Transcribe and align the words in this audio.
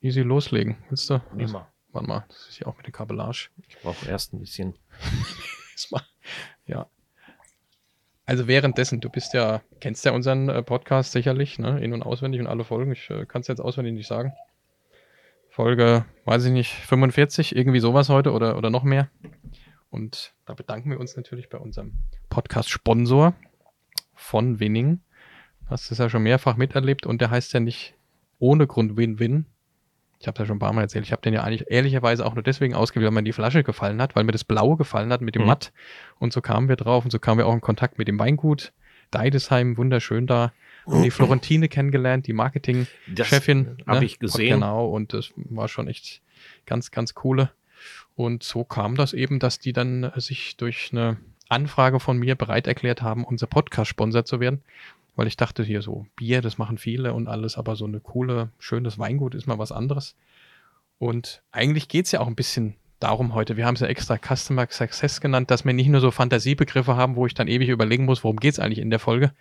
easy 0.00 0.20
loslegen. 0.20 0.76
Willst 0.88 1.10
du? 1.10 1.20
Immer. 1.36 1.68
Warte 1.92 2.08
mal, 2.08 2.24
das 2.28 2.48
ist 2.48 2.60
ja 2.60 2.66
auch 2.66 2.76
mit 2.76 2.86
der 2.86 2.92
Kabellage. 2.92 3.50
Ich 3.66 3.78
brauche 3.78 4.08
erst 4.08 4.32
ein 4.32 4.40
bisschen. 4.40 4.74
ja. 6.66 6.86
Also 8.26 8.46
währenddessen, 8.46 9.00
du 9.00 9.10
bist 9.10 9.34
ja, 9.34 9.60
kennst 9.80 10.04
ja 10.04 10.12
unseren 10.12 10.48
äh, 10.48 10.62
Podcast 10.62 11.10
sicherlich, 11.10 11.58
ne? 11.58 11.80
In- 11.80 11.92
und 11.92 12.02
auswendig 12.02 12.40
und 12.40 12.46
alle 12.46 12.62
Folgen. 12.62 12.92
Ich 12.92 13.10
äh, 13.10 13.26
kann 13.26 13.40
es 13.40 13.48
jetzt 13.48 13.60
auswendig 13.60 13.94
nicht 13.94 14.06
sagen. 14.06 14.32
Folge, 15.48 16.04
weiß 16.26 16.44
ich 16.44 16.52
nicht, 16.52 16.72
45, 16.72 17.56
irgendwie 17.56 17.80
sowas 17.80 18.08
heute 18.08 18.32
oder, 18.32 18.56
oder 18.56 18.70
noch 18.70 18.84
mehr. 18.84 19.10
Und 19.90 20.32
da 20.46 20.54
bedanken 20.54 20.90
wir 20.90 21.00
uns 21.00 21.16
natürlich 21.16 21.48
bei 21.48 21.58
unserem 21.58 21.94
Podcast-Sponsor 22.28 23.34
von 24.14 24.60
Winning. 24.60 25.00
Hast 25.66 25.90
es 25.90 25.98
ja 25.98 26.08
schon 26.08 26.22
mehrfach 26.22 26.56
miterlebt 26.56 27.06
und 27.06 27.20
der 27.20 27.30
heißt 27.30 27.52
ja 27.52 27.58
nicht 27.58 27.94
ohne 28.38 28.68
Grund 28.68 28.96
Win-Win. 28.96 29.46
Ich 30.20 30.26
habe 30.26 30.34
es 30.34 30.40
ja 30.40 30.46
schon 30.46 30.56
ein 30.56 30.60
paar 30.60 30.72
Mal 30.74 30.82
erzählt. 30.82 31.06
Ich 31.06 31.12
habe 31.12 31.22
den 31.22 31.32
ja 31.32 31.42
eigentlich 31.42 31.70
ehrlicherweise 31.70 32.26
auch 32.26 32.34
nur 32.34 32.42
deswegen 32.42 32.74
ausgewählt, 32.74 33.06
weil 33.06 33.14
mir 33.14 33.24
die 33.24 33.32
Flasche 33.32 33.64
gefallen 33.64 34.02
hat, 34.02 34.14
weil 34.14 34.24
mir 34.24 34.32
das 34.32 34.44
Blaue 34.44 34.76
gefallen 34.76 35.10
hat 35.12 35.22
mit 35.22 35.34
dem 35.34 35.42
Mhm. 35.42 35.48
Matt. 35.48 35.72
Und 36.18 36.34
so 36.34 36.42
kamen 36.42 36.68
wir 36.68 36.76
drauf 36.76 37.04
und 37.04 37.10
so 37.10 37.18
kamen 37.18 37.38
wir 37.38 37.46
auch 37.46 37.54
in 37.54 37.62
Kontakt 37.62 37.96
mit 37.96 38.06
dem 38.06 38.18
Weingut. 38.18 38.72
Deidesheim, 39.10 39.78
wunderschön 39.78 40.26
da. 40.26 40.52
Und 40.84 41.02
die 41.02 41.10
Florentine 41.10 41.68
kennengelernt, 41.68 42.26
die 42.26 42.32
Marketing-Chefin. 42.32 43.76
Das 43.78 43.86
habe 43.86 44.00
ne? 44.00 44.04
ich 44.04 44.18
gesehen. 44.18 44.60
Genau, 44.60 44.86
und 44.86 45.12
das 45.14 45.32
war 45.36 45.68
schon 45.68 45.88
echt 45.88 46.20
ganz, 46.66 46.90
ganz 46.90 47.14
coole. 47.14 47.50
Und 48.14 48.42
so 48.42 48.62
kam 48.64 48.96
das 48.96 49.14
eben, 49.14 49.38
dass 49.38 49.58
die 49.58 49.72
dann 49.72 50.04
äh, 50.04 50.20
sich 50.20 50.56
durch 50.58 50.90
eine 50.92 51.16
Anfrage 51.48 51.98
von 51.98 52.18
mir 52.18 52.34
bereit 52.34 52.66
erklärt 52.66 53.02
haben, 53.02 53.24
unser 53.24 53.46
Podcast-Sponsor 53.46 54.24
zu 54.24 54.38
werden. 54.38 54.62
Weil 55.16 55.26
ich 55.26 55.36
dachte 55.36 55.62
hier 55.62 55.82
so, 55.82 56.06
Bier, 56.16 56.40
das 56.40 56.58
machen 56.58 56.78
viele 56.78 57.12
und 57.12 57.28
alles, 57.28 57.58
aber 57.58 57.76
so 57.76 57.84
eine 57.84 58.00
coole, 58.00 58.50
schönes 58.58 58.98
Weingut 58.98 59.34
ist 59.34 59.46
mal 59.46 59.58
was 59.58 59.72
anderes. 59.72 60.16
Und 60.98 61.42
eigentlich 61.50 61.88
geht 61.88 62.06
es 62.06 62.12
ja 62.12 62.20
auch 62.20 62.26
ein 62.26 62.36
bisschen 62.36 62.76
darum 63.00 63.34
heute. 63.34 63.56
Wir 63.56 63.66
haben 63.66 63.74
es 63.74 63.80
ja 63.80 63.86
extra 63.86 64.18
Customer 64.18 64.66
Success 64.70 65.20
genannt, 65.20 65.50
dass 65.50 65.64
wir 65.64 65.72
nicht 65.72 65.88
nur 65.88 66.00
so 66.00 66.10
Fantasiebegriffe 66.10 66.96
haben, 66.96 67.16
wo 67.16 67.26
ich 67.26 67.34
dann 67.34 67.48
ewig 67.48 67.68
überlegen 67.68 68.04
muss, 68.04 68.22
worum 68.22 68.36
geht 68.36 68.52
es 68.52 68.58
eigentlich 68.58 68.78
in 68.78 68.90
der 68.90 68.98
Folge. 68.98 69.32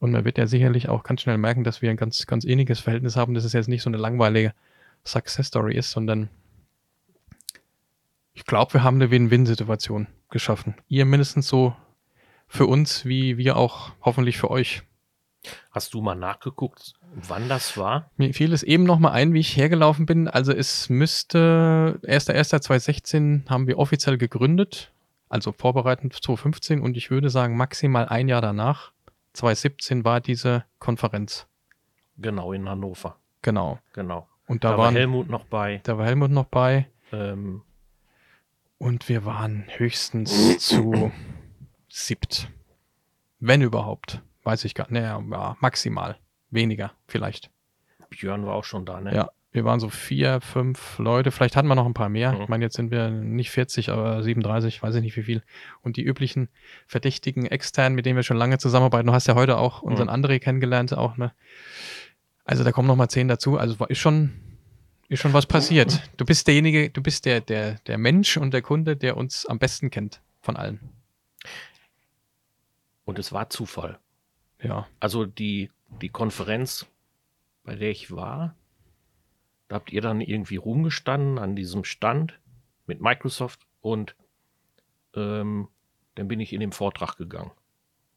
Und 0.00 0.12
man 0.12 0.24
wird 0.24 0.38
ja 0.38 0.46
sicherlich 0.46 0.88
auch 0.88 1.02
ganz 1.02 1.22
schnell 1.22 1.38
merken, 1.38 1.64
dass 1.64 1.82
wir 1.82 1.90
ein 1.90 1.96
ganz, 1.96 2.26
ganz 2.26 2.44
ähnliches 2.44 2.80
Verhältnis 2.80 3.16
haben, 3.16 3.34
dass 3.34 3.44
es 3.44 3.52
jetzt 3.52 3.68
nicht 3.68 3.82
so 3.82 3.90
eine 3.90 3.96
langweilige 3.96 4.54
Success 5.04 5.48
Story 5.48 5.76
ist, 5.76 5.90
sondern 5.90 6.28
ich 8.32 8.44
glaube, 8.44 8.74
wir 8.74 8.82
haben 8.84 8.96
eine 8.96 9.10
Win-Win-Situation 9.10 10.06
geschaffen. 10.30 10.74
Ihr 10.88 11.04
mindestens 11.04 11.48
so 11.48 11.74
für 12.46 12.66
uns, 12.66 13.04
wie 13.04 13.36
wir 13.36 13.56
auch 13.56 13.92
hoffentlich 14.00 14.38
für 14.38 14.50
euch. 14.50 14.82
Hast 15.70 15.94
du 15.94 16.00
mal 16.00 16.14
nachgeguckt, 16.14 16.94
wann 17.14 17.48
das 17.48 17.76
war? 17.76 18.10
Mir 18.16 18.34
fiel 18.34 18.52
es 18.52 18.62
eben 18.62 18.84
noch 18.84 18.98
mal 18.98 19.12
ein, 19.12 19.32
wie 19.32 19.40
ich 19.40 19.56
hergelaufen 19.56 20.06
bin. 20.06 20.28
Also 20.28 20.52
es 20.52 20.88
müsste 20.88 22.00
1.1.2016 22.02 23.48
haben 23.48 23.66
wir 23.66 23.78
offiziell 23.78 24.18
gegründet, 24.18 24.92
also 25.28 25.52
vorbereitend 25.52 26.12
2015 26.12 26.80
und 26.80 26.96
ich 26.96 27.10
würde 27.10 27.30
sagen 27.30 27.56
maximal 27.56 28.08
ein 28.08 28.28
Jahr 28.28 28.42
danach, 28.42 28.92
2017 29.34 30.04
war 30.04 30.20
diese 30.20 30.64
Konferenz. 30.78 31.46
Genau, 32.16 32.52
in 32.52 32.68
Hannover. 32.68 33.16
Genau. 33.42 33.78
Genau. 33.92 34.26
Und 34.46 34.64
da, 34.64 34.70
Da, 34.70 34.78
war 34.78 34.84
waren, 34.86 34.96
Helmut 34.96 35.28
noch 35.28 35.44
bei. 35.44 35.80
da 35.84 35.98
war 35.98 36.06
Helmut 36.06 36.30
noch 36.30 36.46
bei 36.46 36.88
Ähm, 37.12 37.62
und 38.78 39.08
wir 39.08 39.24
waren 39.24 39.64
höchstens 39.76 40.58
zu 40.58 41.12
siebt. 41.88 42.48
Wenn 43.40 43.62
überhaupt. 43.62 44.22
Weiß 44.48 44.64
ich 44.64 44.74
gar 44.74 44.84
nicht. 44.84 45.02
Naja, 45.02 45.22
ja, 45.30 45.56
maximal. 45.60 46.16
Weniger 46.48 46.92
vielleicht. 47.06 47.50
Björn 48.08 48.46
war 48.46 48.54
auch 48.54 48.64
schon 48.64 48.86
da, 48.86 48.98
ne? 48.98 49.14
Ja, 49.14 49.28
wir 49.52 49.66
waren 49.66 49.78
so 49.78 49.90
vier, 49.90 50.40
fünf 50.40 50.98
Leute. 50.98 51.30
Vielleicht 51.30 51.54
hatten 51.54 51.68
wir 51.68 51.74
noch 51.74 51.84
ein 51.84 51.92
paar 51.92 52.08
mehr. 52.08 52.32
Mhm. 52.32 52.40
Ich 52.40 52.48
meine, 52.48 52.64
jetzt 52.64 52.76
sind 52.76 52.90
wir 52.90 53.10
nicht 53.10 53.50
40, 53.50 53.90
aber 53.90 54.22
37, 54.22 54.82
weiß 54.82 54.94
ich 54.94 55.02
nicht 55.02 55.18
wie 55.18 55.22
viel. 55.22 55.42
Und 55.82 55.98
die 55.98 56.02
üblichen 56.02 56.48
verdächtigen 56.86 57.44
externen, 57.44 57.94
mit 57.94 58.06
denen 58.06 58.16
wir 58.16 58.22
schon 58.22 58.38
lange 58.38 58.56
zusammenarbeiten. 58.56 59.08
Du 59.08 59.12
hast 59.12 59.26
ja 59.26 59.34
heute 59.34 59.58
auch 59.58 59.82
unseren 59.82 60.06
Mhm. 60.08 60.14
André 60.24 60.38
kennengelernt, 60.38 60.96
auch, 60.96 61.18
ne? 61.18 61.34
Also 62.46 62.64
da 62.64 62.72
kommen 62.72 62.88
noch 62.88 62.96
mal 62.96 63.10
zehn 63.10 63.28
dazu. 63.28 63.58
Also 63.58 63.84
ist 63.84 63.98
schon, 63.98 64.32
ist 65.10 65.20
schon 65.20 65.34
was 65.34 65.44
passiert. 65.44 66.00
Du 66.16 66.24
bist 66.24 66.46
derjenige, 66.46 66.88
du 66.88 67.02
bist 67.02 67.26
der, 67.26 67.42
der, 67.42 67.74
der 67.86 67.98
Mensch 67.98 68.38
und 68.38 68.54
der 68.54 68.62
Kunde, 68.62 68.96
der 68.96 69.18
uns 69.18 69.44
am 69.44 69.58
besten 69.58 69.90
kennt 69.90 70.22
von 70.40 70.56
allen. 70.56 70.80
Und 73.04 73.18
es 73.18 73.30
war 73.30 73.50
Zufall. 73.50 73.98
Ja. 74.62 74.86
Also 75.00 75.24
die, 75.26 75.70
die 76.02 76.08
Konferenz, 76.08 76.86
bei 77.64 77.74
der 77.76 77.90
ich 77.90 78.10
war, 78.10 78.54
da 79.68 79.76
habt 79.76 79.92
ihr 79.92 80.00
dann 80.00 80.20
irgendwie 80.20 80.56
rumgestanden 80.56 81.38
an 81.38 81.54
diesem 81.54 81.84
Stand 81.84 82.38
mit 82.86 83.00
Microsoft 83.00 83.66
und 83.80 84.16
ähm, 85.14 85.68
dann 86.14 86.28
bin 86.28 86.40
ich 86.40 86.52
in 86.52 86.60
den 86.60 86.72
Vortrag 86.72 87.16
gegangen. 87.16 87.50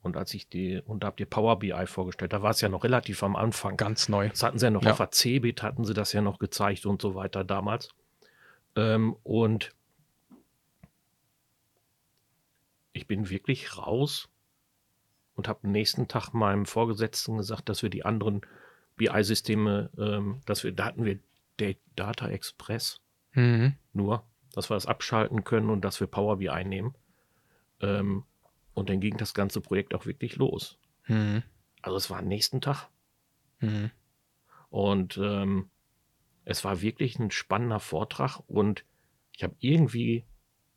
Und 0.02 0.18
als 0.18 0.34
ich 0.34 0.50
die, 0.50 0.82
und 0.86 1.04
da 1.04 1.08
habt 1.08 1.20
ihr 1.20 1.28
Power 1.28 1.60
BI 1.60 1.86
vorgestellt, 1.86 2.34
da 2.34 2.42
war 2.42 2.50
es 2.52 2.62
ja 2.62 2.70
noch 2.70 2.84
relativ 2.84 3.22
am 3.22 3.36
Anfang. 3.36 3.78
Ganz 3.78 4.10
neu. 4.10 4.30
Das 4.30 4.42
hatten 4.42 4.58
sie 4.58 4.66
ja 4.66 4.72
noch 4.72 4.84
Ja. 4.84 4.92
auf 4.92 4.98
der 4.98 5.12
CeBIT, 5.12 5.62
hatten 5.62 5.86
sie 5.86 5.94
das 5.94 6.12
ja 6.14 6.22
noch 6.22 6.40
gezeigt 6.40 6.86
und 6.88 7.02
so 7.02 7.14
weiter 7.14 7.44
damals. 7.44 7.90
Ähm, 8.76 9.16
und 9.24 9.76
ich 12.94 13.06
bin 13.06 13.30
wirklich 13.30 13.78
raus 13.78 14.28
und 15.42 15.48
habe 15.48 15.62
am 15.64 15.72
nächsten 15.72 16.08
Tag 16.08 16.34
meinem 16.34 16.68
Vorgesetzten 16.68 17.38
gesagt, 17.38 17.68
dass 17.68 17.82
wir 17.82 17.90
die 17.90 18.06
anderen 18.06 18.42
BI-Systeme, 18.98 19.90
ähm, 19.98 20.42
dass 20.46 20.64
wir, 20.64 20.72
da 20.72 20.86
hatten 20.86 21.04
wir 21.04 21.18
Da- 21.58 21.74
Data 21.96 22.30
Express 22.30 23.02
Mhm. 23.34 23.74
nur, 23.94 24.24
dass 24.54 24.70
wir 24.70 24.76
das 24.76 24.86
abschalten 24.86 25.44
können 25.44 25.72
und 25.72 25.82
dass 25.84 26.00
wir 26.00 26.06
Power 26.06 26.38
BI 26.38 26.64
nehmen. 26.64 26.94
Ähm, 27.80 28.24
und 28.76 28.90
dann 28.90 29.00
ging 29.00 29.18
das 29.18 29.34
ganze 29.34 29.62
Projekt 29.62 29.96
auch 29.96 30.06
wirklich 30.06 30.36
los. 30.36 30.78
Mhm. 31.08 31.42
Also 31.82 31.98
es 31.98 32.10
war 32.12 32.20
am 32.20 32.28
nächsten 32.28 32.62
Tag. 32.62 32.88
Mhm. 33.62 33.90
Und 34.70 35.18
ähm, 35.18 35.70
es 36.46 36.64
war 36.64 36.82
wirklich 36.82 37.18
ein 37.18 37.32
spannender 37.32 37.80
Vortrag 37.80 38.40
und 38.48 38.86
ich 39.36 39.44
habe 39.44 39.56
irgendwie 39.60 40.24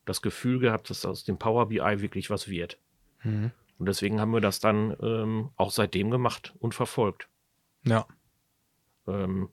das 0.06 0.22
Gefühl 0.22 0.58
gehabt, 0.58 0.88
dass 0.88 1.04
aus 1.04 1.24
dem 1.24 1.38
Power 1.38 1.68
BI 1.68 2.00
wirklich 2.00 2.30
was 2.30 2.48
wird. 2.48 2.78
Mhm. 3.22 3.50
Und 3.78 3.86
deswegen 3.86 4.20
haben 4.20 4.32
wir 4.32 4.40
das 4.40 4.60
dann 4.60 4.96
ähm, 5.00 5.50
auch 5.56 5.70
seitdem 5.70 6.10
gemacht 6.10 6.54
und 6.58 6.74
verfolgt. 6.74 7.28
Ja. 7.84 8.06
Ähm, 9.06 9.48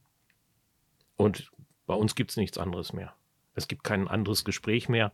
und 1.16 1.52
bei 1.86 1.94
uns 1.94 2.16
gibt 2.16 2.32
es 2.32 2.38
nichts 2.38 2.58
anderes 2.58 2.94
mehr. 2.94 3.16
Es 3.54 3.68
gibt 3.68 3.84
kein 3.84 4.08
anderes 4.08 4.46
Gespräch 4.46 4.90
mehr. 4.90 5.12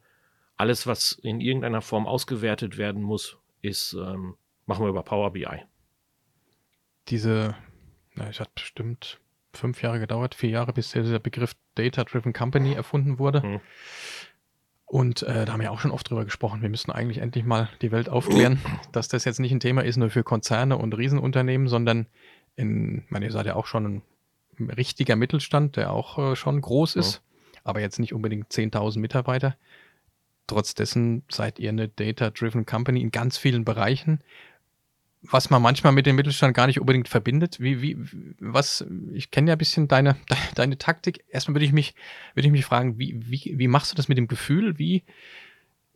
Alles, 0.55 0.87
was 0.87 1.11
in 1.11 1.39
irgendeiner 1.41 1.81
Form 1.81 2.05
ausgewertet 2.07 2.77
werden 2.77 3.01
muss, 3.01 3.37
ist, 3.61 3.93
ähm, 3.93 4.35
machen 4.65 4.85
wir 4.85 4.89
über 4.89 5.03
Power 5.03 5.31
BI. 5.31 5.47
diese, 7.07 7.55
na, 8.15 8.27
es 8.29 8.39
hat 8.39 8.53
bestimmt 8.53 9.19
fünf 9.53 9.81
Jahre 9.81 9.99
gedauert, 9.99 10.35
vier 10.35 10.49
Jahre, 10.51 10.73
bis 10.73 10.91
dieser 10.91 11.19
Begriff 11.19 11.55
Data-Driven 11.75 12.33
Company 12.33 12.73
erfunden 12.73 13.19
wurde. 13.19 13.41
Mhm. 13.41 13.61
Und 14.89 15.21
äh, 15.23 15.43
da 15.45 15.51
haben 15.53 15.59
wir 15.61 15.71
auch 15.73 15.81
schon 15.81 15.91
oft 15.91 16.09
drüber 16.09 16.23
gesprochen. 16.23 16.61
Wir 16.61 16.69
müssen 16.69 16.91
eigentlich 16.91 17.17
endlich 17.17 17.43
mal 17.43 17.69
die 17.81 17.91
Welt 17.91 18.07
aufklären, 18.07 18.61
dass 18.93 19.09
das 19.09 19.25
jetzt 19.25 19.39
nicht 19.39 19.51
ein 19.51 19.59
Thema 19.59 19.83
ist 19.83 19.97
nur 19.97 20.09
für 20.09 20.23
Konzerne 20.23 20.77
und 20.77 20.97
Riesenunternehmen, 20.97 21.67
sondern 21.67 22.07
in, 22.55 22.99
ich 23.05 23.11
meine, 23.11 23.25
ihr 23.25 23.31
seid 23.33 23.45
ja 23.47 23.55
auch 23.55 23.65
schon 23.67 24.01
ein 24.57 24.69
richtiger 24.69 25.17
Mittelstand, 25.17 25.75
der 25.75 25.91
auch 25.91 26.17
äh, 26.17 26.35
schon 26.37 26.61
groß 26.61 26.95
Ja. 26.95 27.01
ist, 27.01 27.21
aber 27.65 27.81
jetzt 27.81 27.99
nicht 27.99 28.13
unbedingt 28.13 28.47
10.000 28.49 28.99
Mitarbeiter. 28.99 29.57
Trotz 30.47 30.73
dessen 30.73 31.23
seid 31.29 31.59
ihr 31.59 31.69
eine 31.69 31.89
Data-Driven 31.89 32.65
Company 32.65 33.01
in 33.01 33.11
ganz 33.11 33.37
vielen 33.37 33.65
Bereichen 33.65 34.21
was 35.29 35.49
man 35.49 35.61
manchmal 35.61 35.93
mit 35.93 36.05
dem 36.05 36.15
Mittelstand 36.15 36.55
gar 36.55 36.67
nicht 36.67 36.79
unbedingt 36.79 37.07
verbindet. 37.07 37.59
Wie, 37.59 37.81
wie, 37.81 37.97
was, 38.39 38.85
ich 39.13 39.31
kenne 39.31 39.49
ja 39.49 39.55
ein 39.55 39.59
bisschen 39.59 39.87
deine, 39.87 40.13
de, 40.29 40.37
deine 40.55 40.77
Taktik. 40.77 41.23
Erstmal 41.29 41.55
würde 41.55 41.65
ich 41.65 41.73
mich, 41.73 41.95
würde 42.33 42.47
ich 42.47 42.51
mich 42.51 42.65
fragen, 42.65 42.97
wie, 42.97 43.19
wie, 43.25 43.55
wie 43.57 43.67
machst 43.67 43.91
du 43.91 43.95
das 43.95 44.07
mit 44.07 44.17
dem 44.17 44.27
Gefühl? 44.27 44.77
Wie, 44.77 45.03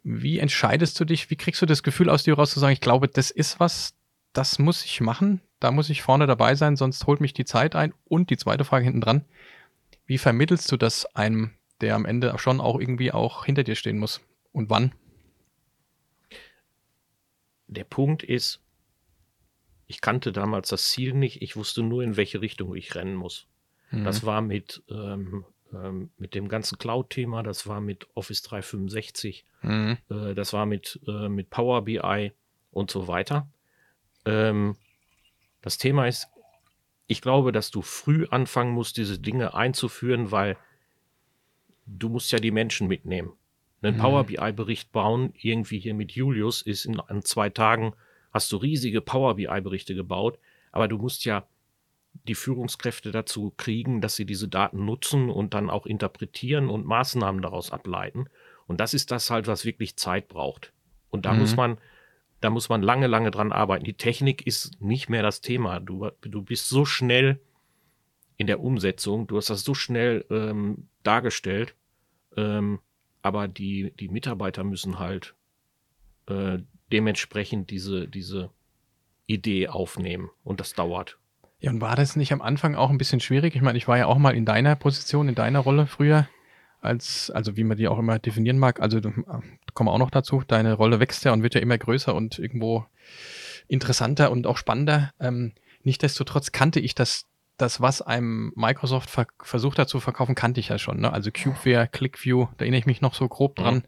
wie 0.04 0.40
entscheidest 0.40 1.00
du 1.00 1.06
dich? 1.06 1.30
Wie 1.30 1.36
kriegst 1.36 1.62
du 1.62 1.66
das 1.66 1.84
Gefühl 1.84 2.10
aus 2.10 2.24
dir 2.24 2.36
raus 2.36 2.52
zu 2.52 2.60
sagen, 2.60 2.74
ich 2.74 2.82
glaube, 2.82 3.08
das 3.08 3.32
ist 3.32 3.60
was, 3.60 3.96
das 4.34 4.60
muss 4.60 4.84
ich 4.84 5.02
machen, 5.02 5.42
da 5.60 5.72
muss 5.72 5.90
ich 5.90 6.02
vorne 6.02 6.28
dabei 6.28 6.56
sein, 6.56 6.76
sonst 6.76 7.06
holt 7.06 7.22
mich 7.22 7.34
die 7.34 7.46
Zeit 7.46 7.76
ein. 7.76 7.94
Und 8.06 8.30
die 8.30 8.38
zweite 8.38 8.66
Frage 8.66 8.86
hinten 8.86 9.02
dran, 9.02 9.26
wie 10.06 10.18
vermittelst 10.18 10.72
du 10.72 10.78
das 10.78 11.06
einem, 11.16 11.52
der 11.80 11.96
am 11.96 12.06
Ende 12.06 12.34
schon 12.38 12.60
auch 12.60 12.80
irgendwie 12.80 13.12
auch 13.12 13.46
hinter 13.46 13.64
dir 13.64 13.76
stehen 13.76 13.98
muss? 13.98 14.22
Und 14.52 14.70
wann? 14.70 14.94
Der 17.68 17.86
Punkt 17.86 18.24
ist, 18.24 18.60
ich 19.92 20.00
kannte 20.00 20.32
damals 20.32 20.70
das 20.70 20.90
Ziel 20.90 21.14
nicht, 21.14 21.42
ich 21.42 21.58
wusste 21.58 21.84
nur, 21.84 22.02
in 22.02 22.16
welche 22.16 22.40
Richtung 22.40 22.74
ich 22.76 22.96
rennen 22.96 23.14
muss. 23.16 23.46
Mhm. 23.92 24.06
Das 24.06 24.26
war 24.26 24.42
mit, 24.42 24.82
ähm, 24.90 25.44
ähm, 25.74 26.12
mit 26.18 26.34
dem 26.34 26.48
ganzen 26.48 26.78
Cloud-Thema, 26.78 27.44
das 27.44 27.68
war 27.68 27.82
mit 27.82 28.08
Office 28.16 28.42
365, 28.44 29.46
Mhm. 29.64 29.98
äh, 30.10 30.34
das 30.34 30.54
war 30.54 30.66
mit, 30.66 30.98
äh, 31.08 31.28
mit 31.28 31.50
Power 31.50 31.84
BI 31.84 32.32
und 32.72 32.90
so 32.90 33.10
weiter. 33.10 33.50
Ähm, 34.24 34.78
das 35.62 35.78
Thema 35.78 36.08
ist, 36.08 36.30
ich 37.08 37.22
glaube, 37.22 37.52
dass 37.52 37.70
du 37.70 37.82
früh 37.82 38.26
anfangen 38.32 38.72
musst, 38.74 38.96
diese 38.96 39.20
Dinge 39.20 39.54
einzuführen, 39.54 40.32
weil 40.32 40.56
du 41.86 42.08
musst 42.08 42.32
ja 42.32 42.40
die 42.40 42.52
Menschen 42.52 42.88
mitnehmen. 42.88 43.34
Einen 43.82 43.98
Mhm. 43.98 44.00
Power 44.00 44.24
BI-Bericht 44.24 44.94
bauen, 44.94 45.34
irgendwie 45.36 45.80
hier 45.80 45.94
mit 45.96 46.14
Julius, 46.14 46.62
ist 46.62 46.86
in, 46.86 46.98
an 47.02 47.24
zwei 47.24 47.50
Tagen, 47.50 47.94
hast 48.32 48.52
du 48.52 48.58
riesige 48.58 49.02
Power 49.02 49.36
BI-Berichte 49.36 49.96
gebaut, 49.96 50.40
aber 50.72 50.88
du 50.88 50.98
musst 50.98 51.26
ja 51.26 51.46
die 52.28 52.36
Führungskräfte 52.36 53.12
dazu 53.12 53.54
kriegen, 53.56 54.02
dass 54.02 54.16
sie 54.16 54.26
diese 54.26 54.48
Daten 54.48 54.86
nutzen 54.86 55.30
und 55.30 55.54
dann 55.54 55.70
auch 55.70 55.86
interpretieren 55.86 56.70
und 56.70 56.86
Maßnahmen 56.86 57.42
daraus 57.42 57.72
ableiten. 57.72 58.26
Und 58.68 58.80
das 58.80 58.94
ist 58.94 59.12
das 59.12 59.30
halt, 59.30 59.48
was 59.48 59.66
wirklich 59.66 59.96
Zeit 59.98 60.28
braucht. 60.28 60.74
Und 61.10 61.26
da 61.26 61.34
Mhm. 61.34 61.40
muss 61.40 61.56
man, 61.56 61.78
da 62.42 62.50
muss 62.50 62.70
man 62.70 62.82
lange, 62.82 63.08
lange 63.08 63.32
dran 63.32 63.52
arbeiten. 63.52 63.86
Die 63.86 63.94
Technik 63.94 64.46
ist 64.46 64.82
nicht 64.82 65.10
mehr 65.10 65.24
das 65.24 65.42
Thema. 65.42 65.80
Du, 65.80 66.10
du 66.22 66.42
bist 66.42 66.70
so 66.70 66.86
schnell 66.86 67.40
in 68.38 68.48
der 68.48 68.60
Umsetzung, 68.60 69.28
du 69.28 69.38
hast 69.38 69.50
das 69.50 69.64
so 69.64 69.74
schnell 69.74 70.26
ähm, 70.30 70.88
dargestellt, 71.04 71.76
ähm, 72.38 72.80
aber 73.22 73.48
die, 73.48 73.94
die 74.00 74.10
Mitarbeiter 74.10 74.64
müssen 74.64 74.98
halt 75.00 75.36
äh, 76.28 76.60
dementsprechend 76.92 77.70
diese, 77.70 78.08
diese 78.08 78.50
Idee 79.28 79.68
aufnehmen 79.68 80.30
und 80.44 80.60
das 80.60 80.74
dauert. 80.74 81.18
Ja, 81.60 81.72
und 81.72 81.82
war 81.82 81.96
das 81.96 82.16
nicht 82.16 82.34
am 82.34 82.42
Anfang 82.42 82.76
auch 82.76 82.90
ein 82.90 82.98
bisschen 82.98 83.20
schwierig? 83.20 83.56
Ich 83.56 83.62
meine, 83.62 83.78
ich 83.78 83.88
war 83.88 83.98
ja 83.98 84.08
auch 84.08 84.18
mal 84.18 84.36
in 84.36 84.46
deiner 84.46 84.76
Position, 84.76 85.30
in 85.30 85.36
deiner 85.36 85.60
Rolle 85.60 85.86
früher, 85.86 86.28
als, 86.82 87.30
also 87.30 87.56
wie 87.56 87.64
man 87.64 87.78
die 87.78 87.88
auch 87.88 88.00
immer 88.00 88.18
definieren 88.18 88.58
mag. 88.58 88.80
Also, 88.82 88.98
äh, 88.98 89.02
kommen 89.74 89.88
wir 89.88 89.94
auch 89.94 90.00
noch 90.00 90.10
dazu. 90.10 90.44
Deine 90.48 90.74
Rolle 90.74 91.00
wächst 91.00 91.24
ja 91.24 91.34
und 91.34 91.44
wird 91.44 91.54
ja 91.54 91.62
immer 91.62 91.78
größer 91.78 92.16
und 92.16 92.40
irgendwo 92.40 92.86
interessanter 93.68 94.32
und 94.32 94.48
auch 94.48 94.58
spannender. 94.58 95.12
Ähm, 95.20 95.54
Nichtsdestotrotz 95.84 96.52
kannte 96.52 96.80
ich 96.80 96.96
das, 96.96 97.26
das, 97.58 97.82
was 97.82 98.02
einem 98.02 98.54
Microsoft 98.56 99.10
ver 99.10 99.28
versucht 99.42 99.80
hat 99.80 99.90
zu 99.90 100.00
verkaufen, 100.00 100.36
kannte 100.36 100.60
ich 100.60 100.70
ja 100.70 100.78
schon. 100.78 101.00
Ne? 101.00 101.12
Also 101.12 101.32
Cubeware, 101.32 101.88
ClickView, 101.88 102.48
da 102.58 102.66
erinnere 102.66 102.80
ich 102.80 102.86
mich 102.86 103.02
noch 103.02 103.14
so 103.14 103.28
grob 103.28 103.56
dran. 103.56 103.84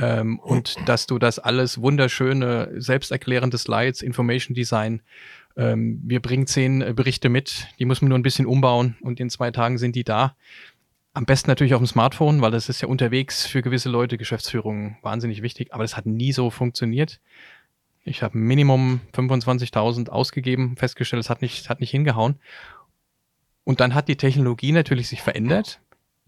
Ähm, 0.00 0.38
und 0.38 0.76
dass 0.86 1.06
du 1.06 1.18
das 1.18 1.38
alles 1.38 1.80
wunderschöne, 1.80 2.72
selbsterklärende 2.76 3.58
Slides, 3.58 4.00
Information 4.00 4.54
Design, 4.54 5.02
ähm, 5.56 6.00
wir 6.04 6.20
bringen 6.20 6.46
zehn 6.46 6.80
äh, 6.80 6.94
Berichte 6.94 7.28
mit, 7.28 7.68
die 7.78 7.84
muss 7.84 8.00
man 8.00 8.08
nur 8.08 8.18
ein 8.18 8.22
bisschen 8.22 8.46
umbauen 8.46 8.96
und 9.02 9.20
in 9.20 9.28
zwei 9.28 9.50
Tagen 9.50 9.76
sind 9.76 9.94
die 9.96 10.04
da. 10.04 10.36
Am 11.12 11.26
besten 11.26 11.50
natürlich 11.50 11.74
auf 11.74 11.80
dem 11.80 11.86
Smartphone, 11.86 12.40
weil 12.40 12.50
das 12.50 12.68
ist 12.68 12.80
ja 12.80 12.88
unterwegs 12.88 13.44
für 13.44 13.60
gewisse 13.60 13.90
Leute, 13.90 14.16
Geschäftsführung 14.16 14.96
wahnsinnig 15.02 15.42
wichtig, 15.42 15.74
aber 15.74 15.84
das 15.84 15.96
hat 15.96 16.06
nie 16.06 16.32
so 16.32 16.50
funktioniert. 16.50 17.20
Ich 18.04 18.22
habe 18.22 18.38
Minimum 18.38 19.00
25.000 19.12 20.08
ausgegeben, 20.08 20.76
festgestellt, 20.76 21.20
es 21.20 21.28
hat 21.28 21.42
nicht, 21.42 21.68
hat 21.68 21.80
nicht 21.80 21.90
hingehauen. 21.90 22.36
Und 23.64 23.80
dann 23.80 23.94
hat 23.94 24.08
die 24.08 24.16
Technologie 24.16 24.72
natürlich 24.72 25.08
sich 25.08 25.20
verändert. 25.20 25.80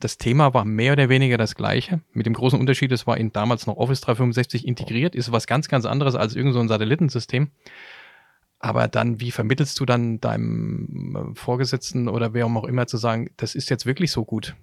Das 0.03 0.19
Thema 0.19 0.53
war 0.53 0.65
mehr 0.65 0.95
oder 0.95 1.09
weniger 1.09 1.39
das 1.39 1.55
gleiche. 1.55 2.01
Mit 2.13 2.27
dem 2.27 2.33
großen 2.35 2.59
Unterschied, 2.59 2.91
es 2.91 3.07
war 3.07 3.17
in 3.17 3.33
damals 3.33 3.69
noch 3.69 3.77
Office 3.77 4.01
365 4.01 4.67
integriert, 4.67 5.15
ist 5.15 5.31
was 5.31 5.47
ganz, 5.47 5.69
ganz 5.69 5.85
anderes 5.85 6.17
als 6.17 6.35
irgend 6.35 6.55
so 6.55 6.61
ein 6.61 6.67
Satellitensystem. 6.67 7.53
Aber 8.59 8.89
dann, 8.89 9.21
wie 9.21 9.31
vermittelst 9.31 9.79
du 9.79 9.85
dann 9.87 10.21
deinem 10.21 11.33
äh, 11.33 11.35
Vorgesetzten 11.39 12.09
oder 12.09 12.35
wer 12.35 12.47
auch 12.47 12.65
immer 12.65 12.89
zu 12.89 12.97
sagen, 12.97 13.31
das 13.37 13.55
ist 13.55 13.71
jetzt 13.71 13.87
wirklich 13.87 14.11
so 14.11 14.25
gut? 14.25 14.57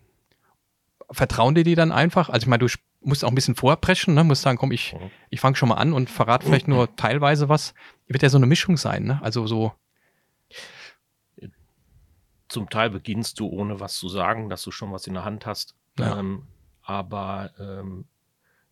Vertrauen 1.10 1.56
dir 1.56 1.64
die 1.64 1.76
dann 1.76 1.94
einfach? 1.94 2.30
Also 2.30 2.44
ich 2.44 2.48
meine, 2.48 2.66
du 2.66 2.74
musst 3.02 3.24
auch 3.24 3.30
ein 3.30 3.36
bisschen 3.36 3.56
vorpreschen, 3.56 4.16
ne? 4.16 4.26
musst 4.26 4.42
sagen, 4.42 4.58
komm, 4.58 4.74
ich, 4.74 4.94
Mhm. 4.94 5.10
ich 5.30 5.40
fange 5.40 5.56
schon 5.56 5.70
mal 5.70 5.76
an 5.76 5.94
und 5.94 6.10
verrate 6.10 6.46
vielleicht 6.46 6.68
nur 6.68 6.94
teilweise 6.98 7.48
was. 7.48 7.74
Wird 8.08 8.24
ja 8.24 8.30
so 8.30 8.38
eine 8.38 8.46
Mischung 8.46 8.76
sein, 8.76 9.04
ne? 9.06 9.20
Also 9.24 9.48
so, 9.48 9.72
Zum 12.50 12.70
Teil 12.70 12.90
beginnst 12.90 13.40
du 13.40 13.48
ohne 13.48 13.80
was 13.80 13.98
zu 13.98 14.10
sagen, 14.10 14.50
dass 14.50 14.64
du 14.64 14.72
schon 14.72 14.92
was 14.92 15.08
in 15.08 15.14
der 15.14 15.24
Hand 15.24 15.46
hast. 15.46 15.76
Ja. 15.98 16.20
Ähm, 16.20 16.48
aber 16.82 17.52
ähm, 17.60 18.06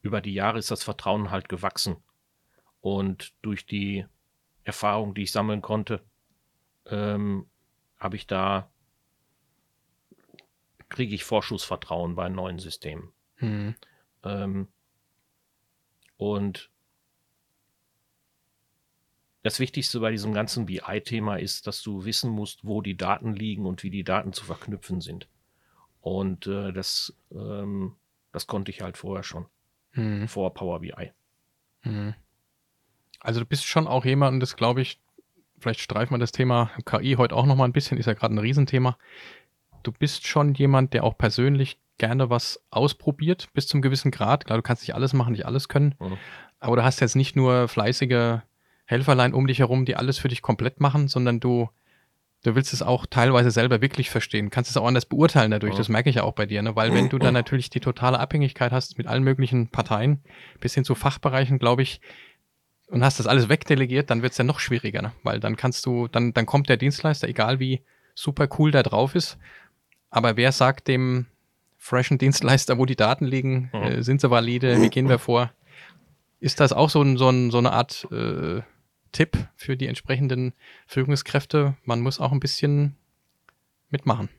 über 0.01 0.19
die 0.21 0.33
Jahre 0.33 0.57
ist 0.57 0.71
das 0.71 0.83
Vertrauen 0.83 1.31
halt 1.31 1.47
gewachsen. 1.47 1.97
Und 2.81 3.33
durch 3.41 3.65
die 3.65 4.06
Erfahrung, 4.63 5.13
die 5.13 5.24
ich 5.24 5.31
sammeln 5.31 5.62
konnte, 5.62 6.03
ähm, 6.88 7.45
habe 8.00 8.15
ich 8.15 8.27
da, 8.27 8.69
kriege 10.89 11.13
ich 11.15 11.23
Vorschussvertrauen 11.23 12.15
bei 12.15 12.30
neuen 12.30 12.59
Systemen. 12.59 13.12
hm, 13.35 13.75
Ähm, 14.23 14.68
und 16.18 16.71
das 19.47 19.61
Wichtigste 19.61 20.01
bei 20.01 20.11
diesem 20.11 20.33
ganzen 20.33 20.65
BI-Thema 20.65 21.38
ist, 21.38 21.67
dass 21.67 21.81
du 21.81 22.03
wissen 22.03 22.29
musst, 22.29 22.65
wo 22.65 22.81
die 22.81 22.97
Daten 22.97 23.33
liegen 23.33 23.65
und 23.65 23.81
wie 23.81 23.89
die 23.89 24.03
Daten 24.03 24.33
zu 24.33 24.44
verknüpfen 24.44 24.99
sind. 24.99 25.29
Und 26.01 26.47
äh, 26.47 26.73
das, 26.73 27.15
ähm, 27.31 27.95
das 28.33 28.47
konnte 28.47 28.71
ich 28.71 28.81
halt 28.81 28.97
vorher 28.97 29.23
schon, 29.23 29.45
hm. 29.91 30.27
vor 30.27 30.53
Power 30.53 30.81
BI. 30.81 31.11
Mhm. 31.83 32.13
Also 33.21 33.39
du 33.39 33.45
bist 33.45 33.65
schon 33.65 33.88
auch 33.88 34.03
jemand, 34.03 34.33
und 34.33 34.39
das 34.41 34.57
glaube 34.57 34.81
ich, 34.81 34.99
vielleicht 35.59 35.79
streifen 35.79 36.13
wir 36.13 36.19
das 36.19 36.33
Thema 36.33 36.69
KI 36.85 37.15
heute 37.17 37.33
auch 37.33 37.45
nochmal 37.45 37.69
ein 37.69 37.73
bisschen, 37.73 37.97
ist 37.97 38.05
ja 38.05 38.13
gerade 38.13 38.35
ein 38.35 38.39
Riesenthema. 38.39 38.97
Du 39.83 39.94
bist 39.94 40.27
schon 40.27 40.55
jemand, 40.55 40.94
der 40.94 41.05
auch 41.05 41.17
persönlich 41.17 41.79
gerne 41.97 42.29
was 42.29 42.61
ausprobiert, 42.69 43.47
bis 43.53 43.67
zum 43.67 43.81
gewissen 43.81 44.11
Grad. 44.11 44.45
Klar, 44.45 44.57
du 44.57 44.63
kannst 44.63 44.83
nicht 44.83 44.94
alles 44.94 45.13
machen, 45.13 45.31
nicht 45.31 45.45
alles 45.45 45.69
können, 45.69 45.95
Mhm. 45.99 46.17
aber 46.59 46.75
du 46.75 46.83
hast 46.83 46.99
jetzt 46.99 47.15
nicht 47.15 47.38
nur 47.38 47.69
fleißige 47.69 48.41
Helferlein 48.88 49.34
um 49.34 49.48
dich 49.48 49.60
herum, 49.60 49.86
die 49.86 49.98
alles 49.98 50.18
für 50.18 50.30
dich 50.30 50.42
komplett 50.42 50.80
machen, 50.80 51.10
sondern 51.10 51.42
du, 51.42 51.69
du 52.44 52.56
willst 52.56 52.74
es 52.74 52.81
auch 52.81 53.06
teilweise 53.06 53.51
selber 53.51 53.81
wirklich 53.81 54.10
verstehen, 54.10 54.50
kannst 54.50 54.72
es 54.72 54.78
auch 54.78 54.88
anders 54.88 55.06
beurteilen 55.06 55.51
dadurch, 55.51 55.75
das 55.75 55.89
merke 55.89 56.10
ich 56.10 56.16
ja 56.16 56.24
auch 56.24 56.31
bei 56.34 56.45
dir, 56.45 56.62
ne? 56.62 56.75
weil 56.75 56.94
wenn 56.94 57.10
du 57.10 57.19
dann 57.19 57.34
natürlich 57.34 57.69
die 57.69 57.81
totale 57.81 58.18
Abhängigkeit 58.18 58.72
hast 58.72 58.98
mit 58.98 59.06
allen 59.06 59.24
möglichen 59.24 59.68
Parteien, 59.68 60.24
bis 60.62 60.74
hin 60.74 60.86
zu 60.86 60.95
Fachbereichen, 60.95 61.60
glaube 61.60 61.81
ich, 61.84 62.00
und 62.89 63.04
hast 63.04 63.19
das 63.19 63.28
alles 63.28 63.50
wegdelegiert, 63.50 64.10
dann 64.10 64.22
wird 64.22 64.31
es 64.31 64.38
ja 64.38 64.45
noch 64.45 64.62
schwieriger, 64.62 65.01
ne? 65.01 65.12
weil 65.22 65.42
dann 65.42 65.57
kannst 65.57 65.86
du, 65.86 66.07
dann, 66.07 66.33
dann 66.33 66.45
kommt 66.45 66.69
der 66.69 66.78
Dienstleister, 66.78 67.28
egal 67.28 67.60
wie 67.60 67.81
super 68.16 68.48
cool 68.57 68.72
der 68.72 68.83
drauf 68.83 69.16
ist, 69.16 69.38
aber 70.10 70.38
wer 70.38 70.54
sagt 70.54 70.88
dem 70.88 71.25
freshen 71.78 72.18
Dienstleister, 72.18 72.78
wo 72.78 72.86
die 72.86 72.95
Daten 72.95 73.25
liegen, 73.25 73.69
äh, 73.74 74.01
sind 74.01 74.22
sie 74.22 74.31
valide, 74.31 74.81
wie 74.81 74.90
gehen 74.90 75.10
wir 75.10 75.19
vor? 75.19 75.51
Ist 76.40 76.62
das 76.62 76.72
auch 76.72 76.90
so, 76.90 77.01
ein, 77.01 77.18
so, 77.18 77.30
ein, 77.30 77.51
so 77.51 77.57
eine 77.57 77.74
Art 77.74 78.07
äh, 78.12 78.62
Tipp 79.12 79.38
für 79.56 79.77
die 79.77 79.88
entsprechenden 79.88 80.54
Führungskräfte? 80.85 81.78
Man 81.83 82.02
muss 82.02 82.19
auch 82.19 82.31
ein 82.31 82.40
bisschen 82.40 82.95
mitmachen. 83.90 84.30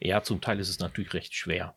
Ja, 0.00 0.22
zum 0.22 0.40
Teil 0.40 0.60
ist 0.60 0.68
es 0.68 0.78
natürlich 0.78 1.14
recht 1.14 1.34
schwer. 1.34 1.74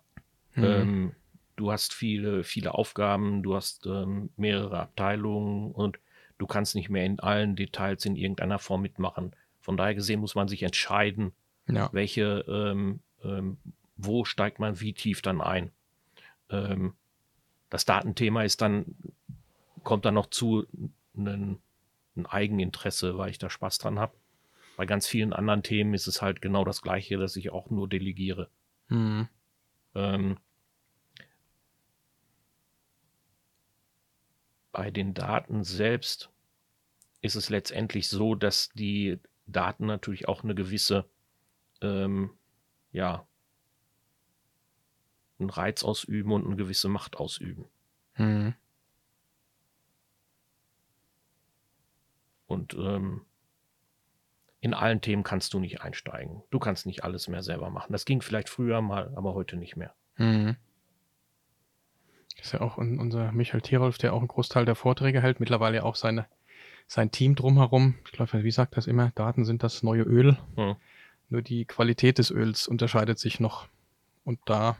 Mhm. 0.55 0.63
Ähm, 0.63 1.15
du 1.55 1.71
hast 1.71 1.93
viele, 1.93 2.43
viele 2.43 2.73
Aufgaben, 2.73 3.43
du 3.43 3.55
hast 3.55 3.85
ähm, 3.85 4.29
mehrere 4.37 4.79
Abteilungen 4.79 5.71
und 5.71 5.99
du 6.37 6.47
kannst 6.47 6.75
nicht 6.75 6.89
mehr 6.89 7.05
in 7.05 7.19
allen 7.19 7.55
Details 7.55 8.05
in 8.05 8.15
irgendeiner 8.15 8.59
Form 8.59 8.81
mitmachen. 8.81 9.35
Von 9.61 9.77
daher 9.77 9.95
gesehen 9.95 10.19
muss 10.19 10.35
man 10.35 10.47
sich 10.47 10.63
entscheiden, 10.63 11.33
ja. 11.67 11.89
welche, 11.91 12.45
ähm, 12.47 13.01
ähm, 13.23 13.57
wo 13.97 14.25
steigt 14.25 14.59
man 14.59 14.79
wie 14.79 14.93
tief 14.93 15.21
dann 15.21 15.41
ein. 15.41 15.71
Ähm, 16.49 16.93
das 17.69 17.85
Datenthema 17.85 18.43
ist 18.43 18.61
dann, 18.61 18.95
kommt 19.83 20.05
dann 20.05 20.15
noch 20.15 20.27
zu 20.27 20.65
ein, 21.27 21.59
ein 22.15 22.25
Eigeninteresse, 22.25 23.17
weil 23.17 23.29
ich 23.29 23.37
da 23.37 23.49
Spaß 23.49 23.77
dran 23.77 23.99
habe. 23.99 24.13
Bei 24.77 24.85
ganz 24.85 25.07
vielen 25.07 25.33
anderen 25.33 25.63
Themen 25.63 25.93
ist 25.93 26.07
es 26.07 26.21
halt 26.21 26.41
genau 26.41 26.63
das 26.63 26.81
Gleiche, 26.81 27.17
dass 27.17 27.35
ich 27.35 27.51
auch 27.51 27.69
nur 27.69 27.89
delegiere. 27.89 28.49
Mhm. 28.87 29.27
Ähm, 29.95 30.37
bei 34.71 34.91
den 34.91 35.13
Daten 35.13 35.63
selbst 35.63 36.29
ist 37.21 37.35
es 37.35 37.49
letztendlich 37.49 38.07
so, 38.07 38.35
dass 38.35 38.69
die 38.69 39.19
Daten 39.45 39.85
natürlich 39.85 40.27
auch 40.27 40.43
eine 40.43 40.55
gewisse, 40.55 41.09
ähm, 41.81 42.31
ja, 42.91 43.27
einen 45.39 45.49
Reiz 45.49 45.83
ausüben 45.83 46.31
und 46.31 46.45
eine 46.45 46.55
gewisse 46.55 46.89
Macht 46.89 47.17
ausüben. 47.17 47.65
Mhm. 48.15 48.53
Und 52.49 52.73
ähm, 52.73 53.21
in 54.59 54.73
allen 54.73 55.01
Themen 55.01 55.23
kannst 55.23 55.53
du 55.53 55.59
nicht 55.59 55.81
einsteigen. 55.81 56.41
Du 56.49 56.57
kannst 56.57 56.87
nicht 56.87 57.03
alles 57.03 57.27
mehr 57.27 57.43
selber 57.43 57.69
machen. 57.69 57.91
Das 57.93 58.05
ging 58.05 58.23
vielleicht 58.23 58.49
früher 58.49 58.81
mal, 58.81 59.13
aber 59.15 59.35
heute 59.35 59.55
nicht 59.55 59.77
mehr. 59.77 59.93
Mhm. 60.17 60.57
Ist 62.41 62.53
ja 62.53 62.61
auch 62.61 62.77
un 62.77 62.99
unser 62.99 63.31
Michael 63.33 63.61
Tirolf, 63.61 63.99
der 63.99 64.13
auch 64.13 64.19
einen 64.19 64.27
Großteil 64.27 64.65
der 64.65 64.73
Vorträge 64.73 65.21
hält, 65.21 65.39
mittlerweile 65.39 65.83
auch 65.83 65.95
seine, 65.95 66.25
sein 66.87 67.11
Team 67.11 67.35
drumherum. 67.35 67.99
Ich 68.05 68.13
glaube, 68.13 68.43
wie 68.43 68.51
sagt 68.51 68.75
das 68.75 68.87
immer, 68.87 69.11
Daten 69.11 69.45
sind 69.45 69.61
das 69.61 69.83
neue 69.83 70.01
Öl. 70.01 70.35
Hm. 70.55 70.75
Nur 71.29 71.43
die 71.43 71.65
Qualität 71.65 72.17
des 72.17 72.31
Öls 72.31 72.67
unterscheidet 72.67 73.19
sich 73.19 73.39
noch. 73.39 73.67
Und 74.23 74.39
da, 74.45 74.75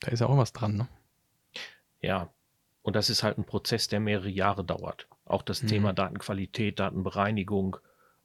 da 0.00 0.10
ist 0.10 0.20
ja 0.20 0.26
auch 0.26 0.36
was 0.36 0.52
dran, 0.52 0.76
ne? 0.76 0.88
Ja, 2.02 2.28
und 2.82 2.96
das 2.96 3.08
ist 3.08 3.22
halt 3.22 3.38
ein 3.38 3.44
Prozess, 3.44 3.88
der 3.88 4.00
mehrere 4.00 4.28
Jahre 4.28 4.62
dauert. 4.62 5.08
Auch 5.30 5.42
das 5.42 5.62
Mhm. 5.62 5.68
Thema 5.68 5.92
Datenqualität, 5.92 6.78
Datenbereinigung, 6.80 7.76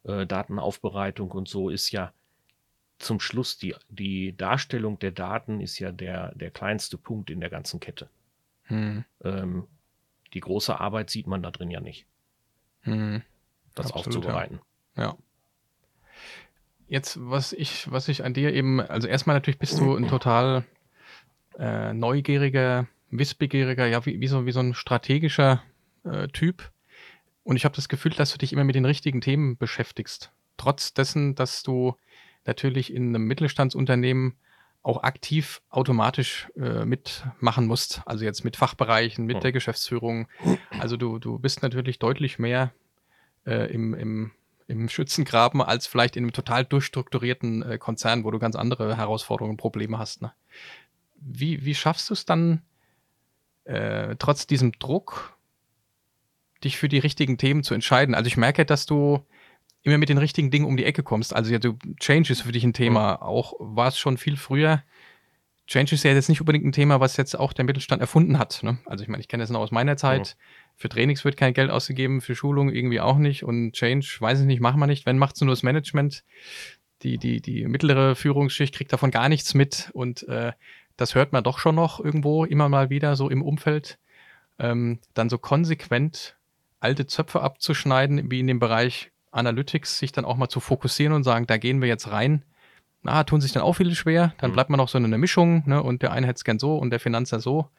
äh, 0.03 0.25
Datenaufbereitung 0.25 1.31
und 1.31 1.47
so 1.47 1.69
ist 1.69 1.91
ja 1.91 2.11
zum 2.97 3.19
Schluss 3.19 3.57
die, 3.57 3.75
die 3.89 4.35
Darstellung 4.35 4.99
der 4.99 5.11
Daten 5.11 5.59
ist 5.59 5.79
ja 5.79 5.91
der, 5.91 6.33
der 6.35 6.49
kleinste 6.49 6.97
Punkt 6.97 7.29
in 7.29 7.41
der 7.41 7.49
ganzen 7.49 7.79
Kette. 7.79 8.09
Hm. 8.63 9.03
Ähm, 9.23 9.67
die 10.33 10.39
große 10.39 10.79
Arbeit 10.79 11.09
sieht 11.09 11.27
man 11.27 11.43
da 11.43 11.51
drin 11.51 11.69
ja 11.69 11.81
nicht. 11.81 12.05
Hm. 12.81 13.21
Das 13.75 13.87
Absolut, 13.87 14.07
aufzubereiten. 14.07 14.59
Ja. 14.95 15.03
ja. 15.03 15.17
Jetzt, 16.87 17.17
was 17.19 17.51
ich, 17.51 17.91
was 17.91 18.07
ich 18.07 18.23
an 18.23 18.33
dir 18.33 18.53
eben, 18.53 18.79
also 18.79 19.07
erstmal 19.07 19.35
natürlich 19.35 19.59
bist 19.59 19.79
du 19.79 19.95
ein 19.95 20.07
total 20.07 20.63
äh, 21.57 21.93
neugieriger, 21.93 22.87
wissbegieriger, 23.09 23.87
ja, 23.87 24.05
wie, 24.05 24.19
wie, 24.21 24.27
so, 24.27 24.45
wie 24.45 24.51
so 24.51 24.59
ein 24.59 24.73
strategischer 24.73 25.63
äh, 26.03 26.27
Typ. 26.27 26.71
Und 27.45 27.57
ich 27.57 27.63
habe 27.63 27.75
das 27.75 27.89
Gefühl, 27.89 28.11
dass 28.11 28.31
du 28.31 28.39
dich 28.39 28.51
immer 28.51 28.63
mit 28.63 28.73
den 28.75 28.85
richtigen 28.85 29.21
Themen 29.21 29.55
beschäftigst. 29.55 30.31
Trotz 30.57 30.95
dessen, 30.95 31.35
dass 31.35 31.61
du 31.61 31.95
natürlich 32.43 32.91
in 32.91 33.09
einem 33.09 33.27
Mittelstandsunternehmen 33.27 34.35
auch 34.81 35.03
aktiv 35.03 35.61
automatisch 35.69 36.47
äh, 36.57 36.85
mitmachen 36.85 37.67
musst. 37.67 38.01
Also 38.07 38.25
jetzt 38.25 38.43
mit 38.43 38.55
Fachbereichen, 38.55 39.25
mit 39.25 39.43
der 39.43 39.51
Geschäftsführung. 39.51 40.27
Also 40.79 40.97
du, 40.97 41.19
du 41.19 41.37
bist 41.37 41.61
natürlich 41.61 41.99
deutlich 41.99 42.39
mehr 42.39 42.73
äh, 43.45 43.71
im, 43.71 43.93
im, 43.93 44.31
im 44.65 44.89
Schützengraben 44.89 45.61
als 45.61 45.85
vielleicht 45.85 46.15
in 46.15 46.23
einem 46.23 46.33
total 46.33 46.65
durchstrukturierten 46.65 47.61
äh, 47.61 47.77
Konzern, 47.77 48.23
wo 48.23 48.31
du 48.31 48.39
ganz 48.39 48.55
andere 48.55 48.97
Herausforderungen 48.97 49.51
und 49.51 49.57
Probleme 49.57 49.99
hast. 49.99 50.23
Ne? 50.23 50.33
Wie, 51.15 51.63
wie 51.63 51.75
schaffst 51.75 52.09
du 52.09 52.15
es 52.15 52.25
dann, 52.25 52.63
äh, 53.65 54.15
trotz 54.17 54.47
diesem 54.47 54.71
Druck, 54.73 55.34
dich 56.65 56.77
für 56.77 56.89
die 56.89 56.99
richtigen 56.99 57.37
Themen 57.37 57.63
zu 57.63 57.73
entscheiden? 57.73 58.15
Also 58.15 58.27
ich 58.27 58.37
merke, 58.37 58.65
dass 58.65 58.85
du 58.85 59.25
immer 59.85 59.97
mit 59.97 60.09
den 60.09 60.17
richtigen 60.17 60.51
Dingen 60.51 60.65
um 60.65 60.77
die 60.77 60.83
Ecke 60.83 61.03
kommst. 61.03 61.35
Also 61.35 61.53
ja, 61.53 61.59
du, 61.59 61.77
Change 61.99 62.33
ist 62.33 62.41
für 62.41 62.51
dich 62.51 62.63
ein 62.63 62.73
Thema. 62.73 63.21
Auch 63.21 63.53
war 63.59 63.87
es 63.87 63.97
schon 63.97 64.17
viel 64.17 64.35
früher. 64.35 64.83
Change 65.67 65.95
ist 65.95 66.03
ja 66.03 66.11
jetzt 66.11 66.29
nicht 66.29 66.41
unbedingt 66.41 66.65
ein 66.65 66.71
Thema, 66.71 66.99
was 66.99 67.17
jetzt 67.17 67.37
auch 67.37 67.53
der 67.53 67.65
Mittelstand 67.65 68.01
erfunden 68.01 68.37
hat. 68.37 68.61
Ne? 68.63 68.79
Also 68.85 69.03
ich 69.03 69.09
meine, 69.09 69.21
ich 69.21 69.27
kenne 69.27 69.43
das 69.43 69.49
noch 69.49 69.61
aus 69.61 69.71
meiner 69.71 69.95
Zeit. 69.95 70.35
Mhm. 70.37 70.75
Für 70.75 70.89
Trainings 70.89 71.23
wird 71.23 71.37
kein 71.37 71.53
Geld 71.53 71.71
ausgegeben, 71.71 72.21
für 72.21 72.35
Schulung 72.35 72.69
irgendwie 72.69 72.99
auch 72.99 73.17
nicht. 73.17 73.43
Und 73.43 73.73
Change, 73.73 74.17
weiß 74.19 74.41
ich 74.41 74.45
nicht, 74.45 74.59
machen 74.59 74.79
wir 74.79 74.87
nicht. 74.87 75.05
Wenn 75.05 75.17
macht 75.17 75.39
nur 75.39 75.49
das 75.49 75.63
Management. 75.63 76.23
Die, 77.01 77.17
die, 77.17 77.41
die 77.41 77.67
mittlere 77.67 78.15
Führungsschicht 78.15 78.73
kriegt 78.73 78.91
davon 78.91 79.11
gar 79.11 79.29
nichts 79.29 79.53
mit. 79.53 79.91
Und 79.93 80.27
äh, 80.27 80.53
das 80.97 81.13
hört 81.13 81.31
man 81.31 81.43
doch 81.43 81.59
schon 81.59 81.75
noch 81.75 81.99
irgendwo 81.99 82.45
immer 82.45 82.69
mal 82.69 82.89
wieder 82.89 83.15
so 83.15 83.29
im 83.29 83.41
Umfeld. 83.41 83.99
Ähm, 84.57 84.99
dann 85.13 85.29
so 85.29 85.37
konsequent 85.37 86.37
alte 86.85 87.07
Zöpfe 87.07 87.41
abzuschneiden, 87.41 88.29
wie 88.29 88.39
in 88.39 88.47
dem 88.47 88.59
Bereich 88.59 89.11
Analytics 89.31 89.97
sich 89.97 90.11
dann 90.11 90.23
auch 90.23 90.37
mal 90.37 90.49
zu 90.49 90.59
fokussieren 90.59 91.13
und 91.13 91.23
sagen, 91.23 91.47
da 91.47 91.57
gehen 91.57 91.81
wir 91.81 91.87
jetzt 91.87 92.11
rein. 92.11 92.43
Na, 93.01 93.23
tun 93.23 93.41
sich 93.41 93.51
dann 93.51 93.63
auch 93.63 93.73
viele 93.73 93.95
schwer. 93.95 94.33
Dann 94.37 94.51
mhm. 94.51 94.53
bleibt 94.53 94.69
man 94.69 94.77
noch 94.77 94.87
so 94.87 94.99
in 94.99 95.05
einer 95.05 95.17
Mischung, 95.17 95.63
ne? 95.65 95.81
Und 95.81 96.03
der 96.03 96.11
eine 96.11 96.27
hätte 96.27 96.37
es 96.37 96.43
gern 96.43 96.59
so 96.59 96.77
und 96.77 96.91
der 96.91 96.99
Finanzer 96.99 97.39
so. 97.39 97.69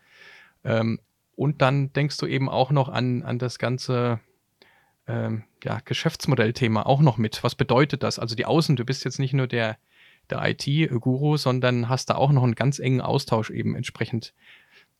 Ähm, 0.65 0.99
und 1.37 1.63
dann 1.63 1.93
denkst 1.93 2.17
du 2.17 2.27
eben 2.27 2.49
auch 2.49 2.73
noch 2.73 2.89
an, 2.89 3.23
an 3.23 3.39
das 3.39 3.59
ganze 3.59 4.19
ähm, 5.07 5.45
ja, 5.63 5.81
Geschäftsmodellthema 5.85 6.83
auch 6.83 7.01
noch 7.01 7.17
mit. 7.17 7.45
Was 7.45 7.55
bedeutet 7.55 8.03
das? 8.03 8.19
Also 8.19 8.35
die 8.35 8.47
Außen, 8.47 8.75
du 8.75 8.85
bist 8.85 9.05
jetzt 9.05 9.21
nicht 9.21 9.35
nur 9.35 9.47
der, 9.47 9.77
der 10.31 10.43
IT-Guru, 10.45 11.37
sondern 11.37 11.89
hast 11.89 12.11
da 12.11 12.17
auch 12.17 12.33
noch 12.33 12.43
einen 12.43 12.57
ganz 12.57 12.81
engen 12.81 13.01
Austausch 13.01 13.51
eben 13.51 13.77
entsprechend. 13.77 14.35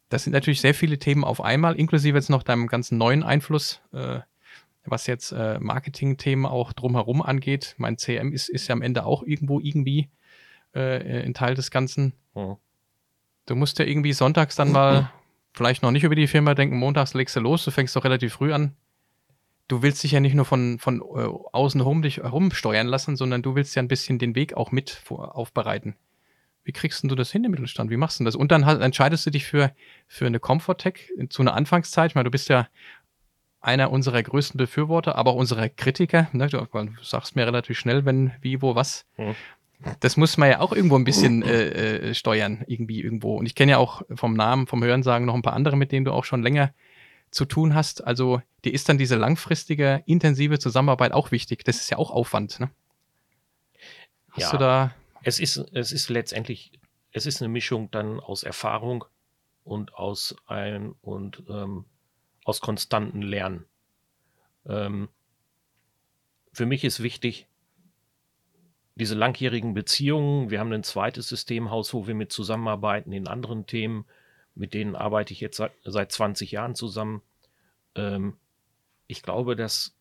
Das 0.09 0.25
sind 0.25 0.33
natürlich 0.33 0.61
sehr 0.61 0.75
viele 0.75 0.99
Themen 0.99 1.25
auf 1.25 1.41
einmal, 1.41 1.77
inklusive 1.77 2.17
jetzt 2.17 2.31
noch 2.31 2.43
deinem 2.43 2.69
ganzen 2.69 2.99
neuen 2.99 3.23
Einfluss. 3.23 3.81
Äh, 3.93 4.21
was 4.89 5.07
jetzt 5.07 5.33
äh, 5.33 5.59
Marketing-Themen 5.59 6.47
auch 6.47 6.73
drumherum 6.73 7.23
angeht. 7.23 7.75
Mein 7.79 7.99
CM 7.99 8.33
ist, 8.33 8.49
ist 8.49 8.69
ja 8.69 8.73
am 8.73 8.83
Ende 8.83 9.05
auch 9.05 9.23
irgendwo 9.23 9.61
irgendwie 9.61 10.09
äh, 10.75 11.25
ein 11.25 11.35
Teil 11.35 11.55
des 11.55 11.71
Ganzen. 11.71 12.13
Mhm. 12.35 12.57
Du 13.47 13.55
musst 13.55 13.79
ja 13.79 13.85
irgendwie 13.85 14.13
sonntags 14.13 14.57
dann 14.57 14.73
mal 14.73 15.11
vielleicht 15.53 15.83
noch 15.83 15.91
nicht 15.91 16.05
über 16.05 16.15
die 16.15 16.27
Firma 16.27 16.55
denken, 16.55 16.79
montags 16.79 17.15
legst 17.15 17.37
du 17.37 17.41
los, 17.41 17.65
du 17.65 17.71
fängst 17.71 17.97
doch 17.97 18.05
relativ 18.05 18.35
früh 18.35 18.53
an. 18.53 18.77
Du 19.69 19.83
willst 19.83 20.05
dich 20.05 20.13
ja 20.13 20.21
nicht 20.21 20.35
nur 20.35 20.45
von, 20.45 20.79
von 20.79 21.01
äh, 21.01 21.29
außen 21.53 21.81
herum 21.81 22.03
dich 22.03 22.19
herumsteuern 22.19 22.87
lassen, 22.87 23.17
sondern 23.17 23.43
du 23.43 23.55
willst 23.57 23.75
ja 23.75 23.83
ein 23.83 23.89
bisschen 23.89 24.19
den 24.19 24.35
Weg 24.35 24.55
auch 24.55 24.71
mit 24.71 24.91
vor, 24.91 25.37
aufbereiten. 25.37 25.97
Wie 26.67 26.73
kriegst 26.73 27.05
du 27.05 27.15
das 27.15 27.31
hin 27.31 27.45
im 27.45 27.53
Mittelstand? 27.53 27.93
Wie 27.93 27.97
machst 27.97 28.19
du 28.19 28.25
das? 28.25 28.35
Und 28.35 28.51
dann 28.51 28.67
halt, 28.67 28.83
entscheidest 28.83 29.25
du 29.25 29.31
dich 29.31 29.47
für, 29.47 29.71
für 30.09 30.27
eine 30.27 30.41
Comfort 30.41 30.79
Tech 30.79 31.13
zu 31.29 31.43
einer 31.43 31.55
Anfangszeit. 31.55 32.11
Ich 32.11 32.15
meine, 32.17 32.25
du 32.25 32.33
bist 32.33 32.49
ja 32.49 32.67
einer 33.61 33.93
unserer 33.93 34.21
größten 34.21 34.59
Befürworter, 34.59 35.15
aber 35.15 35.31
auch 35.31 35.37
unserer 35.37 35.69
Kritiker. 35.69 36.29
Ne? 36.33 36.49
Du, 36.49 36.59
du, 36.59 36.89
sagst 37.03 37.37
mir 37.37 37.47
relativ 37.47 37.79
schnell, 37.79 38.05
wenn, 38.05 38.33
wie, 38.41 38.63
wo, 38.63 38.75
was. 38.75 39.07
Hm. 39.15 39.37
Das 40.01 40.17
muss 40.17 40.39
man 40.39 40.51
ja 40.51 40.59
auch 40.59 40.73
irgendwo 40.73 40.97
ein 40.97 41.05
bisschen 41.05 41.45
äh, 41.45 42.09
äh, 42.09 42.15
steuern, 42.15 42.65
irgendwie 42.67 43.01
irgendwo. 43.01 43.37
Und 43.37 43.47
ich 43.47 43.55
kenne 43.55 43.73
ja 43.73 43.79
auch 43.79 44.03
vom 44.17 44.35
Namen, 44.35 44.67
vom 44.67 44.83
Hörensagen 44.83 45.25
noch 45.25 45.35
ein 45.37 45.43
paar 45.43 45.53
andere, 45.53 45.77
mit 45.77 45.93
denen 45.93 46.05
du 46.05 46.11
auch 46.11 46.25
schon 46.25 46.43
länger 46.43 46.75
zu 47.31 47.45
tun 47.45 47.77
hast. 47.77 48.05
Also 48.05 48.43
dir 48.65 48.75
ist 48.75 48.89
dann 48.89 48.99
diese 48.99 49.15
langfristige, 49.15 50.03
intensive 50.07 50.59
Zusammenarbeit 50.59 51.13
auch 51.13 51.31
wichtig. 51.31 51.65
Das 51.65 51.77
ist 51.77 51.91
ja 51.91 51.99
auch 51.99 52.11
Aufwand. 52.11 52.59
Ne? 52.59 52.71
Hast 54.33 54.41
ja, 54.41 54.51
du 54.51 54.59
da. 54.59 54.95
Es 55.27 55.41
ist, 55.41 55.57
es 55.73 55.91
ist 55.91 56.09
letztendlich, 56.09 56.71
es 57.11 57.27
ist 57.27 57.43
eine 57.43 57.49
Mischung 57.49 57.91
dann 57.91 58.21
aus 58.21 58.45
Erfahrung 58.45 59.05
und 59.65 59.93
aus 59.93 60.37
ein 60.47 60.93
und 61.01 61.43
ähm, 61.49 61.85
aus 62.45 62.61
konstanten 62.61 63.23
Lernen. 63.23 63.65
Ähm, 64.67 65.09
für 66.53 66.65
mich 66.65 66.85
ist 66.85 67.03
wichtig, 67.03 67.49
diese 68.95 69.17
langjährigen 69.17 69.75
Beziehungen. 69.75 70.51
Wir 70.51 70.61
haben 70.61 70.73
ein 70.73 70.85
zweites 70.85 71.29
Systemhaus, 71.29 71.93
wo 71.93 72.07
wir 72.07 72.15
mit 72.15 72.31
zusammenarbeiten 72.31 73.11
in 73.11 73.27
anderen 73.27 73.67
Themen. 73.67 74.05
Mit 74.55 74.75
denen 74.75 74.95
arbeite 74.95 75.33
ich 75.33 75.41
jetzt 75.41 75.57
seit, 75.57 75.73
seit 75.83 76.13
20 76.13 76.53
Jahren 76.53 76.77
zusammen. 76.77 77.21
Ähm, 77.97 78.37
ich 79.09 79.25
glaube, 79.25 79.57
dass 79.57 79.99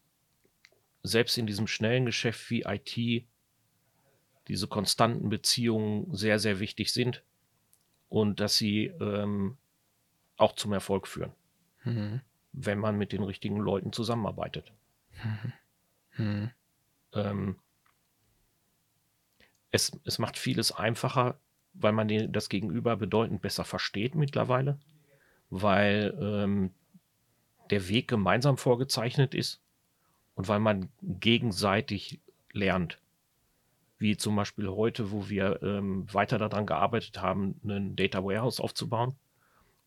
selbst 1.01 1.35
in 1.39 1.47
diesem 1.47 1.65
schnellen 1.65 2.05
Geschäft 2.05 2.51
wie 2.51 2.61
IT 2.67 3.25
diese 4.47 4.67
konstanten 4.67 5.29
Beziehungen 5.29 6.13
sehr, 6.15 6.39
sehr 6.39 6.59
wichtig 6.59 6.93
sind 6.93 7.23
und 8.09 8.39
dass 8.39 8.57
sie 8.57 8.85
ähm, 8.99 9.57
auch 10.37 10.55
zum 10.55 10.73
Erfolg 10.73 11.07
führen. 11.07 11.31
Mhm 11.83 12.21
wenn 12.55 12.79
man 12.79 12.97
mit 12.97 13.11
den 13.11 13.23
richtigen 13.23 13.57
Leuten 13.57 13.91
zusammenarbeitet. 13.91 14.71
Mhm. 16.17 16.51
Ähm, 17.13 17.55
es, 19.71 19.99
es 20.05 20.19
macht 20.19 20.37
vieles 20.37 20.71
einfacher, 20.71 21.37
weil 21.73 21.91
man 21.91 22.07
den, 22.07 22.31
das 22.31 22.47
Gegenüber 22.47 22.95
bedeutend 22.95 23.41
besser 23.41 23.65
versteht 23.65 24.15
mittlerweile, 24.15 24.79
weil 25.49 26.17
ähm, 26.21 26.73
der 27.69 27.89
Weg 27.89 28.07
gemeinsam 28.07 28.57
vorgezeichnet 28.57 29.35
ist 29.35 29.59
und 30.35 30.47
weil 30.47 30.59
man 30.59 30.89
gegenseitig 31.01 32.21
lernt. 32.53 32.99
Wie 34.05 34.17
zum 34.17 34.35
Beispiel 34.35 34.69
heute, 34.69 35.11
wo 35.11 35.29
wir 35.29 35.61
ähm, 35.63 36.05
weiter 36.13 36.37
daran 36.37 36.67
gearbeitet 36.67 37.21
haben, 37.21 37.59
einen 37.63 37.95
Data 37.95 38.23
Warehouse 38.23 38.59
aufzubauen 38.59 39.15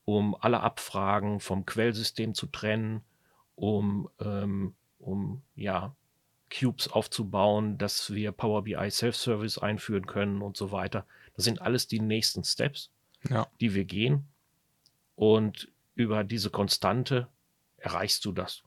um 0.08 0.34
alle 0.40 0.60
Abfragen 0.60 1.38
vom 1.38 1.66
Quellsystem 1.66 2.32
zu 2.32 2.46
trennen, 2.46 3.02
um, 3.56 4.08
ähm, 4.18 4.74
um 4.98 5.42
ja, 5.54 5.94
Cubes 6.50 6.88
aufzubauen, 6.88 7.76
dass 7.76 8.14
wir 8.14 8.32
Power 8.32 8.62
BI 8.62 8.90
Self-Service 8.90 9.58
einführen 9.58 10.06
können 10.06 10.40
und 10.40 10.56
so 10.56 10.72
weiter. 10.72 11.04
Das 11.36 11.44
sind 11.44 11.60
alles 11.60 11.88
die 11.88 12.00
nächsten 12.00 12.42
Steps, 12.42 12.90
ja. 13.28 13.48
die 13.60 13.74
wir 13.74 13.84
gehen. 13.84 14.26
Und 15.14 15.70
über 15.94 16.24
diese 16.24 16.48
Konstante 16.48 17.28
erreichst 17.76 18.24
du 18.24 18.32
das. 18.32 18.62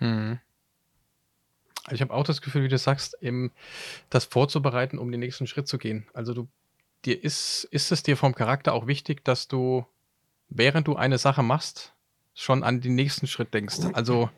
Mhm. 0.00 0.40
Ich 1.90 2.00
habe 2.00 2.14
auch 2.14 2.24
das 2.24 2.42
Gefühl, 2.42 2.64
wie 2.64 2.68
du 2.68 2.78
sagst, 2.78 3.16
eben 3.20 3.52
das 4.08 4.24
vorzubereiten, 4.24 4.98
um 4.98 5.10
den 5.10 5.20
nächsten 5.20 5.46
Schritt 5.46 5.66
zu 5.66 5.78
gehen. 5.78 6.06
Also 6.14 6.32
du, 6.32 6.48
dir 7.04 7.22
ist, 7.22 7.64
ist 7.70 7.90
es 7.90 8.02
dir 8.02 8.16
vom 8.16 8.34
Charakter 8.34 8.72
auch 8.72 8.86
wichtig, 8.86 9.24
dass 9.24 9.48
du 9.48 9.84
während 10.54 10.86
du 10.86 10.96
eine 10.96 11.18
Sache 11.18 11.42
machst, 11.42 11.94
schon 12.34 12.62
an 12.62 12.80
den 12.80 12.94
nächsten 12.94 13.26
Schritt 13.26 13.52
denkst. 13.54 13.80
Also. 13.92 14.30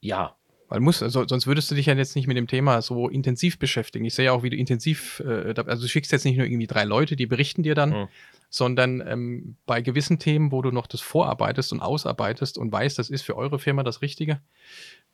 Ja. 0.00 0.36
Weil 0.68 0.80
muss, 0.80 1.02
also, 1.02 1.26
sonst 1.26 1.46
würdest 1.46 1.70
du 1.70 1.76
dich 1.76 1.86
ja 1.86 1.94
jetzt 1.94 2.16
nicht 2.16 2.26
mit 2.26 2.36
dem 2.36 2.48
Thema 2.48 2.82
so 2.82 3.08
intensiv 3.08 3.58
beschäftigen. 3.58 4.04
Ich 4.04 4.14
sehe 4.14 4.26
ja 4.26 4.32
auch, 4.32 4.42
wie 4.42 4.50
du 4.50 4.56
intensiv, 4.56 5.20
äh, 5.20 5.54
also 5.56 5.82
du 5.82 5.88
schickst 5.88 6.10
jetzt 6.10 6.24
nicht 6.24 6.36
nur 6.36 6.46
irgendwie 6.46 6.66
drei 6.66 6.84
Leute, 6.84 7.14
die 7.14 7.26
berichten 7.26 7.62
dir 7.62 7.74
dann, 7.74 7.90
mhm. 7.90 8.08
sondern 8.50 9.00
ähm, 9.06 9.56
bei 9.66 9.80
gewissen 9.80 10.18
Themen, 10.18 10.50
wo 10.50 10.62
du 10.62 10.72
noch 10.72 10.88
das 10.88 11.00
vorarbeitest 11.00 11.72
und 11.72 11.80
ausarbeitest 11.80 12.58
und 12.58 12.72
weißt, 12.72 12.98
das 12.98 13.10
ist 13.10 13.22
für 13.22 13.36
eure 13.36 13.60
Firma 13.60 13.84
das 13.84 14.02
Richtige, 14.02 14.40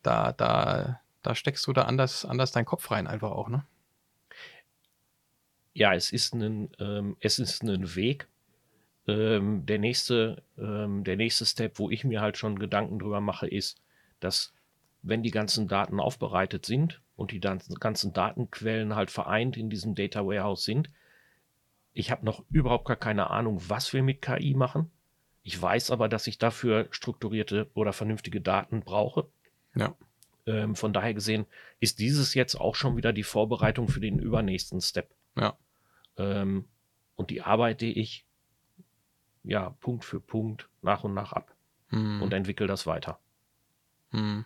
da, 0.01 0.31
da, 0.31 0.99
da 1.21 1.35
steckst 1.35 1.67
du 1.67 1.73
da 1.73 1.83
anders, 1.83 2.25
anders 2.25 2.51
deinen 2.51 2.65
Kopf 2.65 2.89
rein, 2.89 3.05
einfach 3.05 3.31
auch, 3.31 3.49
ne? 3.49 3.63
Ja, 5.75 5.93
es 5.95 6.11
ist 6.11 6.33
ein, 6.33 6.69
ähm, 6.79 7.17
es 7.19 7.39
ist 7.39 7.63
ein 7.63 7.95
Weg, 7.95 8.27
ähm, 9.07 9.65
der, 9.65 9.79
nächste, 9.79 10.43
ähm, 10.57 11.03
der 11.03 11.15
nächste 11.15 11.45
Step, 11.45 11.77
wo 11.77 11.89
ich 11.89 12.03
mir 12.03 12.21
halt 12.21 12.37
schon 12.37 12.57
Gedanken 12.57 12.99
drüber 12.99 13.21
mache, 13.21 13.47
ist, 13.47 13.81
dass 14.19 14.53
wenn 15.03 15.21
die 15.21 15.31
ganzen 15.31 15.67
Daten 15.67 15.99
aufbereitet 15.99 16.65
sind 16.65 17.01
und 17.15 17.31
die 17.31 17.39
ganzen 17.39 18.13
Datenquellen 18.13 18.95
halt 18.95 19.11
vereint 19.11 19.57
in 19.57 19.69
diesem 19.69 19.95
Data 19.95 20.25
Warehouse 20.25 20.63
sind, 20.63 20.89
ich 21.93 22.09
habe 22.09 22.25
noch 22.25 22.43
überhaupt 22.49 22.85
gar 22.85 22.97
keine 22.97 23.29
Ahnung, 23.29 23.61
was 23.67 23.93
wir 23.93 24.01
mit 24.01 24.21
KI 24.21 24.55
machen. 24.55 24.89
Ich 25.43 25.61
weiß 25.61 25.91
aber, 25.91 26.09
dass 26.09 26.25
ich 26.25 26.37
dafür 26.37 26.87
strukturierte 26.89 27.69
oder 27.75 27.93
vernünftige 27.93 28.41
Daten 28.41 28.81
brauche. 28.81 29.27
Ja. 29.75 29.95
Ähm, 30.45 30.75
von 30.75 30.93
daher 30.93 31.13
gesehen 31.13 31.45
ist 31.79 31.99
dieses 31.99 32.33
jetzt 32.33 32.55
auch 32.55 32.75
schon 32.75 32.97
wieder 32.97 33.13
die 33.13 33.23
Vorbereitung 33.23 33.87
für 33.89 33.99
den 33.99 34.19
übernächsten 34.19 34.81
Step. 34.81 35.13
Ja. 35.37 35.55
Ähm, 36.17 36.65
und 37.15 37.29
die 37.29 37.41
arbeite 37.41 37.85
ich 37.85 38.25
ja 39.43 39.69
Punkt 39.81 40.05
für 40.05 40.19
Punkt 40.19 40.69
nach 40.81 41.03
und 41.03 41.13
nach 41.13 41.33
ab 41.33 41.53
Hm. 41.93 42.23
und 42.23 42.33
entwickle 42.33 42.65
das 42.65 42.87
weiter. 42.87 43.19
Hm. 44.11 44.45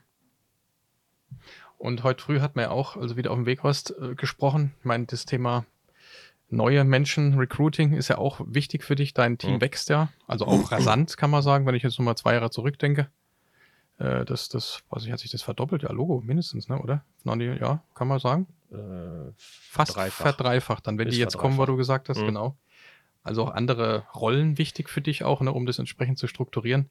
Und 1.78 2.04
heute 2.04 2.24
früh 2.24 2.40
hat 2.40 2.56
man 2.56 2.64
ja 2.66 2.72
auch, 2.72 2.98
also 2.98 3.18
wieder 3.18 3.32
auf 3.32 3.38
dem 3.38 3.46
Weg 3.46 3.64
warst, 3.64 3.94
äh, 4.02 4.16
gesprochen. 4.16 4.74
Ich 4.80 4.86
meine, 4.86 5.06
das 5.06 5.26
Thema 5.26 5.66
neue 6.50 6.84
Menschen, 6.84 7.36
Recruiting 7.38 7.94
ist 7.94 8.08
ja 8.08 8.18
auch 8.18 8.40
wichtig 8.46 8.84
für 8.84 8.96
dich. 8.96 9.14
Dein 9.14 9.38
Team 9.38 9.56
Mhm. 9.56 9.62
wächst 9.62 9.90
ja, 9.90 10.10
also 10.28 10.46
auch 10.46 10.72
rasant, 10.72 11.18
kann 11.18 11.30
man 11.30 11.42
sagen, 11.44 11.66
wenn 11.66 11.76
ich 11.76 11.84
jetzt 11.84 12.00
nochmal 12.00 12.16
zwei 12.18 12.34
Jahre 12.34 12.50
zurückdenke. 12.50 13.10
Äh, 14.00 14.26
das, 14.26 14.50
das, 14.50 14.82
weiß 14.90 15.06
ich, 15.06 15.12
hat 15.12 15.20
sich 15.20 15.32
das 15.32 15.42
verdoppelt, 15.42 15.84
ja, 15.84 15.92
Logo 15.92 16.22
mindestens, 16.26 16.68
ne, 16.70 16.80
oder? 16.82 17.04
Ja, 17.60 17.84
kann 17.96 18.08
man 18.08 18.20
sagen. 18.20 18.48
Äh, 18.72 18.76
Fast 19.36 19.92
verdreifacht. 19.94 20.22
verdreifacht, 20.22 20.88
dann, 20.88 20.98
wenn 20.98 21.08
Ist 21.08 21.16
die 21.16 21.20
jetzt 21.20 21.38
kommen, 21.38 21.56
wo 21.56 21.62
verdreifacht. 21.66 21.70
du 21.74 21.78
gesagt 21.78 22.10
hast, 22.10 22.18
Mhm. 22.22 22.26
genau. 22.28 22.58
Also 23.24 23.44
auch 23.44 23.52
andere 23.52 24.06
Rollen 24.16 24.58
wichtig 24.58 24.90
für 24.90 25.02
dich 25.02 25.24
auch, 25.26 25.42
ne, 25.42 25.52
um 25.52 25.66
das 25.66 25.80
entsprechend 25.80 26.18
zu 26.18 26.28
strukturieren. 26.28 26.90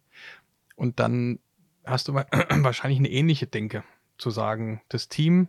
Und 0.75 1.01
dann 1.01 1.39
hast 1.85 2.09
du 2.09 2.15
wa- 2.15 2.27
wahrscheinlich 2.63 2.99
eine 2.99 3.09
ähnliche 3.11 3.47
Denke, 3.47 3.85
zu 4.19 4.31
sagen, 4.31 4.81
das 4.89 5.09
Team 5.09 5.49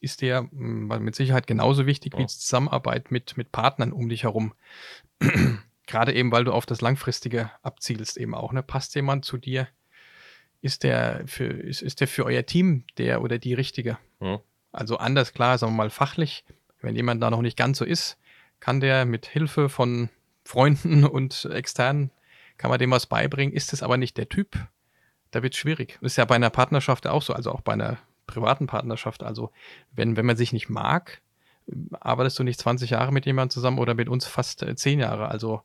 ist 0.00 0.20
dir 0.20 0.48
mh, 0.52 0.98
mit 0.98 1.14
Sicherheit 1.14 1.46
genauso 1.46 1.86
wichtig 1.86 2.12
wie 2.14 2.20
Ja. 2.20 2.26
die 2.26 2.32
Zusammenarbeit 2.34 3.10
mit, 3.10 3.36
mit 3.36 3.52
Partnern 3.52 3.92
um 3.92 4.08
dich 4.08 4.24
herum. 4.24 4.54
Gerade 5.86 6.14
eben, 6.14 6.32
weil 6.32 6.44
du 6.44 6.52
auf 6.52 6.66
das 6.66 6.80
Langfristige 6.80 7.50
abzielst, 7.62 8.16
eben 8.16 8.34
auch. 8.34 8.52
Ne? 8.52 8.62
Passt 8.62 8.94
jemand 8.94 9.24
zu 9.24 9.36
dir? 9.38 9.68
Ist 10.60 10.82
der 10.82 11.22
für, 11.26 11.44
ist, 11.44 11.82
ist 11.82 12.00
der 12.00 12.08
für 12.08 12.24
euer 12.24 12.46
Team 12.46 12.84
der 12.96 13.20
oder 13.22 13.38
die 13.38 13.54
Richtige? 13.54 13.98
Ja. 14.20 14.40
Also 14.72 14.96
anders 14.96 15.32
klar, 15.34 15.58
sagen 15.58 15.72
wir 15.72 15.76
mal 15.76 15.90
fachlich, 15.90 16.44
wenn 16.80 16.96
jemand 16.96 17.22
da 17.22 17.30
noch 17.30 17.42
nicht 17.42 17.56
ganz 17.56 17.78
so 17.78 17.84
ist, 17.84 18.18
kann 18.60 18.80
der 18.80 19.04
mit 19.04 19.26
Hilfe 19.26 19.68
von 19.68 20.08
Freunden 20.44 21.04
und 21.04 21.44
Externen, 21.52 22.10
kann 22.56 22.70
man 22.70 22.78
dem 22.78 22.90
was 22.90 23.06
beibringen. 23.06 23.54
Ist 23.54 23.72
es 23.72 23.82
aber 23.82 23.96
nicht 23.98 24.16
der 24.16 24.28
Typ, 24.28 24.56
da 25.34 25.42
wird 25.42 25.54
es 25.54 25.58
schwierig. 25.58 25.98
Das 26.00 26.12
ist 26.12 26.16
ja 26.16 26.24
bei 26.24 26.36
einer 26.36 26.50
Partnerschaft 26.50 27.06
auch 27.06 27.22
so, 27.22 27.32
also 27.32 27.50
auch 27.50 27.60
bei 27.60 27.72
einer 27.72 27.98
privaten 28.26 28.66
Partnerschaft. 28.66 29.22
Also 29.22 29.50
wenn, 29.92 30.16
wenn 30.16 30.26
man 30.26 30.36
sich 30.36 30.52
nicht 30.52 30.68
mag, 30.68 31.20
arbeitest 31.98 32.38
du 32.38 32.44
nicht 32.44 32.60
20 32.60 32.90
Jahre 32.90 33.12
mit 33.12 33.26
jemandem 33.26 33.50
zusammen 33.50 33.78
oder 33.78 33.94
mit 33.94 34.08
uns 34.08 34.26
fast 34.26 34.62
äh, 34.62 34.76
10 34.76 35.00
Jahre. 35.00 35.28
Also 35.28 35.62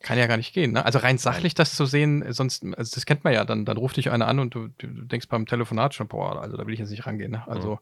kann 0.00 0.18
ja 0.18 0.26
gar 0.26 0.36
nicht 0.36 0.52
gehen. 0.52 0.72
Ne? 0.72 0.84
Also 0.84 0.98
rein 0.98 1.16
sachlich 1.16 1.54
das 1.54 1.74
zu 1.74 1.86
sehen, 1.86 2.22
äh, 2.22 2.32
sonst, 2.34 2.64
also 2.76 2.94
das 2.94 3.06
kennt 3.06 3.24
man 3.24 3.32
ja, 3.32 3.44
dann, 3.44 3.64
dann 3.64 3.78
ruft 3.78 3.96
dich 3.96 4.10
einer 4.10 4.28
an 4.28 4.40
und 4.40 4.54
du, 4.54 4.68
du 4.78 4.86
denkst 4.86 5.28
beim 5.28 5.46
Telefonat 5.46 5.94
schon, 5.94 6.08
boah, 6.08 6.40
also 6.40 6.56
da 6.56 6.66
will 6.66 6.74
ich 6.74 6.80
jetzt 6.80 6.90
nicht 6.90 7.06
rangehen. 7.06 7.32
Ne? 7.32 7.48
Also, 7.48 7.80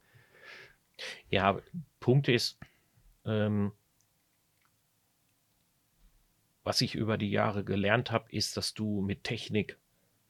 Ja, 1.29 1.59
Punkt 1.99 2.29
ist, 2.29 2.59
ähm, 3.25 3.73
was 6.63 6.81
ich 6.81 6.95
über 6.95 7.19
die 7.19 7.31
Jahre 7.31 7.65
gelernt 7.65 8.11
habe, 8.13 8.31
ist, 8.31 8.57
dass 8.57 8.75
du 8.75 9.03
mit 9.03 9.25
Technik 9.25 9.77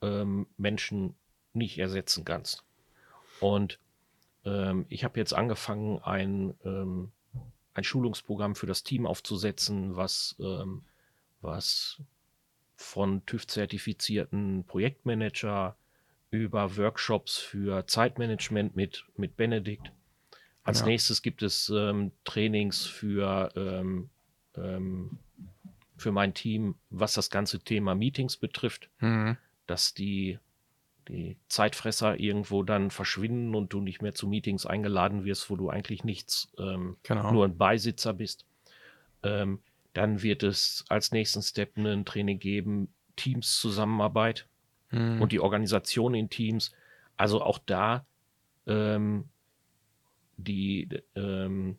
ähm, 0.02 0.46
Menschen 0.56 1.14
nicht 1.52 1.78
ersetzen 1.78 2.24
kannst. 2.24 2.64
Und 3.40 3.78
ähm, 4.44 4.86
ich 4.88 5.04
habe 5.04 5.18
jetzt 5.18 5.34
angefangen, 5.34 6.00
ein, 6.02 6.54
ähm, 6.64 7.12
ein 7.74 7.84
Schulungsprogramm 7.84 8.54
für 8.54 8.66
das 8.66 8.82
Team 8.82 9.06
aufzusetzen, 9.06 9.96
was, 9.96 10.36
ähm, 10.38 10.82
was 11.40 12.00
von 12.76 13.24
TÜV-zertifizierten 13.26 14.64
Projektmanager 14.64 15.76
über 16.30 16.76
Workshops 16.76 17.38
für 17.38 17.86
Zeitmanagement 17.86 18.76
mit, 18.76 19.04
mit 19.16 19.36
Benedikt. 19.36 19.92
Als 20.62 20.80
Ja. 20.80 20.86
nächstes 20.86 21.22
gibt 21.22 21.42
es 21.42 21.70
ähm, 21.74 22.12
Trainings 22.24 22.84
für, 22.84 23.52
ähm, 23.56 24.10
für 25.96 26.12
mein 26.12 26.34
Team, 26.34 26.74
was 26.90 27.14
das 27.14 27.30
ganze 27.30 27.60
Thema 27.60 27.94
Meetings 27.94 28.36
betrifft, 28.36 28.90
mhm. 29.00 29.36
Dass 29.66 29.94
die, 29.94 30.38
die 31.08 31.36
Zeitfresser 31.48 32.18
irgendwo 32.18 32.62
dann 32.62 32.90
verschwinden 32.90 33.54
und 33.54 33.72
du 33.72 33.80
nicht 33.80 34.02
mehr 34.02 34.14
zu 34.14 34.26
Meetings 34.26 34.66
eingeladen 34.66 35.24
wirst, 35.24 35.50
wo 35.50 35.56
du 35.56 35.70
eigentlich 35.70 36.04
nichts, 36.04 36.52
ähm, 36.58 36.96
genau. 37.02 37.32
nur 37.32 37.44
ein 37.44 37.56
Beisitzer 37.56 38.12
bist. 38.12 38.44
Ähm, 39.22 39.60
dann 39.92 40.22
wird 40.22 40.42
es 40.42 40.84
als 40.88 41.12
nächsten 41.12 41.42
Step 41.42 41.76
ein 41.76 42.04
Training 42.04 42.38
geben, 42.38 42.88
Teams-Zusammenarbeit 43.16 44.46
Mhm. 44.90 45.20
und 45.20 45.32
die 45.32 45.40
Organisation 45.40 46.14
in 46.14 46.30
Teams. 46.30 46.72
Also 47.16 47.42
auch 47.42 47.58
da 47.58 48.06
ähm, 48.66 49.24
die, 50.36 50.88
ähm, 51.14 51.78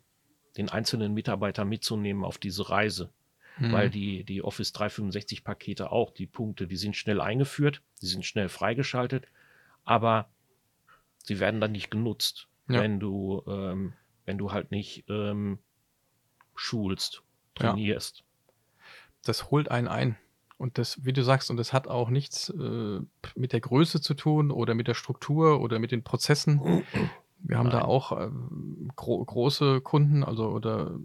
den 0.56 0.68
einzelnen 0.68 1.14
Mitarbeiter 1.14 1.64
mitzunehmen 1.64 2.24
auf 2.24 2.38
diese 2.38 2.68
Reise. 2.70 3.10
Mhm. 3.58 3.72
Weil 3.72 3.90
die, 3.90 4.24
die 4.24 4.42
Office 4.42 4.72
365 4.72 5.42
Pakete 5.44 5.90
auch, 5.90 6.10
die 6.12 6.26
Punkte, 6.26 6.66
die 6.66 6.76
sind 6.76 6.96
schnell 6.96 7.20
eingeführt, 7.20 7.82
die 8.02 8.06
sind 8.06 8.24
schnell 8.24 8.48
freigeschaltet, 8.48 9.26
aber 9.84 10.28
sie 11.24 11.40
werden 11.40 11.60
dann 11.60 11.72
nicht 11.72 11.90
genutzt, 11.90 12.48
Ja. 12.68 12.80
wenn 12.80 13.00
du, 13.00 13.42
ähm, 13.46 13.94
wenn 14.26 14.38
du 14.38 14.52
halt 14.52 14.70
nicht 14.70 15.04
ähm, 15.08 15.58
schulst, 16.54 17.22
Ja. 17.60 17.70
trainierst. 17.72 18.24
das 19.24 19.50
holt 19.50 19.70
einen 19.70 19.88
ein. 19.88 20.16
Und 20.56 20.76
das, 20.78 21.04
wie 21.04 21.12
du 21.12 21.22
sagst, 21.22 21.50
und 21.50 21.56
das 21.56 21.72
hat 21.72 21.86
auch 21.86 22.08
nichts 22.10 22.48
äh, 22.50 23.00
mit 23.36 23.52
der 23.52 23.60
Größe 23.60 24.00
zu 24.00 24.14
tun 24.14 24.50
oder 24.50 24.74
mit 24.74 24.88
der 24.88 24.94
Struktur 24.94 25.60
oder 25.60 25.78
mit 25.78 25.92
den 25.92 26.02
Prozessen. 26.02 26.60
Wir 27.40 27.58
haben 27.58 27.70
da 27.70 27.78
Nein. 27.78 27.86
auch 27.86 28.10
ähm, 28.20 28.90
gro 28.96 29.24
große 29.24 29.80
Kunden, 29.82 30.24
also 30.24 30.48
oder 30.48 30.98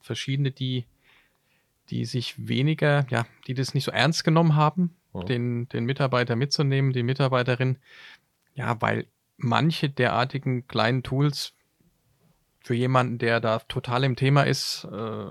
verschiedene, 0.00 0.52
die, 0.52 0.86
die 1.90 2.04
sich 2.04 2.48
weniger, 2.48 3.06
ja, 3.10 3.26
die 3.46 3.54
das 3.54 3.74
nicht 3.74 3.84
so 3.84 3.90
ernst 3.90 4.24
genommen 4.24 4.56
haben, 4.56 4.96
Ja. 5.14 5.22
den, 5.22 5.68
den 5.68 5.84
Mitarbeiter 5.84 6.36
mitzunehmen, 6.36 6.92
die 6.92 7.02
Mitarbeiterin. 7.02 7.78
Ja, 8.54 8.80
weil 8.80 9.06
manche 9.36 9.90
derartigen 9.90 10.66
kleinen 10.68 11.02
Tools 11.02 11.54
für 12.62 12.74
jemanden, 12.74 13.18
der 13.18 13.40
da 13.40 13.58
total 13.58 14.04
im 14.04 14.16
Thema 14.16 14.44
ist, 14.44 14.84
äh, 14.90 15.26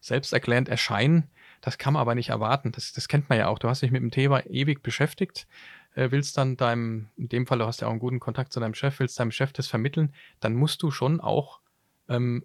selbsterklärend 0.00 0.68
erscheinen. 0.68 1.30
Das 1.62 1.78
kann 1.78 1.94
man 1.94 2.00
aber 2.02 2.14
nicht 2.14 2.28
erwarten. 2.28 2.70
Das, 2.72 2.92
das 2.92 3.08
kennt 3.08 3.28
man 3.28 3.38
ja 3.38 3.48
auch. 3.48 3.58
Du 3.58 3.68
hast 3.68 3.82
dich 3.82 3.90
mit 3.90 4.02
dem 4.02 4.10
Thema 4.10 4.44
ewig 4.46 4.82
beschäftigt, 4.82 5.46
äh, 5.94 6.10
willst 6.10 6.36
dann 6.36 6.56
deinem, 6.56 7.08
in 7.16 7.28
dem 7.28 7.46
Fall, 7.46 7.58
du 7.58 7.66
hast 7.66 7.80
ja 7.80 7.86
auch 7.88 7.92
einen 7.92 8.00
guten 8.00 8.20
Kontakt 8.20 8.52
zu 8.52 8.60
deinem 8.60 8.74
Chef, 8.74 9.00
willst 9.00 9.18
deinem 9.18 9.30
Chef 9.32 9.52
das 9.52 9.66
vermitteln, 9.68 10.12
dann 10.40 10.54
musst 10.54 10.82
du 10.82 10.90
schon 10.90 11.20
auch 11.20 11.60
ähm, 12.08 12.44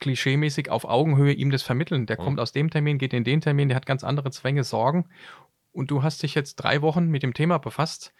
klischeemäßig 0.00 0.70
auf 0.70 0.84
Augenhöhe 0.84 1.32
ihm 1.32 1.50
das 1.50 1.62
vermitteln. 1.62 2.06
Der 2.06 2.16
Ja. 2.18 2.24
kommt 2.24 2.40
aus 2.40 2.52
dem 2.52 2.70
Termin, 2.70 2.98
geht 2.98 3.12
in 3.12 3.24
den 3.24 3.40
Termin, 3.40 3.68
der 3.68 3.76
hat 3.76 3.86
ganz 3.86 4.04
andere 4.04 4.30
Zwänge, 4.30 4.64
Sorgen. 4.64 5.06
Und 5.72 5.90
du 5.90 6.02
hast 6.02 6.22
dich 6.22 6.34
jetzt 6.34 6.56
drei 6.56 6.82
Wochen 6.82 7.08
mit 7.08 7.22
dem 7.22 7.34
Thema 7.34 7.58
befasst. 7.58 8.12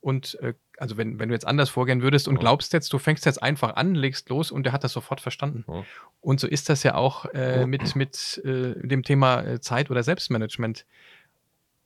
Und 0.00 0.38
äh, 0.40 0.54
also 0.78 0.96
wenn, 0.96 1.18
wenn 1.18 1.28
du 1.28 1.34
jetzt 1.34 1.46
anders 1.46 1.68
vorgehen 1.68 2.00
würdest 2.02 2.28
und 2.28 2.36
Ja. 2.36 2.40
glaubst 2.40 2.72
jetzt, 2.72 2.92
du 2.92 2.98
fängst 2.98 3.26
jetzt 3.26 3.42
einfach 3.42 3.76
an, 3.76 3.94
legst 3.94 4.28
los 4.28 4.50
und 4.50 4.62
der 4.64 4.72
hat 4.72 4.84
das 4.84 4.92
sofort 4.92 5.20
verstanden. 5.20 5.64
Ja. 5.66 5.84
Und 6.20 6.38
so 6.40 6.46
ist 6.46 6.68
das 6.68 6.82
ja 6.84 6.94
auch 6.94 7.24
äh, 7.34 7.60
Ja. 7.60 7.66
mit, 7.66 7.96
mit 7.96 8.40
äh, 8.44 8.74
dem 8.86 9.02
Thema 9.02 9.42
äh, 9.42 9.60
Zeit- 9.60 9.90
oder 9.90 10.02
Selbstmanagement. 10.02 10.86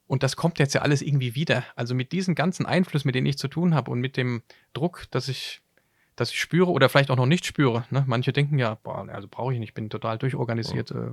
Und 0.07 0.23
das 0.23 0.35
kommt 0.37 0.59
jetzt 0.59 0.75
ja 0.75 0.83
alles 0.83 1.03
irgendwie 1.03 1.35
wieder. 1.35 1.65
Also 1.77 1.95
mit 1.95 2.13
diesen 2.13 2.35
ganzen 2.35 2.67
Einflüssen, 2.67 3.07
mit 3.09 3.15
denen 3.15 3.27
ich 3.29 3.39
zu 3.39 3.49
tun 3.49 3.75
habe 3.75 3.91
und 3.91 4.01
mit 4.01 4.17
dem 4.17 4.43
Druck, 4.75 5.07
dass 5.13 5.29
ich, 5.29 5.61
dass 6.21 6.31
ich 6.31 6.39
spüre 6.39 6.71
oder 6.71 6.91
vielleicht 6.91 7.11
auch 7.11 7.17
noch 7.17 7.25
nicht 7.25 7.47
spüre. 7.47 7.87
Ne? 7.89 8.05
Manche 8.07 8.33
denken 8.33 8.59
ja, 8.59 8.75
boah, 8.75 9.09
also 9.09 9.27
brauche 9.27 9.55
ich 9.55 9.59
nicht, 9.59 9.71
ich 9.71 9.75
bin 9.75 9.89
total 9.89 10.19
durchorganisiert. 10.19 10.91
Äh, 10.91 11.13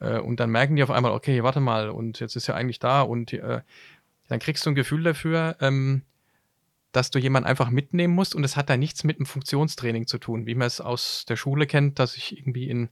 äh, 0.00 0.18
und 0.18 0.40
dann 0.40 0.48
merken 0.48 0.76
die 0.76 0.82
auf 0.82 0.90
einmal, 0.90 1.12
okay, 1.12 1.42
warte 1.42 1.60
mal, 1.60 1.90
und 1.90 2.20
jetzt 2.20 2.34
ist 2.34 2.46
ja 2.46 2.54
eigentlich 2.54 2.78
da 2.78 3.02
und 3.02 3.34
äh, 3.34 3.60
dann 4.28 4.38
kriegst 4.38 4.64
du 4.64 4.70
ein 4.70 4.74
Gefühl 4.74 5.02
dafür, 5.02 5.56
ähm, 5.60 6.02
dass 6.90 7.10
du 7.10 7.18
jemanden 7.18 7.48
einfach 7.48 7.68
mitnehmen 7.68 8.14
musst 8.14 8.34
und 8.34 8.44
es 8.44 8.56
hat 8.56 8.70
da 8.70 8.78
nichts 8.78 9.04
mit 9.04 9.18
einem 9.18 9.26
Funktionstraining 9.26 10.06
zu 10.06 10.16
tun, 10.16 10.46
wie 10.46 10.54
man 10.54 10.68
es 10.68 10.80
aus 10.80 11.26
der 11.28 11.36
Schule 11.36 11.66
kennt, 11.66 11.98
dass 11.98 12.16
ich 12.16 12.38
irgendwie 12.38 12.70
in 12.70 12.88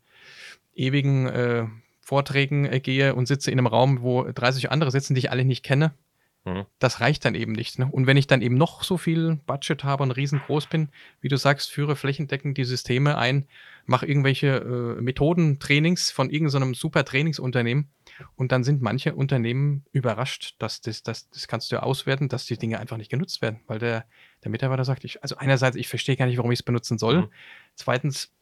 ewigen 0.74 1.28
äh, 1.28 1.66
Vorträgen 2.02 2.66
äh, 2.66 2.80
gehe 2.80 3.14
und 3.14 3.26
sitze 3.26 3.50
in 3.50 3.58
einem 3.58 3.68
Raum, 3.68 4.02
wo 4.02 4.24
30 4.30 4.70
andere 4.70 4.90
sitzen, 4.90 5.14
die 5.14 5.20
ich 5.20 5.30
alle 5.30 5.46
nicht 5.46 5.62
kenne. 5.64 5.94
Mhm. 6.44 6.66
Das 6.78 7.00
reicht 7.00 7.24
dann 7.24 7.34
eben 7.34 7.52
nicht. 7.52 7.78
Ne? 7.78 7.88
Und 7.90 8.06
wenn 8.06 8.16
ich 8.16 8.26
dann 8.26 8.42
eben 8.42 8.56
noch 8.56 8.82
so 8.82 8.96
viel 8.96 9.36
Budget 9.46 9.84
habe 9.84 10.02
und 10.02 10.10
riesengroß 10.10 10.66
bin, 10.66 10.88
wie 11.20 11.28
du 11.28 11.36
sagst, 11.36 11.70
führe 11.70 11.94
flächendeckend 11.94 12.58
die 12.58 12.64
Systeme 12.64 13.16
ein, 13.16 13.46
mache 13.86 14.06
irgendwelche 14.06 14.56
äh, 14.56 15.00
Methodentrainings 15.00 16.10
von 16.10 16.30
irgendeinem 16.30 16.74
super 16.74 17.04
Trainingsunternehmen 17.04 17.90
und 18.34 18.50
dann 18.50 18.64
sind 18.64 18.82
manche 18.82 19.14
Unternehmen 19.14 19.84
überrascht, 19.92 20.56
dass 20.58 20.80
das, 20.80 21.02
das, 21.02 21.30
das 21.30 21.46
kannst 21.46 21.70
du 21.70 21.76
ja 21.76 21.82
auswerten, 21.82 22.28
dass 22.28 22.46
die 22.46 22.58
Dinge 22.58 22.80
einfach 22.80 22.96
nicht 22.96 23.10
genutzt 23.10 23.40
werden, 23.40 23.60
weil 23.66 23.78
der, 23.78 24.04
der 24.42 24.50
Mitarbeiter 24.50 24.84
sagt, 24.84 25.04
ich, 25.04 25.22
also 25.22 25.36
einerseits, 25.36 25.76
ich 25.76 25.88
verstehe 25.88 26.16
gar 26.16 26.26
nicht, 26.26 26.38
warum 26.38 26.50
ich 26.50 26.60
es 26.60 26.64
benutzen 26.64 26.98
soll. 26.98 27.22
Mhm. 27.22 27.30
Zweitens, 27.76 28.32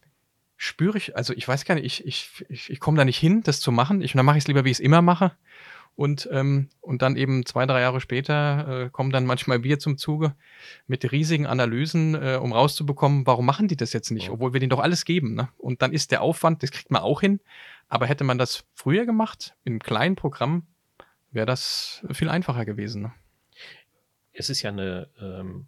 spüre 0.57 0.99
ich, 0.99 1.17
also 1.17 1.33
ich 1.33 1.47
weiß 1.49 1.65
gar 1.65 1.75
nicht, 1.75 1.85
ich, 1.85 2.07
ich, 2.07 2.45
ich, 2.51 2.71
ich 2.71 2.81
komme 2.81 2.99
da 2.99 3.05
nicht 3.05 3.19
hin, 3.19 3.43
das 3.43 3.61
zu 3.61 3.73
machen. 3.73 4.03
Ich, 4.03 4.15
und 4.15 4.19
dann 4.19 4.27
mache 4.27 4.37
ich 4.37 4.45
es 4.45 4.49
lieber, 4.49 4.65
wie 4.65 4.71
ich 4.71 4.77
es 4.77 4.81
immer 4.81 5.01
mache. 5.01 5.33
Und, 5.97 6.29
ähm, 6.33 6.71
und 6.81 7.03
dann 7.03 7.17
eben 7.17 7.45
zwei, 7.45 7.67
drei 7.67 7.83
Jahre 7.83 8.01
später 8.01 8.85
äh, 8.87 8.91
kommen 8.91 9.11
dann 9.11 9.27
manchmal 9.27 9.63
wir 9.63 9.79
zum 9.79 9.99
Zuge 9.99 10.35
mit 10.87 11.13
riesigen 11.13 11.47
Analysen, 11.47 12.15
äh, 12.15 12.39
um 12.41 12.53
rauszubekommen, 12.55 13.27
warum 13.27 13.45
machen 13.45 13.69
die 13.69 13.77
das 13.77 13.93
jetzt 13.93 14.11
nicht, 14.11 14.27
Ja. 14.29 14.33
obwohl 14.33 14.55
wir 14.55 14.61
denen 14.61 14.71
doch 14.71 14.81
alles 14.81 15.05
geben. 15.05 15.35
Ne? 15.35 15.51
Und 15.59 15.83
dann 15.83 15.93
ist 15.93 16.11
der 16.11 16.23
Aufwand, 16.23 16.63
das 16.63 16.71
kriegt 16.71 16.91
man 16.91 17.03
auch 17.03 17.21
hin. 17.21 17.41
Aber 17.89 18.07
hätte 18.07 18.25
man 18.25 18.39
das 18.39 18.65
früher 18.75 19.05
gemacht, 19.05 19.55
in 19.65 19.75
einem 19.75 19.81
kleinen 19.81 20.17
Programm, 20.17 20.67
wäre 21.33 21.47
das 21.47 22.05
viel 22.13 22.31
einfacher 22.31 22.65
gewesen. 22.65 23.03
Ne? 23.03 23.13
Es 24.33 24.49
ist 24.49 24.63
ja 24.63 24.71
eine, 24.71 25.09
ähm, 25.21 25.67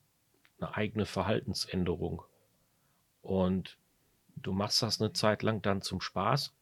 eine 0.59 0.75
eigene 0.75 1.05
Verhaltensänderung. 1.05 2.23
Und 3.21 3.77
du 4.37 4.53
machst 4.53 4.81
das 4.83 5.01
eine 5.01 5.13
Zeit 5.13 5.43
lang 5.43 5.61
dann 5.61 5.83
zum 5.83 6.01
Spaß. 6.01 6.55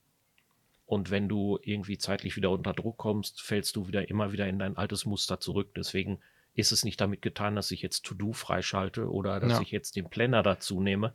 Und 0.91 1.13
wenn 1.13 1.29
du 1.29 1.61
irgendwie 1.63 1.99
zeitlich 1.99 2.35
wieder 2.35 2.51
unter 2.51 2.73
Druck 2.73 2.97
kommst, 2.97 3.41
fällst 3.43 3.77
du 3.77 3.87
wieder 3.87 4.09
immer 4.11 4.33
wieder 4.33 4.49
in 4.49 4.59
dein 4.59 4.77
altes 4.77 5.05
Muster 5.07 5.39
zurück. 5.39 5.71
Deswegen 5.77 6.19
ist 6.55 6.73
es 6.73 6.85
nicht 6.85 7.01
damit 7.01 7.23
getan, 7.23 7.55
dass 7.55 7.71
ich 7.71 7.81
jetzt 7.81 8.05
To-Do 8.05 8.33
freischalte 8.33 9.09
oder 9.09 9.39
dass 9.39 9.53
Ja. 9.53 9.61
ich 9.61 9.71
jetzt 9.71 9.95
den 9.95 10.11
Planner 10.11 10.43
dazu 10.43 10.81
nehme, 10.81 11.13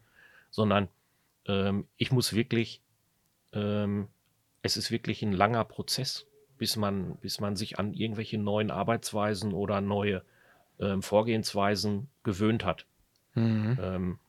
sondern 0.49 0.88
ähm, 1.45 1.89
ich 1.97 2.13
muss 2.13 2.31
wirklich, 2.31 2.79
ähm, 3.51 4.07
es 4.61 4.77
ist 4.77 4.91
wirklich 4.91 5.21
ein 5.23 5.33
langer 5.33 5.65
Prozess, 5.65 6.25
bis 6.57 6.77
man, 6.77 7.17
bis 7.17 7.41
man 7.41 7.57
sich 7.57 7.77
an 7.77 7.93
irgendwelche 7.93 8.38
neuen 8.38 8.71
Arbeitsweisen 8.71 9.51
oder 9.51 9.81
neue 9.81 10.23
ähm, 10.79 11.01
Vorgehensweisen 11.01 12.07
gewöhnt 12.23 12.63
hat. 12.63 12.85
Mhm. 13.33 13.77
Ähm, 13.81 14.19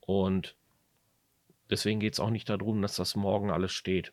und 0.00 0.56
deswegen 1.70 2.00
geht 2.00 2.12
es 2.12 2.20
auch 2.20 2.28
nicht 2.28 2.50
darum, 2.50 2.82
dass 2.82 2.96
das 2.96 3.16
morgen 3.16 3.50
alles 3.50 3.72
steht, 3.72 4.12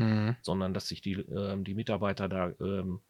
Mhm. 0.00 0.36
sondern 0.42 0.74
dass 0.74 0.88
sich 0.88 1.00
die, 1.02 1.12
ähm, 1.12 1.64
die 1.64 1.74
Mitarbeiter 1.74 2.28
da 2.28 2.52
ähm, 2.60 3.00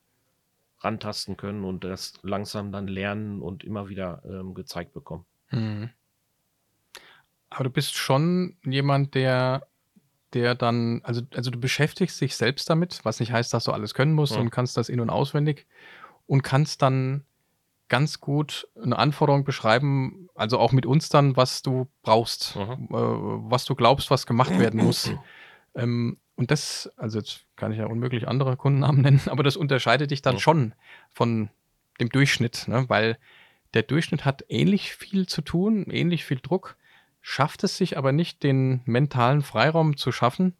rantasten 0.80 1.36
können 1.36 1.64
und 1.64 1.84
das 1.84 2.14
langsam 2.22 2.72
dann 2.72 2.88
lernen 2.88 3.40
und 3.42 3.64
immer 3.64 3.88
wieder 3.88 4.22
ähm, 4.24 4.54
gezeigt 4.54 4.92
bekommen. 4.92 5.24
Mhm. 5.50 5.90
Aber 7.50 7.64
du 7.64 7.70
bist 7.70 7.94
schon 7.96 8.56
jemand, 8.64 9.14
der, 9.14 9.66
der 10.32 10.54
dann, 10.54 11.00
also, 11.04 11.22
also 11.34 11.50
du 11.50 11.58
beschäftigst 11.58 12.20
dich 12.20 12.36
selbst 12.36 12.70
damit, 12.70 13.00
was 13.04 13.20
nicht 13.20 13.32
heißt, 13.32 13.52
dass 13.52 13.64
du 13.64 13.72
alles 13.72 13.94
können 13.94 14.12
musst 14.12 14.34
Ja. 14.34 14.40
und 14.40 14.50
kannst 14.50 14.76
das 14.76 14.88
in- 14.88 15.00
und 15.00 15.10
auswendig 15.10 15.66
und 16.26 16.42
kannst 16.42 16.82
dann 16.82 17.24
ganz 17.88 18.20
gut 18.20 18.68
eine 18.80 18.96
Anforderung 18.98 19.42
beschreiben, 19.44 20.28
also 20.36 20.58
auch 20.60 20.70
mit 20.70 20.86
uns 20.86 21.08
dann, 21.08 21.36
was 21.36 21.62
du 21.62 21.88
brauchst, 22.02 22.54
Mhm. 22.56 22.88
äh, 22.90 23.50
was 23.50 23.64
du 23.64 23.74
glaubst, 23.74 24.10
was 24.12 24.26
gemacht 24.26 24.56
werden 24.58 24.82
muss. 24.84 25.10
ähm, 25.74 26.18
und 26.40 26.50
das, 26.50 26.90
also 26.96 27.18
jetzt 27.18 27.44
kann 27.56 27.70
ich 27.70 27.78
ja 27.78 27.86
unmöglich 27.86 28.26
andere 28.26 28.56
Kundennamen 28.56 29.02
nennen, 29.02 29.20
aber 29.26 29.42
das 29.42 29.56
unterscheidet 29.56 30.10
dich 30.10 30.22
dann 30.22 30.36
Ja. 30.36 30.40
schon 30.40 30.74
von 31.10 31.50
dem 32.00 32.08
Durchschnitt, 32.08 32.66
ne? 32.66 32.88
weil 32.88 33.18
der 33.74 33.82
Durchschnitt 33.82 34.24
hat 34.24 34.42
ähnlich 34.48 34.94
viel 34.94 35.26
zu 35.26 35.42
tun, 35.42 35.84
ähnlich 35.90 36.24
viel 36.24 36.40
Druck, 36.42 36.76
schafft 37.20 37.62
es 37.62 37.76
sich 37.76 37.98
aber 37.98 38.12
nicht, 38.12 38.42
den 38.42 38.80
mentalen 38.86 39.42
Freiraum 39.42 39.98
zu 39.98 40.12
schaffen, 40.12 40.54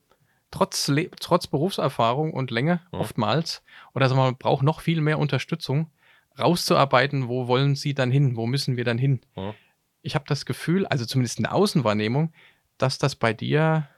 trotz, 0.51 0.89
Le 0.89 1.11
trotz 1.19 1.47
Berufserfahrung 1.47 2.35
und 2.35 2.51
Länge 2.51 2.83
Ja. 2.93 2.99
oftmals, 2.99 3.63
oder 3.95 4.11
wir 4.11 4.17
mal, 4.17 4.33
braucht 4.35 4.63
noch 4.63 4.81
viel 4.83 5.01
mehr 5.01 5.19
Unterstützung, 5.19 5.91
rauszuarbeiten, 6.39 7.27
wo 7.27 7.49
wollen 7.49 7.75
sie 7.75 7.95
dann 7.95 8.11
hin, 8.11 8.37
wo 8.37 8.47
müssen 8.47 8.77
wir 8.77 8.85
dann 8.85 8.99
hin. 8.99 9.21
Ja. 9.35 9.55
Ich 10.03 10.15
habe 10.15 10.27
das 10.29 10.45
Gefühl, 10.45 10.87
also 10.87 11.07
zumindest 11.07 11.39
in 11.39 11.45
der 11.45 11.55
Außenwahrnehmung, 11.55 12.35
dass 12.77 12.99
das 12.99 13.17
bei 13.17 13.33
dir 13.33 13.89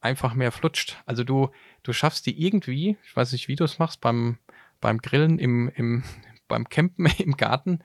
einfach 0.00 0.34
mehr 0.34 0.52
flutscht. 0.52 1.02
Also 1.06 1.24
du, 1.24 1.50
du 1.82 1.92
schaffst 1.92 2.26
die 2.26 2.44
irgendwie, 2.46 2.96
ich 3.04 3.14
weiß 3.14 3.32
nicht, 3.32 3.48
wie 3.48 3.56
du 3.56 3.64
es 3.64 3.78
machst, 3.78 4.00
beim, 4.00 4.38
beim 4.80 4.98
Grillen, 4.98 5.38
im, 5.38 5.68
im, 5.74 6.04
beim 6.48 6.68
Campen 6.68 7.06
im 7.18 7.36
Garten, 7.36 7.80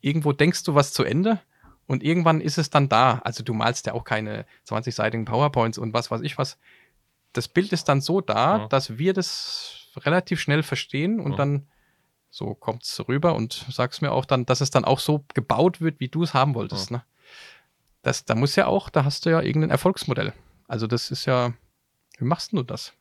irgendwo 0.00 0.32
denkst 0.32 0.64
du 0.64 0.74
was 0.74 0.92
zu 0.92 1.04
Ende 1.04 1.40
und 1.86 2.02
irgendwann 2.02 2.40
ist 2.40 2.58
es 2.58 2.70
dann 2.70 2.88
da. 2.88 3.20
Also 3.24 3.42
du 3.42 3.54
malst 3.54 3.86
ja 3.86 3.92
auch 3.94 4.04
keine 4.04 4.46
20-seitigen 4.68 5.24
PowerPoints 5.24 5.78
und 5.78 5.92
was 5.92 6.10
weiß 6.10 6.20
ich 6.22 6.38
was. 6.38 6.58
Das 7.32 7.46
Bild 7.48 7.72
ist 7.72 7.88
dann 7.88 8.00
so 8.00 8.20
da, 8.20 8.58
Ja. 8.58 8.68
dass 8.68 8.98
wir 8.98 9.12
das 9.12 9.88
relativ 9.96 10.40
schnell 10.40 10.62
verstehen 10.62 11.20
und 11.20 11.32
Ja. 11.32 11.36
dann 11.38 11.66
so 12.32 12.54
kommt 12.54 12.84
es 12.84 13.08
rüber 13.08 13.34
und 13.34 13.66
sagst 13.70 14.02
mir 14.02 14.12
auch 14.12 14.24
dann, 14.24 14.46
dass 14.46 14.60
es 14.60 14.70
dann 14.70 14.84
auch 14.84 15.00
so 15.00 15.24
gebaut 15.34 15.80
wird, 15.80 15.98
wie 15.98 16.06
du 16.08 16.22
es 16.22 16.32
haben 16.32 16.54
wolltest. 16.54 16.92
Ne? 16.92 17.04
Das, 18.02 18.24
da 18.24 18.36
muss 18.36 18.54
ja 18.56 18.66
auch, 18.66 18.88
da 18.88 19.04
hast 19.04 19.26
du 19.26 19.30
ja 19.30 19.40
irgendein 19.42 19.70
Erfolgsmodell. 19.70 20.32
Also 20.70 20.86
das 20.86 21.10
ist 21.10 21.26
ja, 21.26 21.52
wie 22.18 22.24
machst 22.24 22.52
du 22.52 22.62
das? 22.62 22.92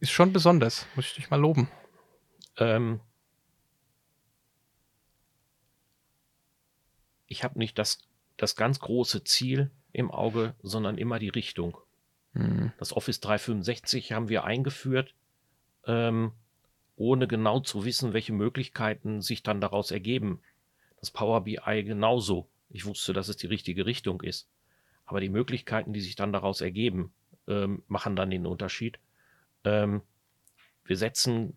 Ist 0.00 0.10
schon 0.10 0.34
besonders, 0.34 0.86
muss 0.96 1.06
ich 1.06 1.14
dich 1.14 1.30
mal 1.30 1.40
loben. 1.40 1.70
Ähm, 2.58 3.00
ich 7.26 7.42
habe 7.42 7.58
nicht 7.58 7.78
das, 7.78 8.06
das 8.36 8.54
ganz 8.54 8.80
große 8.80 9.24
Ziel 9.24 9.70
im 9.92 10.10
Auge, 10.10 10.54
sondern 10.62 10.98
immer 10.98 11.18
die 11.18 11.30
Richtung. 11.30 11.78
Hm. 12.34 12.70
Das 12.78 12.92
Office 12.92 13.20
365 13.20 14.12
haben 14.12 14.28
wir 14.28 14.44
eingeführt, 14.44 15.14
ähm, 15.86 16.32
ohne 16.96 17.26
genau 17.26 17.60
zu 17.60 17.86
wissen, 17.86 18.12
welche 18.12 18.34
Möglichkeiten 18.34 19.22
sich 19.22 19.42
dann 19.42 19.62
daraus 19.62 19.90
ergeben. 19.90 20.42
Das 21.00 21.10
Power 21.10 21.44
BI 21.44 21.82
genauso. 21.82 22.46
Ich 22.68 22.84
wusste, 22.84 23.14
dass 23.14 23.28
es 23.28 23.38
die 23.38 23.46
richtige 23.46 23.86
Richtung 23.86 24.20
ist. 24.20 24.50
Aber 25.08 25.20
die 25.20 25.30
Möglichkeiten, 25.30 25.92
die 25.94 26.00
sich 26.02 26.16
dann 26.16 26.32
daraus 26.32 26.60
ergeben, 26.60 27.12
ähm, 27.48 27.82
machen 27.88 28.14
dann 28.14 28.30
den 28.30 28.46
Unterschied. 28.46 28.98
Ähm, 29.64 30.02
wir 30.84 30.96
setzen 30.96 31.56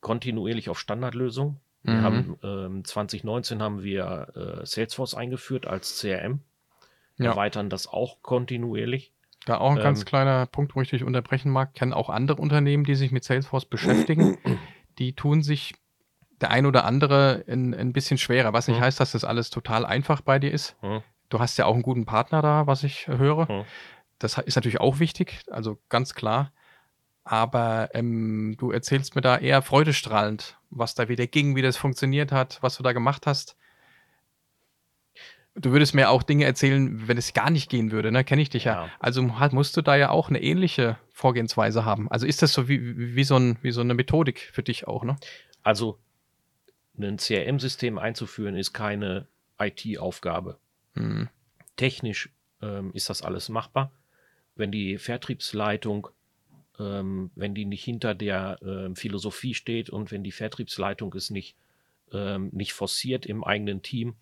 kontinuierlich 0.00 0.70
auf 0.70 0.78
Standardlösungen. 0.78 1.60
Wir 1.82 1.92
Mhm. 1.94 2.02
haben 2.02 2.38
ähm, 2.42 2.84
2019 2.84 3.62
haben 3.62 3.82
wir 3.82 4.60
äh, 4.62 4.66
Salesforce 4.66 5.14
eingeführt 5.14 5.66
als 5.66 6.00
CRM. 6.00 6.40
Ja. 7.18 7.30
Erweitern 7.32 7.68
das 7.68 7.86
auch 7.86 8.22
kontinuierlich. 8.22 9.12
Da 9.44 9.58
auch 9.58 9.70
ein 9.72 9.78
ganz 9.78 10.00
Ähm, 10.00 10.06
kleiner 10.06 10.46
Punkt, 10.46 10.74
wo 10.74 10.80
ich 10.80 10.88
dich 10.90 11.04
unterbrechen 11.04 11.50
mag. 11.50 11.74
Kennen 11.74 11.92
auch 11.92 12.08
andere 12.08 12.40
Unternehmen, 12.40 12.84
die 12.84 12.94
sich 12.94 13.12
mit 13.12 13.24
Salesforce 13.24 13.66
beschäftigen. 13.66 14.38
die 14.98 15.12
tun 15.14 15.42
sich 15.42 15.74
der 16.40 16.50
ein 16.50 16.64
oder 16.64 16.86
andere 16.86 17.44
ein, 17.46 17.74
ein 17.74 17.92
bisschen 17.92 18.16
schwerer. 18.16 18.54
Was 18.54 18.68
nicht 18.68 18.78
Mhm. 18.78 18.84
heißt, 18.84 19.00
dass 19.00 19.12
das 19.12 19.24
alles 19.24 19.50
total 19.50 19.84
einfach 19.84 20.22
bei 20.22 20.38
dir 20.38 20.50
ist. 20.50 20.76
Hm, 20.80 21.02
Du 21.30 21.38
hast 21.38 21.56
ja 21.56 21.64
auch 21.64 21.74
einen 21.74 21.82
guten 21.82 22.04
Partner 22.04 22.42
da, 22.42 22.66
was 22.66 22.84
ich 22.84 23.08
äh, 23.08 23.16
höre. 23.16 23.48
hm. 23.48 23.64
Das 24.18 24.36
ist 24.36 24.54
natürlich 24.54 24.80
auch 24.80 24.98
wichtig, 24.98 25.40
also 25.50 25.78
ganz 25.88 26.14
klar. 26.14 26.52
Aber 27.24 27.88
ähm, 27.94 28.54
du 28.58 28.70
erzählst 28.70 29.14
mir 29.14 29.22
da 29.22 29.38
eher 29.38 29.62
freudestrahlend, 29.62 30.58
was 30.68 30.94
da 30.94 31.08
wieder 31.08 31.26
ging, 31.26 31.56
wie 31.56 31.62
das 31.62 31.78
funktioniert 31.78 32.30
hat, 32.30 32.58
was 32.60 32.76
du 32.76 32.82
da 32.82 32.92
gemacht 32.92 33.26
hast. 33.26 33.56
Du 35.54 35.72
würdest 35.72 35.94
mir 35.94 36.10
auch 36.10 36.22
Dinge 36.22 36.44
erzählen, 36.44 37.08
wenn 37.08 37.16
es 37.16 37.32
gar 37.32 37.50
nicht 37.50 37.70
gehen 37.70 37.92
würde, 37.92 38.12
ne? 38.12 38.24
Kenne 38.24 38.42
ich 38.42 38.50
dich 38.50 38.64
ja. 38.64 38.86
Ja. 38.86 38.90
Also 38.98 39.38
halt 39.38 39.54
musst 39.54 39.74
du 39.76 39.82
da 39.82 39.96
ja 39.96 40.10
auch 40.10 40.28
eine 40.28 40.42
ähnliche 40.42 40.98
Vorgehensweise 41.12 41.84
haben. 41.84 42.10
Also 42.10 42.26
ist 42.26 42.42
das 42.42 42.52
so 42.52 42.68
wie, 42.68 42.98
wie, 42.98 43.16
wie 43.16 43.24
so, 43.24 43.36
ein, 43.36 43.58
wie 43.62 43.70
so 43.70 43.80
eine 43.80 43.94
Methodik 43.94 44.50
für 44.52 44.62
dich 44.62 44.86
auch, 44.86 45.02
ne? 45.02 45.16
Also 45.62 45.98
ein 46.98 47.16
CRM-System 47.16 47.98
einzuführen 47.98 48.56
ist 48.56 48.74
keine 48.74 49.28
IT-Aufgabe. 49.58 50.58
Hm. 50.94 51.28
Technisch 51.76 52.30
ähm, 52.62 52.92
ist 52.92 53.10
das 53.10 53.22
alles 53.22 53.48
machbar. 53.48 53.92
Wenn 54.54 54.70
die 54.70 54.98
Vertriebsleitung, 54.98 56.08
ähm, 56.78 57.30
wenn 57.34 57.54
die 57.54 57.64
nicht 57.64 57.84
hinter 57.84 58.14
der 58.14 58.58
ähm, 58.62 58.96
Philosophie 58.96 59.54
steht 59.54 59.90
und 59.90 60.10
wenn 60.10 60.24
die 60.24 60.32
Vertriebsleitung 60.32 61.14
es 61.14 61.30
nicht, 61.30 61.56
ähm, 62.12 62.50
nicht 62.52 62.72
forciert 62.72 63.26
im 63.26 63.44
eigenen 63.44 63.82
Team, 63.82 64.16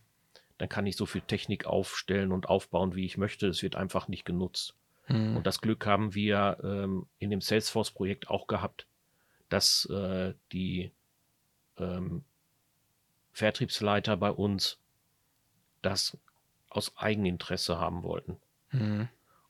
dann 0.58 0.68
kann 0.68 0.86
ich 0.86 0.96
so 0.96 1.06
viel 1.06 1.20
Technik 1.22 1.66
aufstellen 1.66 2.32
und 2.32 2.48
aufbauen, 2.48 2.94
wie 2.94 3.06
ich 3.06 3.16
möchte. 3.16 3.46
Es 3.46 3.62
wird 3.62 3.76
einfach 3.76 4.08
nicht 4.08 4.24
genutzt. 4.24 4.74
Hm. 5.04 5.36
Und 5.36 5.46
das 5.46 5.60
Glück 5.60 5.86
haben 5.86 6.14
wir 6.14 6.58
ähm, 6.62 7.06
in 7.18 7.30
dem 7.30 7.40
Salesforce-Projekt 7.40 8.28
auch 8.28 8.46
gehabt, 8.46 8.86
dass 9.48 9.86
äh, 9.86 10.34
die 10.52 10.90
ähm, 11.78 12.24
Vertriebsleiter 13.32 14.16
bei 14.16 14.30
uns 14.30 14.78
das 15.80 16.18
aus 16.78 16.96
Eigeninteresse 16.96 17.78
haben 17.78 18.02
wollten. 18.02 18.38
Hm. 18.68 19.08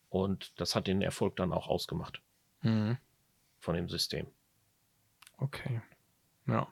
Und 0.09 0.59
das 0.61 0.75
hat 0.75 0.87
den 0.87 1.03
Erfolg 1.03 1.37
dann 1.37 1.53
auch 1.53 1.69
ausgemacht 1.69 2.21
Hm. 2.61 2.97
von 3.59 3.75
dem 3.77 3.88
System. 3.88 4.27
Okay. 5.37 5.81
Ja. 6.47 6.67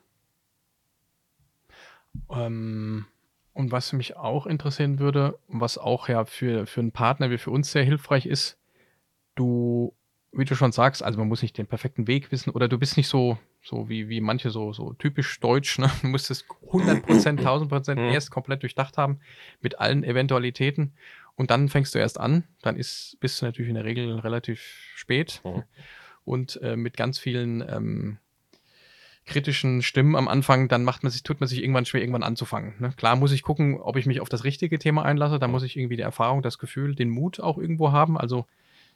Ähm, 2.31 3.07
und 3.53 3.73
was 3.73 3.93
mich 3.93 4.17
auch 4.17 4.47
interessieren 4.47 4.99
würde, 4.99 5.39
was 5.49 5.79
auch 5.79 6.09
ja 6.09 6.25
für, 6.25 6.67
für 6.67 6.81
einen 6.81 6.93
Partner 6.93 7.31
wie 7.31 7.39
für 7.39 7.51
uns 7.51 7.73
sehr 7.73 7.85
hilfreich 7.85 8.27
ist, 8.27 8.59
du, 9.35 9.95
wie 10.33 10.45
du 10.45 10.55
schon 10.55 10.73
sagst, 10.73 11.03
also 11.03 11.19
man 11.19 11.29
muss 11.29 11.43
nicht 11.43 11.57
den 11.57 11.67
perfekten 11.67 12.07
Weg 12.07 12.33
wissen 12.33 12.51
oder 12.51 12.69
du 12.69 12.79
bist 12.79 12.97
nicht 12.97 13.09
so, 13.09 13.39
so 13.69 13.89
wie, 13.89 14.09
wie 14.09 14.21
manche 14.21 14.51
so, 14.51 14.73
so 14.73 14.93
typisch 14.93 15.41
deutsch, 15.41 15.79
ne? 15.81 15.91
Du 16.03 16.07
musst 16.09 16.31
es 16.31 16.45
100%, 16.71 17.03
1000% 17.41 17.95
Mhm. 17.97 18.13
erst 18.15 18.31
komplett 18.31 18.63
durchdacht 18.63 18.97
haben 18.97 19.19
mit 19.61 19.81
allen 19.81 20.05
Eventualitäten 20.05 20.93
und 21.35 21.51
dann 21.51 21.69
fängst 21.69 21.95
du 21.95 21.99
erst 21.99 22.21
an. 22.21 22.45
Dann 22.63 22.77
ist, 22.77 23.17
bist 23.21 23.43
du 23.43 23.47
natürlich 23.47 23.69
in 23.69 23.75
der 23.75 23.85
Regel 23.85 24.19
relativ 24.21 24.61
spät 24.95 25.41
Mhm. 25.45 25.65
und 26.25 26.63
äh, 26.63 26.77
mit 26.77 26.97
ganz 26.97 27.19
vielen 27.19 27.61
ähm, 27.69 28.19
kritischen 29.25 29.83
Stimmen 29.83 30.15
am 30.15 30.29
Anfang, 30.29 30.69
dann 30.69 30.85
macht 30.85 31.03
man 31.03 31.11
sich, 31.11 31.25
tut 31.25 31.41
man 31.41 31.49
sich 31.49 31.61
irgendwann 31.61 31.85
schwer, 31.85 32.01
irgendwann 32.01 32.23
anzufangen. 32.23 32.75
Ne? 32.79 32.93
Klar 32.97 33.17
muss 33.17 33.33
ich 33.33 33.43
gucken, 33.43 33.81
ob 33.81 33.97
ich 33.97 34.07
mich 34.07 34.21
auf 34.21 34.29
das 34.29 34.45
richtige 34.45 34.79
Thema 34.79 35.05
einlasse. 35.05 35.41
Da 35.41 35.49
muss 35.49 35.65
ich 35.65 35.77
irgendwie 35.77 35.97
die 35.97 36.03
Erfahrung, 36.03 36.43
das 36.43 36.59
Gefühl, 36.59 36.95
den 36.95 37.11
Mut 37.11 37.41
auch 37.41 37.59
irgendwo 37.59 37.91
haben. 37.91 38.17
Also 38.17 38.47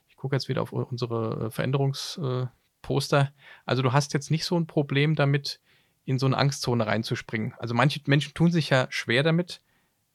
ich 0.09 0.14
gucke 0.16 0.37
jetzt 0.37 0.48
wieder 0.48 0.62
auf 0.62 0.70
unsere 0.72 1.46
äh, 1.46 1.50
Veränderungsposter. 1.50 2.42
Äh, 2.44 2.60
Poster. 2.83 3.33
also 3.66 3.83
du 3.83 3.93
hast 3.93 4.14
jetzt 4.14 4.31
nicht 4.31 4.45
so 4.45 4.59
ein 4.59 4.66
Problem 4.66 5.14
damit, 5.14 5.61
in 6.05 6.19
so 6.19 6.27
eine 6.27 6.37
Angstzone 6.37 6.87
reinzuspringen. 6.87 7.55
Also 7.59 7.75
manche 7.75 8.01
Menschen 8.07 8.35
tun 8.35 8.51
sich 8.51 8.71
ja 8.71 8.87
schwer 8.90 9.23
damit, 9.23 9.61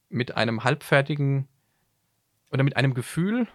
mit 0.09 0.35
einem 0.35 0.63
halbfertigen 0.63 1.47
oder 2.51 2.63
mit 2.63 2.75
einem 2.75 2.93
Gefühl 2.93 3.47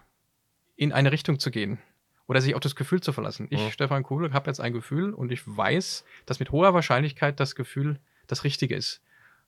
in 0.76 0.92
eine 0.92 1.12
Richtung 1.12 1.38
zu 1.38 1.50
gehen. 1.50 1.78
Oder 2.26 2.40
sich 2.40 2.54
auf 2.54 2.60
das 2.60 2.76
Gefühl 2.76 3.00
zu 3.00 3.12
verlassen. 3.12 3.48
Ich, 3.50 3.60
Mhm. 3.60 3.70
Stefan 3.72 4.02
Kuhl, 4.04 4.32
habe 4.32 4.48
jetzt 4.48 4.60
ein 4.60 4.72
Gefühl 4.72 5.12
und 5.12 5.32
ich 5.32 5.42
weiß, 5.44 6.04
dass 6.26 6.38
mit 6.38 6.52
hoher 6.52 6.72
Wahrscheinlichkeit 6.74 7.40
das 7.40 7.56
Gefühl 7.56 7.98
das 8.28 8.44
Richtige 8.44 8.76
ist. 8.76 9.02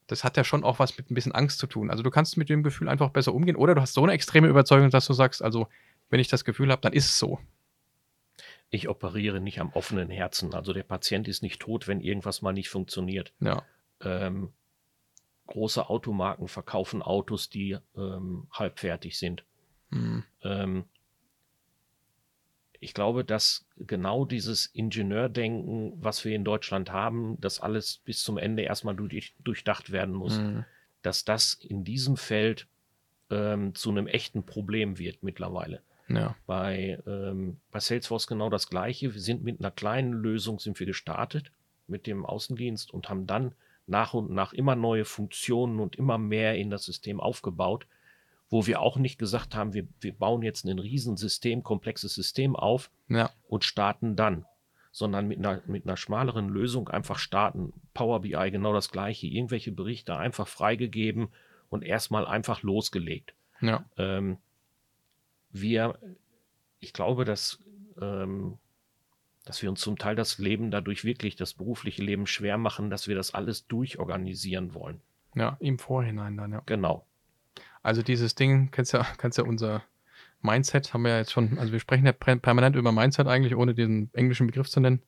Das 0.09 0.25
hat 0.25 0.37
ja 0.37 0.43
schon 0.43 0.65
auch 0.65 0.81
was 0.81 0.99
mit 0.99 1.11
ein 1.11 1.15
bisschen 1.15 1.33
Angst 1.33 1.59
zu 1.61 1.69
tun. 1.69 1.91
Also 1.91 2.03
du 2.03 2.11
kannst 2.11 2.37
mit 2.37 2.49
dem 2.49 2.65
Gefühl 2.65 2.89
einfach 2.89 3.11
besser 3.11 3.33
umgehen. 3.35 3.55
Oder 3.57 3.77
du 3.77 3.81
hast 3.81 3.95
so 3.95 4.03
eine 4.03 4.13
extreme 4.13 4.49
Überzeugung, 4.49 4.91
dass 4.91 5.07
du 5.07 5.13
sagst, 5.13 5.43
also 5.43 5.69
wenn 6.11 6.19
ich 6.19 6.27
das 6.29 6.45
Gefühl 6.45 6.73
habe, 6.73 6.83
dann 6.83 6.93
ist 6.93 7.07
es 7.07 7.19
so. 7.19 7.39
Ich 8.75 8.89
operiere 8.89 9.39
nicht 9.39 9.61
am 9.61 9.71
offenen 9.75 10.09
Herzen. 10.09 10.55
Also 10.55 10.73
der 10.73 10.83
Patient 10.83 11.29
ist 11.29 11.43
nicht 11.43 11.61
tot, 11.61 11.87
wenn 11.89 12.01
irgendwas 12.01 12.41
mal 12.41 12.55
nicht 12.55 12.71
funktioniert. 12.71 13.35
Ja. 13.39 13.67
Ähm, 14.01 14.51
große 15.47 15.91
Automarken 15.91 16.49
verkaufen 16.49 17.03
Autos, 17.03 17.51
die 17.51 17.77
ähm, 17.95 18.47
halbfertig 18.51 19.19
sind. 19.19 19.45
Hm. 19.91 20.25
Ähm, 20.43 20.85
ich 22.81 22.95
glaube, 22.95 23.27
dass 23.27 23.67
genau 23.77 24.25
dieses 24.25 24.65
Ingenieurdenken, 24.67 25.93
was 26.03 26.25
wir 26.25 26.35
in 26.35 26.43
Deutschland 26.43 26.91
haben, 26.91 27.39
dass 27.43 27.61
alles 27.61 27.99
bis 27.99 28.23
zum 28.23 28.39
Ende 28.39 28.63
erstmal 28.63 28.97
durch, 28.97 29.35
durchdacht 29.45 29.93
werden 29.93 30.15
muss, 30.15 30.39
Hm. 30.39 30.65
dass 31.03 31.27
das 31.27 31.53
in 31.53 31.85
diesem 31.85 32.17
Feld 32.17 32.67
ähm, 33.29 33.75
zu 33.75 33.91
einem 33.91 34.07
echten 34.07 34.47
Problem 34.47 34.99
wird 34.99 35.23
mittlerweile. 35.23 35.83
Ja. 36.17 36.37
Bei, 36.47 36.99
ähm, 37.07 37.59
bei 37.71 37.81
Salesforce 37.81 38.27
genau 38.27 38.51
das 38.51 38.69
gleiche. 38.69 39.15
Wir 39.15 39.21
sind 39.21 39.43
mit 39.43 39.61
einer 39.61 39.71
kleinen 39.71 40.13
Lösung 40.13 40.59
sind 40.59 40.79
wir 40.79 40.87
gestartet 40.87 41.51
mit 41.87 42.07
dem 42.07 42.25
Außendienst 42.25 42.93
und 42.93 43.09
haben 43.09 43.27
dann 43.27 43.55
nach 43.87 44.15
und 44.15 44.31
nach 44.31 44.53
immer 44.53 44.77
neue 44.77 45.05
Funktionen 45.05 45.81
und 45.81 45.97
immer 45.97 46.19
mehr 46.19 46.57
in 46.57 46.71
das 46.71 46.85
System 46.85 47.21
aufgebaut, 47.21 47.87
wo 48.49 48.67
wir 48.67 48.81
auch 48.81 48.97
nicht 48.97 49.19
gesagt 49.19 49.55
haben, 49.55 49.75
wir, 49.75 49.87
wir 50.01 50.13
bauen 50.13 50.43
jetzt 50.43 50.65
ein 50.65 50.79
Riesensystem, 50.79 51.63
komplexes 51.63 52.15
System 52.15 52.55
auf 52.55 52.91
Ja. 53.09 53.31
und 53.49 53.65
starten 53.65 54.15
dann, 54.15 54.45
sondern 54.93 55.27
mit 55.27 55.39
einer, 55.39 55.63
mit 55.67 55.85
einer 55.87 55.97
schmaleren 55.97 56.49
Lösung 56.49 56.89
einfach 56.89 57.19
starten. 57.19 57.73
Power 57.95 58.21
BI 58.21 58.51
genau 58.51 58.73
das 58.73 58.91
gleiche, 58.91 59.27
irgendwelche 59.27 59.73
Berichte 59.73 60.17
einfach 60.17 60.47
freigegeben 60.49 61.29
und 61.71 61.83
erstmal 61.83 62.27
einfach 62.27 62.63
losgelegt. 62.63 63.35
Ja. 63.61 63.85
Ähm, 63.97 64.39
wir, 65.53 65.99
ich 66.81 66.93
glaube, 66.93 67.25
dass, 67.25 67.59
ähm, 68.01 68.59
dass 69.45 69.63
wir 69.63 69.71
uns 69.71 69.81
zum 69.81 69.99
Teil 69.99 70.17
das 70.17 70.39
Leben 70.39 70.71
dadurch 70.71 71.05
wirklich, 71.05 71.37
das 71.37 71.55
berufliche 71.55 72.03
Leben 72.03 72.27
schwer 72.27 72.59
machen, 72.59 72.91
dass 72.91 73.09
wir 73.09 73.15
das 73.15 73.35
alles 73.35 73.67
durchorganisieren 73.67 74.75
wollen. 74.75 75.01
Ja. 75.35 75.57
Im 75.61 75.79
Vorhinein 75.79 76.37
dann, 76.37 76.53
ja. 76.53 76.63
Genau. 76.67 77.07
Also 77.83 78.03
dieses 78.03 78.35
Ding, 78.35 78.71
kennst 78.71 78.93
ja, 78.93 79.05
kennst 79.19 79.39
ja 79.39 79.45
unser 79.45 79.83
Mindset, 80.41 80.93
haben 80.93 81.03
wir 81.03 81.13
ja 81.13 81.19
jetzt 81.19 81.33
schon, 81.33 81.59
also 81.59 81.73
wir 81.73 81.81
sprechen 81.81 82.05
ja 82.07 82.13
per- 82.13 82.37
permanent 82.37 82.75
über 82.77 82.93
Mindset 82.93 83.27
eigentlich, 83.29 83.55
ohne 83.55 83.75
diesen 83.75 84.11
englischen 84.13 84.47
Begriff 84.49 84.69
zu 84.69 84.81
nennen. 84.81 85.03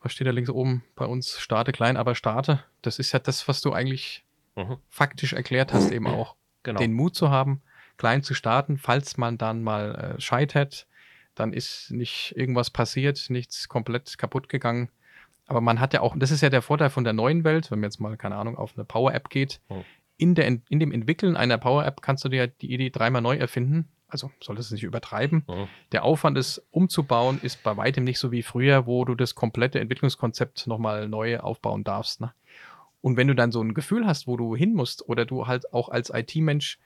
Was 0.00 0.12
steht 0.12 0.26
da 0.26 0.30
links 0.32 0.50
oben 0.50 0.84
bei 0.96 1.06
uns? 1.06 1.38
Starte 1.40 1.72
klein, 1.72 1.96
aber 1.96 2.14
starte. 2.14 2.62
Das 2.82 2.98
ist 2.98 3.12
ja 3.12 3.18
das, 3.18 3.48
was 3.48 3.60
du 3.60 3.72
eigentlich 3.72 4.24
Mhm. 4.54 4.76
faktisch 4.90 5.32
erklärt 5.32 5.72
hast, 5.72 5.90
eben 5.92 6.06
auch. 6.06 6.36
Genau. 6.62 6.78
Den 6.78 6.92
Mut 6.92 7.14
zu 7.16 7.30
haben, 7.30 7.62
klein 8.02 8.24
zu 8.24 8.34
starten, 8.34 8.78
falls 8.78 9.16
man 9.16 9.38
dann 9.38 9.62
mal 9.62 9.94
äh, 9.94 10.20
scheitert, 10.20 10.88
dann 11.36 11.52
ist 11.52 11.92
nicht 11.92 12.34
irgendwas 12.36 12.68
passiert, 12.68 13.26
nichts 13.30 13.68
komplett 13.68 14.18
kaputt 14.18 14.48
gegangen. 14.48 14.88
Aber 15.46 15.60
man 15.60 15.78
hat 15.78 15.94
ja 15.94 16.00
auch, 16.00 16.16
das 16.18 16.32
ist 16.32 16.40
ja 16.40 16.50
der 16.50 16.62
Vorteil 16.62 16.90
von 16.90 17.04
der 17.04 17.12
neuen 17.12 17.44
Welt, 17.44 17.70
wenn 17.70 17.78
man 17.78 17.88
jetzt 17.88 18.00
mal, 18.00 18.16
keine 18.16 18.34
Ahnung, 18.34 18.58
auf 18.58 18.72
eine 18.74 18.84
Power-App 18.84 19.28
geht. 19.28 19.60
Mhm. 19.68 19.84
In, 20.16 20.34
der, 20.34 20.48
in 20.48 20.80
dem 20.80 20.90
Entwickeln 20.90 21.36
einer 21.36 21.58
Power-App 21.58 22.02
kannst 22.02 22.24
du 22.24 22.28
dir 22.28 22.48
die 22.48 22.72
Idee 22.72 22.90
dreimal 22.90 23.22
neu 23.22 23.36
erfinden. 23.36 23.88
Also 24.08 24.32
solltest 24.40 24.72
du 24.72 24.74
es 24.74 24.78
nicht 24.78 24.84
übertreiben. 24.84 25.44
Mhm. 25.46 25.68
Der 25.92 26.02
Aufwand, 26.02 26.36
es 26.36 26.60
umzubauen, 26.72 27.38
ist 27.40 27.62
bei 27.62 27.76
weitem 27.76 28.02
nicht 28.02 28.18
so 28.18 28.32
wie 28.32 28.42
früher, 28.42 28.84
wo 28.88 29.04
du 29.04 29.14
das 29.14 29.36
komplette 29.36 29.78
Entwicklungskonzept 29.78 30.66
nochmal 30.66 31.08
neu 31.08 31.38
aufbauen 31.38 31.84
darfst. 31.84 32.20
Ne? 32.20 32.32
Und 33.00 33.16
wenn 33.16 33.28
du 33.28 33.36
dann 33.36 33.52
so 33.52 33.62
ein 33.62 33.74
Gefühl 33.74 34.08
hast, 34.08 34.26
wo 34.26 34.36
du 34.36 34.56
hin 34.56 34.74
musst, 34.74 35.08
oder 35.08 35.24
du 35.24 35.46
halt 35.46 35.72
auch 35.72 35.88
als 35.88 36.10
IT-Mensch 36.12 36.80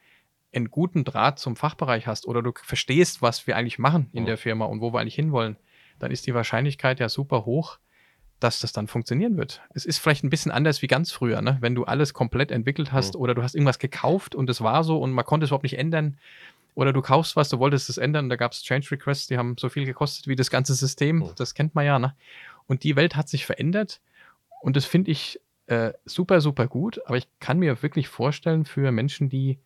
einen 0.54 0.70
guten 0.70 1.04
Draht 1.04 1.38
zum 1.38 1.56
Fachbereich 1.56 2.06
hast, 2.06 2.26
oder 2.26 2.42
du 2.42 2.52
verstehst, 2.54 3.20
was 3.22 3.46
wir 3.46 3.56
eigentlich 3.56 3.78
machen 3.78 4.08
in 4.12 4.22
Mhm. 4.22 4.26
der 4.26 4.38
Firma 4.38 4.64
und 4.64 4.80
wo 4.80 4.92
wir 4.92 5.00
eigentlich 5.00 5.14
hinwollen, 5.14 5.56
dann 5.98 6.10
ist 6.10 6.26
die 6.26 6.34
Wahrscheinlichkeit 6.34 7.00
ja 7.00 7.08
super 7.08 7.44
hoch, 7.44 7.78
dass 8.40 8.60
das 8.60 8.72
dann 8.72 8.86
funktionieren 8.86 9.36
wird. 9.38 9.62
Es 9.74 9.86
ist 9.86 9.98
vielleicht 9.98 10.22
ein 10.24 10.30
bisschen 10.30 10.52
anders 10.52 10.82
wie 10.82 10.86
ganz 10.88 11.10
früher, 11.10 11.40
ne? 11.42 11.56
wenn 11.60 11.74
du 11.74 11.84
alles 11.84 12.12
komplett 12.14 12.50
entwickelt 12.50 12.92
hast 12.92 13.14
Mhm. 13.14 13.20
oder 13.20 13.34
du 13.34 13.42
hast 13.42 13.54
irgendwas 13.54 13.78
gekauft 13.78 14.34
und 14.34 14.48
es 14.50 14.60
war 14.60 14.84
so 14.84 14.98
und 14.98 15.12
man 15.12 15.24
konnte 15.24 15.44
es 15.44 15.50
überhaupt 15.50 15.62
nicht 15.64 15.78
ändern. 15.78 16.18
Oder 16.74 16.92
du 16.92 17.00
kaufst 17.00 17.36
was, 17.36 17.48
du 17.48 17.58
wolltest 17.58 17.88
es 17.88 17.96
ändern, 17.96 18.28
da 18.28 18.36
gab 18.36 18.52
es 18.52 18.62
Change 18.62 18.90
Requests, 18.90 19.26
die 19.28 19.38
haben 19.38 19.56
so 19.58 19.70
viel 19.70 19.86
gekostet 19.86 20.26
wie 20.28 20.36
das 20.36 20.50
ganze 20.50 20.74
System. 20.74 21.20
Mhm. 21.20 21.30
Das 21.36 21.54
kennt 21.54 21.74
man 21.74 21.86
ja. 21.86 21.98
Ne? 21.98 22.14
Und 22.66 22.84
die 22.84 22.96
Welt 22.96 23.16
hat 23.16 23.30
sich 23.30 23.46
verändert 23.46 24.00
und 24.60 24.76
das 24.76 24.84
finde 24.84 25.10
ich 25.10 25.40
äh, 25.68 25.92
super, 26.04 26.40
super 26.42 26.66
gut. 26.68 27.00
Aber 27.06 27.16
ich 27.16 27.26
kann 27.40 27.58
mir 27.58 27.82
wirklich 27.82 28.06
vorstellen, 28.08 28.66
für 28.66 28.92
Menschen, 28.92 29.28
die, 29.30 29.58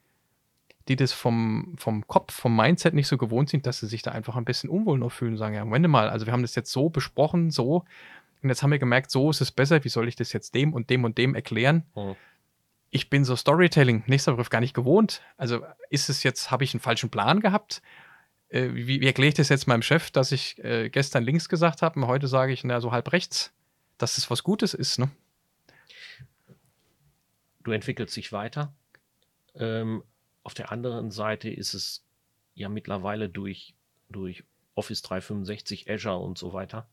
die 0.90 0.96
das 0.96 1.12
vom, 1.12 1.76
vom 1.78 2.06
Kopf, 2.08 2.34
vom 2.34 2.56
Mindset 2.56 2.94
nicht 2.94 3.06
so 3.06 3.16
gewohnt 3.16 3.48
sind, 3.48 3.64
dass 3.64 3.78
sie 3.78 3.86
sich 3.86 4.02
da 4.02 4.10
einfach 4.10 4.34
ein 4.34 4.44
bisschen 4.44 4.68
unwohl 4.68 4.98
noch 4.98 5.12
fühlen, 5.12 5.36
sagen, 5.36 5.54
ja, 5.54 5.64
Moment 5.64 5.88
mal, 5.88 6.10
also 6.10 6.26
wir 6.26 6.32
haben 6.32 6.42
das 6.42 6.56
jetzt 6.56 6.72
so 6.72 6.90
besprochen, 6.90 7.52
so, 7.52 7.84
und 8.42 8.48
jetzt 8.48 8.64
haben 8.64 8.72
wir 8.72 8.80
gemerkt, 8.80 9.12
so 9.12 9.30
ist 9.30 9.40
es 9.40 9.52
besser, 9.52 9.84
wie 9.84 9.88
soll 9.88 10.08
ich 10.08 10.16
das 10.16 10.32
jetzt 10.32 10.54
dem 10.54 10.72
und 10.72 10.90
dem 10.90 11.04
und 11.04 11.16
dem 11.16 11.36
erklären? 11.36 11.84
Mhm. 11.94 12.16
Ich 12.90 13.08
bin 13.08 13.24
so 13.24 13.36
Storytelling, 13.36 14.02
nächster 14.08 14.32
Begriff, 14.32 14.50
gar 14.50 14.60
nicht 14.60 14.74
gewohnt. 14.74 15.22
Also 15.36 15.64
ist 15.90 16.08
es 16.08 16.24
jetzt, 16.24 16.50
habe 16.50 16.64
ich 16.64 16.74
einen 16.74 16.80
falschen 16.80 17.08
Plan 17.08 17.38
gehabt? 17.38 17.82
Äh, 18.48 18.70
wie, 18.72 19.00
wie 19.00 19.06
erkläre 19.06 19.28
ich 19.28 19.34
das 19.34 19.48
jetzt 19.48 19.68
meinem 19.68 19.82
Chef, 19.82 20.10
dass 20.10 20.32
ich 20.32 20.58
äh, 20.64 20.90
gestern 20.90 21.22
links 21.22 21.48
gesagt 21.48 21.82
habe 21.82 22.00
und 22.00 22.08
heute 22.08 22.26
sage 22.26 22.52
ich, 22.52 22.64
na, 22.64 22.80
so 22.80 22.90
halb 22.90 23.12
rechts, 23.12 23.52
dass 23.96 24.18
es 24.18 24.28
was 24.28 24.42
Gutes 24.42 24.74
ist, 24.74 24.98
ne? 24.98 25.08
Du 27.62 27.70
entwickelst 27.70 28.16
dich 28.16 28.32
weiter. 28.32 28.72
Ähm, 29.54 30.02
auf 30.50 30.54
der 30.54 30.72
anderen 30.72 31.12
Seite 31.12 31.48
ist 31.48 31.74
es 31.74 32.04
ja 32.54 32.68
mittlerweile 32.68 33.28
durch, 33.28 33.76
durch 34.08 34.42
Office 34.74 35.00
365, 35.02 35.88
Azure 35.88 36.18
und 36.18 36.38
so 36.38 36.52
weiter 36.52 36.88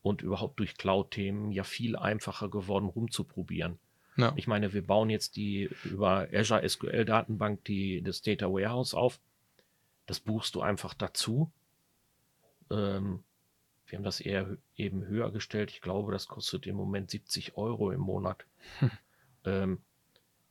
und 0.00 0.22
überhaupt 0.22 0.58
durch 0.60 0.78
Cloud-Themen 0.78 1.52
ja 1.52 1.62
viel 1.62 1.94
einfacher 1.94 2.48
geworden, 2.48 2.86
rumzuprobieren. 2.86 3.78
Ja. 4.16 4.32
Ich 4.36 4.46
meine, 4.46 4.72
wir 4.72 4.80
bauen 4.86 5.10
jetzt 5.10 5.36
die 5.36 5.68
über 5.84 6.26
Azure 6.32 6.66
SQL 6.66 7.04
Datenbank 7.04 7.66
die, 7.66 8.00
das 8.00 8.22
Data 8.22 8.46
Warehouse 8.46 8.94
auf. 8.94 9.20
Das 10.06 10.18
buchst 10.18 10.54
du 10.54 10.62
einfach 10.62 10.94
dazu. 10.94 11.52
Ähm, 12.70 13.24
wir 13.88 13.98
haben 13.98 14.04
das 14.04 14.20
eher 14.20 14.56
eben 14.74 15.04
höher 15.04 15.30
gestellt. 15.32 15.70
Ich 15.70 15.82
glaube, 15.82 16.12
das 16.12 16.28
kostet 16.28 16.66
im 16.66 16.76
Moment 16.76 17.10
70 17.10 17.58
Euro 17.58 17.90
im 17.90 18.00
Monat. 18.00 18.46
Ähm, 19.48 19.80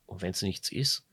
und 0.06 0.22
wenn 0.22 0.30
es 0.30 0.40
nichts 0.40 0.72
ist, 0.72 1.06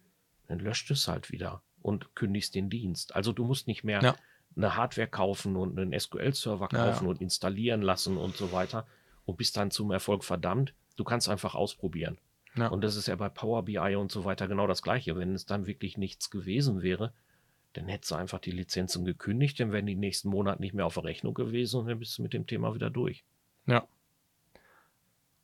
dann 0.48 0.60
löscht 0.60 0.90
es 0.92 1.08
halt 1.08 1.32
wieder 1.32 1.62
und 1.82 2.16
kündigst 2.16 2.56
den 2.56 2.70
Dienst. 2.70 3.16
Also 3.16 3.32
du 3.34 3.44
musst 3.46 3.68
nicht 3.68 3.84
mehr 3.84 4.02
Ja. 4.02 4.16
eine 4.56 4.76
Hardware 4.76 5.08
kaufen 5.08 5.56
und 5.56 5.78
einen 5.80 5.98
SQL-Server 5.98 6.70
Ja, 6.72 6.78
ja. 6.86 6.92
kaufen 6.92 7.08
und 7.08 7.22
installieren 7.22 7.82
lassen 7.82 8.18
und 8.18 8.36
so 8.36 8.52
weiter 8.52 8.86
und 9.26 9.38
bist 9.38 9.58
dann 9.58 9.72
zum 9.72 9.92
Erfolg 9.92 10.24
verdammt. 10.24 10.74
Du 10.96 11.04
kannst 11.04 11.28
einfach 11.30 11.56
ausprobieren. 11.56 12.18
Ja. 12.56 12.68
Und 12.68 12.82
das 12.84 12.96
ist 12.96 13.08
ja 13.08 13.16
bei 13.16 13.30
Power 13.30 13.64
BI 13.64 13.96
und 13.96 14.12
so 14.12 14.26
weiter 14.26 14.48
genau 14.48 14.68
das 14.68 14.84
Gleiche. 14.84 15.16
Wenn 15.16 15.34
es 15.34 15.46
dann 15.46 15.66
wirklich 15.66 15.98
nichts 15.98 16.30
gewesen 16.30 16.84
wäre, 16.84 17.12
dann 17.74 17.88
hättest 17.88 18.12
du 18.12 18.16
einfach 18.16 18.38
die 18.38 18.52
Lizenzen 18.52 19.04
gekündigt, 19.04 19.60
dann 19.60 19.72
wären 19.72 19.88
die 19.88 19.96
nächsten 19.96 20.30
Monate 20.30 20.62
nicht 20.62 20.76
mehr 20.76 20.86
auf 20.86 20.94
der 20.94 21.06
Rechnung 21.06 21.34
gewesen 21.34 21.80
und 21.80 21.88
dann 21.88 21.98
bist 21.98 22.16
du 22.18 22.22
mit 22.22 22.34
dem 22.34 22.46
Thema 22.46 22.76
wieder 22.76 22.92
durch. 22.92 23.24
Ja. 23.66 23.88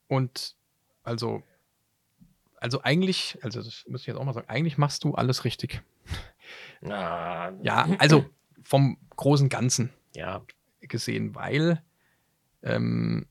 Und 0.08 0.56
also 1.04 1.42
also 2.60 2.82
eigentlich, 2.84 3.38
also 3.42 3.62
das 3.62 3.86
muss 3.88 4.02
ich 4.02 4.08
jetzt 4.08 4.18
auch 4.18 4.24
mal 4.24 4.34
sagen, 4.34 4.50
eigentlich 4.50 4.78
machst 4.78 5.04
du 5.04 5.14
alles 5.16 5.46
richtig. 5.46 5.82
Na, 6.82 7.52
Ja, 7.62 7.88
also 8.00 8.30
vom 8.64 8.98
großen 9.16 9.50
Ganzen 9.50 9.92
ja, 10.16 10.42
gesehen, 10.82 11.36
weil 11.36 11.82
ähm, 12.64 13.28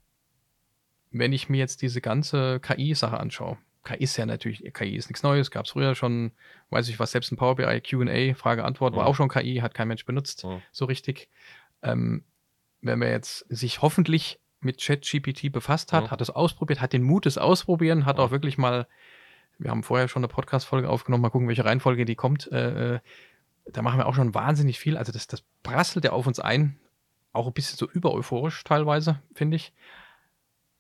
wenn 1.11 1.33
ich 1.33 1.49
mir 1.49 1.59
jetzt 1.59 1.83
diese 1.83 2.01
ganze 2.01 2.61
KI-Sache 2.61 3.19
anschaue, 3.19 3.59
KI 3.85 4.05
ist 4.05 4.17
ja 4.17 4.27
natürlich, 4.27 4.63
KI 4.75 4.97
ist 4.97 5.09
nichts 5.09 5.23
Neues, 5.23 5.51
gab 5.51 5.65
es 5.65 5.71
früher 5.73 5.95
schon, 5.95 6.33
weiß 6.71 6.89
ich 6.89 6.99
was, 6.99 7.13
selbst 7.13 7.33
ein 7.33 7.37
Power 7.37 7.57
BI, 7.57 7.81
QA, 7.81 8.35
Frage-Antwort 8.35 8.95
war 8.95 9.03
Mhm. 9.05 9.09
auch 9.09 9.15
schon 9.15 9.29
KI, 9.29 9.57
hat 9.57 9.75
kein 9.75 9.89
Mensch 9.89 10.05
benutzt, 10.05 10.45
Mhm. 10.45 10.63
so 10.73 10.85
richtig. 10.85 11.29
Ähm, 11.83 12.25
wenn 12.81 12.99
man 12.99 13.09
jetzt 13.09 13.47
sich 13.49 13.81
hoffentlich 13.83 14.41
mit 14.61 14.81
ChatGPT 14.81 15.51
befasst 15.51 15.93
hat, 15.93 16.05
Mhm. 16.07 16.11
hat 16.11 16.21
es 16.21 16.31
ausprobiert, 16.31 16.81
hat 16.81 16.93
den 16.93 17.03
Mut, 17.03 17.27
es 17.27 17.39
ausprobieren, 17.39 18.05
hat 18.05 18.17
Mhm. 18.19 18.23
auch 18.23 18.31
wirklich 18.31 18.59
mal, 18.59 18.87
wir 19.59 19.71
haben 19.71 19.83
vorher 19.83 20.09
schon 20.09 20.21
eine 20.21 20.29
Podcast-Folge 20.29 20.89
aufgenommen, 20.89 21.23
mal 21.23 21.31
gucken, 21.31 21.49
welche 21.49 21.65
Reihenfolge 21.65 22.05
die 22.05 22.15
kommt. 22.15 22.51
Äh, 22.53 22.95
äh, 22.95 23.01
da 23.67 23.83
machen 23.83 23.99
wir 23.99 24.07
auch 24.07 24.15
schon 24.15 24.35
wahnsinnig 24.35 24.79
viel. 24.79 24.97
Also 24.97 25.13
das, 25.13 25.27
das 25.27 25.43
prasselt 25.63 26.05
ja 26.05 26.13
auf 26.13 26.27
uns 26.27 26.41
ein. 26.41 26.79
Auch 27.33 27.47
ein 27.47 27.53
bisschen 27.53 27.77
so 27.77 27.89
übereuphorisch 27.91 28.65
teilweise, 28.65 29.21
finde 29.35 29.57
ich. 29.57 29.73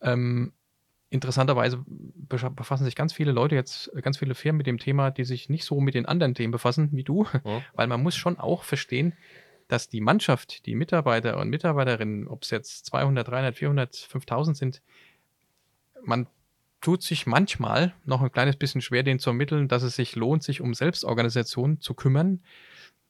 Ähm, 0.00 0.52
interessanterweise 1.10 1.84
befassen 1.86 2.84
sich 2.84 2.94
ganz 2.94 3.12
viele 3.12 3.32
Leute 3.32 3.54
jetzt, 3.54 3.90
ganz 4.02 4.18
viele 4.18 4.34
Firmen 4.34 4.58
mit 4.58 4.66
dem 4.66 4.78
Thema, 4.78 5.10
die 5.10 5.24
sich 5.24 5.48
nicht 5.48 5.64
so 5.64 5.80
mit 5.80 5.94
den 5.94 6.06
anderen 6.06 6.34
Themen 6.34 6.52
befassen 6.52 6.90
wie 6.92 7.04
du, 7.04 7.24
Mhm. 7.44 7.62
weil 7.74 7.86
man 7.86 8.02
muss 8.02 8.16
schon 8.16 8.38
auch 8.38 8.62
verstehen, 8.62 9.14
dass 9.68 9.88
die 9.88 10.00
Mannschaft, 10.00 10.66
die 10.66 10.74
Mitarbeiter 10.74 11.38
und 11.38 11.50
Mitarbeiterinnen, 11.50 12.28
ob 12.28 12.42
es 12.42 12.50
jetzt 12.50 12.86
200, 12.86 13.26
300, 13.28 13.54
400, 13.54 13.96
5000 13.96 14.56
sind, 14.56 14.82
man 16.02 16.26
tut 16.80 17.02
sich 17.02 17.26
manchmal 17.26 17.92
noch 18.04 18.22
ein 18.22 18.30
kleines 18.32 18.56
bisschen 18.56 18.80
schwer, 18.80 19.02
denen 19.02 19.18
zu 19.18 19.30
ermitteln, 19.30 19.68
dass 19.68 19.82
es 19.82 19.96
sich 19.96 20.14
lohnt, 20.16 20.42
sich 20.42 20.60
um 20.60 20.74
Selbstorganisation 20.74 21.80
zu 21.80 21.94
kümmern. 21.94 22.40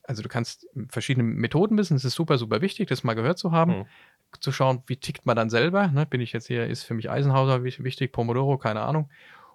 Also 0.03 0.23
du 0.23 0.29
kannst 0.29 0.67
verschiedene 0.89 1.25
Methoden 1.25 1.77
wissen, 1.77 1.95
es 1.97 2.05
ist 2.05 2.15
super, 2.15 2.39
super 2.39 2.63
wichtig, 2.63 2.89
das 2.89 3.05
mal 3.05 3.13
gehört 3.15 3.39
zu 3.39 3.53
haben, 3.53 3.81
Mhm. 3.81 3.87
zu 4.41 4.53
schauen, 4.53 4.83
wie 4.87 4.97
tickt 4.97 5.27
man 5.27 5.37
dann 5.37 5.51
selber. 5.51 5.89
Ne? 5.89 6.07
Bin 6.07 6.23
ich 6.23 6.33
jetzt 6.33 6.47
hier, 6.47 6.67
ist 6.67 6.85
für 6.85 6.95
mich 6.95 7.11
Eisenhower 7.11 7.63
wich- 7.63 7.85
wichtig, 7.85 8.11
Pomodoro, 8.13 8.57
keine 8.57 8.81
Ahnung. 8.81 9.11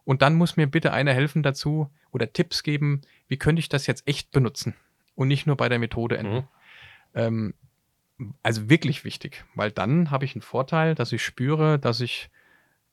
Und 0.06 0.22
dann 0.22 0.36
muss 0.36 0.58
mir 0.58 0.68
bitte 0.68 0.94
einer 0.94 1.14
helfen 1.14 1.42
dazu 1.42 1.90
oder 2.12 2.32
Tipps 2.32 2.62
geben, 2.62 3.02
wie 3.28 3.38
könnte 3.38 3.62
ich 3.62 3.70
das 3.70 3.88
jetzt 3.88 4.08
echt 4.08 4.32
benutzen 4.32 4.76
und 5.16 5.28
nicht 5.28 5.48
nur 5.48 5.58
bei 5.58 5.70
der 5.70 5.80
Methode 5.80 6.18
enden. 6.18 6.36
Mhm. 6.36 6.44
Ähm, 7.16 7.54
also 8.44 8.70
wirklich 8.70 9.06
wichtig, 9.06 9.44
weil 9.56 9.72
dann 9.72 10.12
habe 10.12 10.26
ich 10.26 10.36
einen 10.36 10.42
Vorteil, 10.44 10.94
dass 10.94 11.12
ich 11.12 11.24
spüre, 11.24 11.80
dass 11.80 12.00
ich 12.00 12.30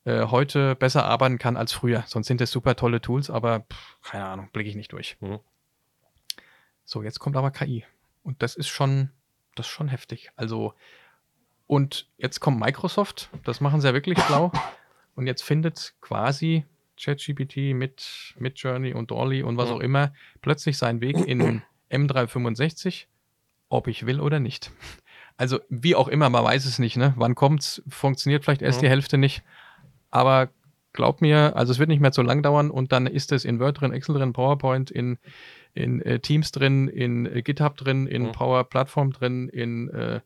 äh, 0.04 0.26
heute 0.26 0.74
besser 0.76 1.04
arbeiten 1.04 1.38
kann 1.38 1.56
als 1.56 1.72
früher. 1.72 2.04
Sonst 2.06 2.26
sind 2.28 2.40
das 2.40 2.50
super 2.50 2.76
tolle 2.76 3.00
Tools, 3.00 3.30
aber 3.30 3.60
pff, 3.60 3.96
keine 4.02 4.26
Ahnung, 4.26 4.48
blicke 4.52 4.68
ich 4.70 4.76
nicht 4.76 4.92
durch. 4.92 5.16
Mhm. 5.20 5.40
So, 6.84 7.02
jetzt 7.02 7.20
kommt 7.20 7.36
aber 7.36 7.50
KI. 7.50 7.84
Und 8.22 8.42
das 8.42 8.56
ist 8.56 8.68
schon, 8.68 9.10
das 9.54 9.66
ist 9.66 9.72
schon 9.72 9.88
heftig. 9.88 10.30
Also, 10.36 10.74
und 11.66 12.08
jetzt 12.18 12.40
kommt 12.40 12.58
Microsoft, 12.60 13.30
das 13.44 13.60
machen 13.60 13.80
sie 13.80 13.88
ja 13.88 13.94
wirklich 13.94 14.18
schlau. 14.20 14.50
Und 15.14 15.26
jetzt 15.26 15.42
findet 15.42 15.94
quasi 16.00 16.64
ChatGPT 17.00 17.74
mit, 17.74 18.34
mit 18.38 18.58
Journey 18.58 18.92
und 18.92 19.10
Dolly 19.10 19.42
und 19.42 19.56
was 19.56 19.68
Mhm. 19.70 19.74
auch 19.76 19.80
immer 19.80 20.12
plötzlich 20.42 20.76
seinen 20.78 21.00
Weg 21.00 21.16
in 21.16 21.62
M365, 21.90 23.06
ob 23.68 23.86
ich 23.86 24.06
will 24.06 24.20
oder 24.20 24.40
nicht. 24.40 24.70
Also, 25.36 25.60
wie 25.70 25.94
auch 25.94 26.08
immer, 26.08 26.28
man 26.28 26.44
weiß 26.44 26.66
es 26.66 26.78
nicht, 26.78 26.96
ne? 26.96 27.14
Wann 27.16 27.34
kommt's? 27.34 27.82
Funktioniert 27.88 28.44
vielleicht 28.44 28.62
erst 28.62 28.78
Mhm. 28.80 28.82
die 28.82 28.88
Hälfte 28.90 29.16
nicht. 29.18 29.42
Aber 30.10 30.50
glaub 30.92 31.20
mir, 31.20 31.54
also 31.56 31.72
es 31.72 31.78
wird 31.78 31.88
nicht 31.88 32.00
mehr 32.00 32.12
so 32.12 32.22
lang 32.22 32.42
dauern 32.42 32.70
und 32.70 32.92
dann 32.92 33.06
ist 33.06 33.32
es 33.32 33.44
in 33.44 33.60
Word 33.60 33.80
drin, 33.80 33.92
Excel 33.92 34.16
drin, 34.16 34.32
PowerPoint, 34.32 34.90
in, 34.90 35.18
in 35.74 36.00
äh, 36.02 36.18
Teams 36.18 36.50
drin, 36.52 36.88
in 36.88 37.26
äh, 37.26 37.42
GitHub 37.42 37.76
drin, 37.76 38.06
in 38.06 38.24
Mhm. 38.24 38.32
Power 38.32 38.64
Plattform 38.64 39.12
drin, 39.12 39.48
in 39.48 39.88
äh, 39.90 40.20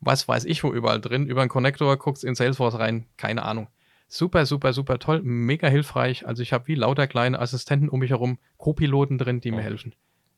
was 0.00 0.26
weiß 0.28 0.44
ich 0.44 0.62
wo 0.64 0.72
überall 0.72 1.00
drin. 1.00 1.26
Über 1.26 1.42
einen 1.42 1.50
Connector 1.50 1.96
guckst 1.96 2.24
in 2.24 2.34
Salesforce 2.34 2.78
rein, 2.78 3.06
keine 3.16 3.42
Ahnung. 3.42 3.68
Super, 4.10 4.46
super, 4.46 4.72
super 4.72 4.98
toll, 4.98 5.20
mega 5.22 5.68
hilfreich. 5.68 6.26
Also 6.26 6.42
ich 6.42 6.54
habe 6.54 6.66
wie 6.68 6.74
lauter 6.76 7.06
kleine 7.06 7.38
Assistenten 7.38 7.90
um 7.90 8.00
mich 8.00 8.10
herum, 8.10 8.38
Co-Piloten 8.56 9.18
drin, 9.18 9.40
die 9.40 9.50
mir 9.50 9.58
Mhm. 9.58 9.62
helfen. 9.62 9.94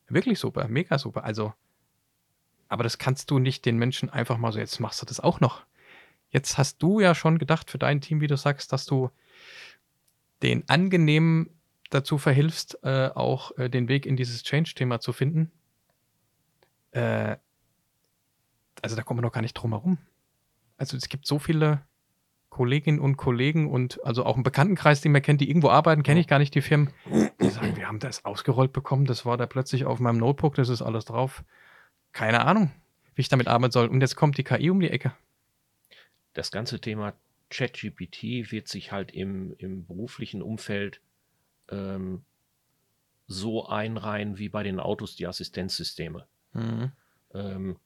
Wirklich 0.08 0.40
super, 0.40 0.66
mega 0.66 0.98
super. 0.98 1.22
Also, 1.22 1.52
aber 2.68 2.82
das 2.82 2.98
kannst 2.98 3.30
du 3.30 3.38
nicht 3.38 3.64
den 3.66 3.76
Menschen 3.78 4.10
einfach 4.10 4.38
mal 4.38 4.50
so, 4.50 4.58
jetzt 4.58 4.80
machst 4.80 5.00
du 5.00 5.06
das 5.06 5.20
auch 5.20 5.38
noch. 5.38 5.62
Jetzt 6.30 6.58
hast 6.58 6.82
du 6.82 7.00
ja 7.00 7.14
schon 7.14 7.38
gedacht 7.38 7.70
für 7.70 7.78
dein 7.78 8.00
Team, 8.00 8.20
wie 8.20 8.26
du 8.26 8.36
sagst, 8.36 8.72
dass 8.72 8.86
du 8.86 9.10
den 10.42 10.68
angenehm 10.68 11.50
dazu 11.90 12.18
verhilfst, 12.18 12.78
äh, 12.82 13.08
auch 13.08 13.56
äh, 13.58 13.68
den 13.68 13.88
Weg 13.88 14.06
in 14.06 14.16
dieses 14.16 14.42
Change-Thema 14.42 15.00
zu 15.00 15.12
finden. 15.12 15.50
Äh, 16.92 17.36
also 18.80 18.96
da 18.96 19.02
kommen 19.02 19.18
wir 19.18 19.22
noch 19.22 19.32
gar 19.32 19.42
nicht 19.42 19.54
drum 19.54 19.72
herum. 19.72 19.98
Also 20.76 20.96
es 20.96 21.08
gibt 21.08 21.26
so 21.26 21.38
viele 21.38 21.82
Kolleginnen 22.48 23.00
und 23.00 23.16
Kollegen 23.16 23.70
und 23.70 24.04
also 24.04 24.24
auch 24.24 24.34
einen 24.34 24.42
Bekanntenkreis, 24.42 25.00
den 25.00 25.12
man 25.12 25.22
kennt, 25.22 25.40
die 25.40 25.48
irgendwo 25.48 25.68
arbeiten, 25.68 26.02
kenne 26.02 26.20
ich 26.20 26.26
gar 26.26 26.38
nicht 26.38 26.54
die 26.54 26.62
Firmen, 26.62 26.90
die 27.40 27.48
sagen, 27.48 27.76
wir 27.76 27.86
haben 27.86 28.00
das 28.00 28.24
ausgerollt 28.24 28.72
bekommen, 28.72 29.04
das 29.04 29.24
war 29.24 29.36
da 29.36 29.46
plötzlich 29.46 29.84
auf 29.84 30.00
meinem 30.00 30.18
Notebook, 30.18 30.54
das 30.54 30.68
ist 30.68 30.82
alles 30.82 31.04
drauf. 31.04 31.44
Keine 32.12 32.44
Ahnung, 32.44 32.72
wie 33.14 33.20
ich 33.20 33.28
damit 33.28 33.46
arbeiten 33.46 33.72
soll. 33.72 33.86
Und 33.86 34.00
jetzt 34.00 34.16
kommt 34.16 34.36
die 34.36 34.42
KI 34.42 34.70
um 34.70 34.80
die 34.80 34.90
Ecke. 34.90 35.12
Das 36.32 36.50
ganze 36.50 36.80
Thema 36.80 37.14
ChatGPT 37.50 38.52
wird 38.52 38.68
sich 38.68 38.92
halt 38.92 39.10
im, 39.12 39.54
im 39.58 39.86
beruflichen 39.86 40.42
Umfeld 40.42 41.00
ähm, 41.68 42.24
so 43.26 43.66
einreihen 43.66 44.38
wie 44.38 44.48
bei 44.48 44.62
den 44.62 44.80
Autos 44.80 45.16
die 45.16 45.26
Assistenzsysteme. 45.26 46.26
Mhm. 46.52 46.92
Ähm, 47.34 47.78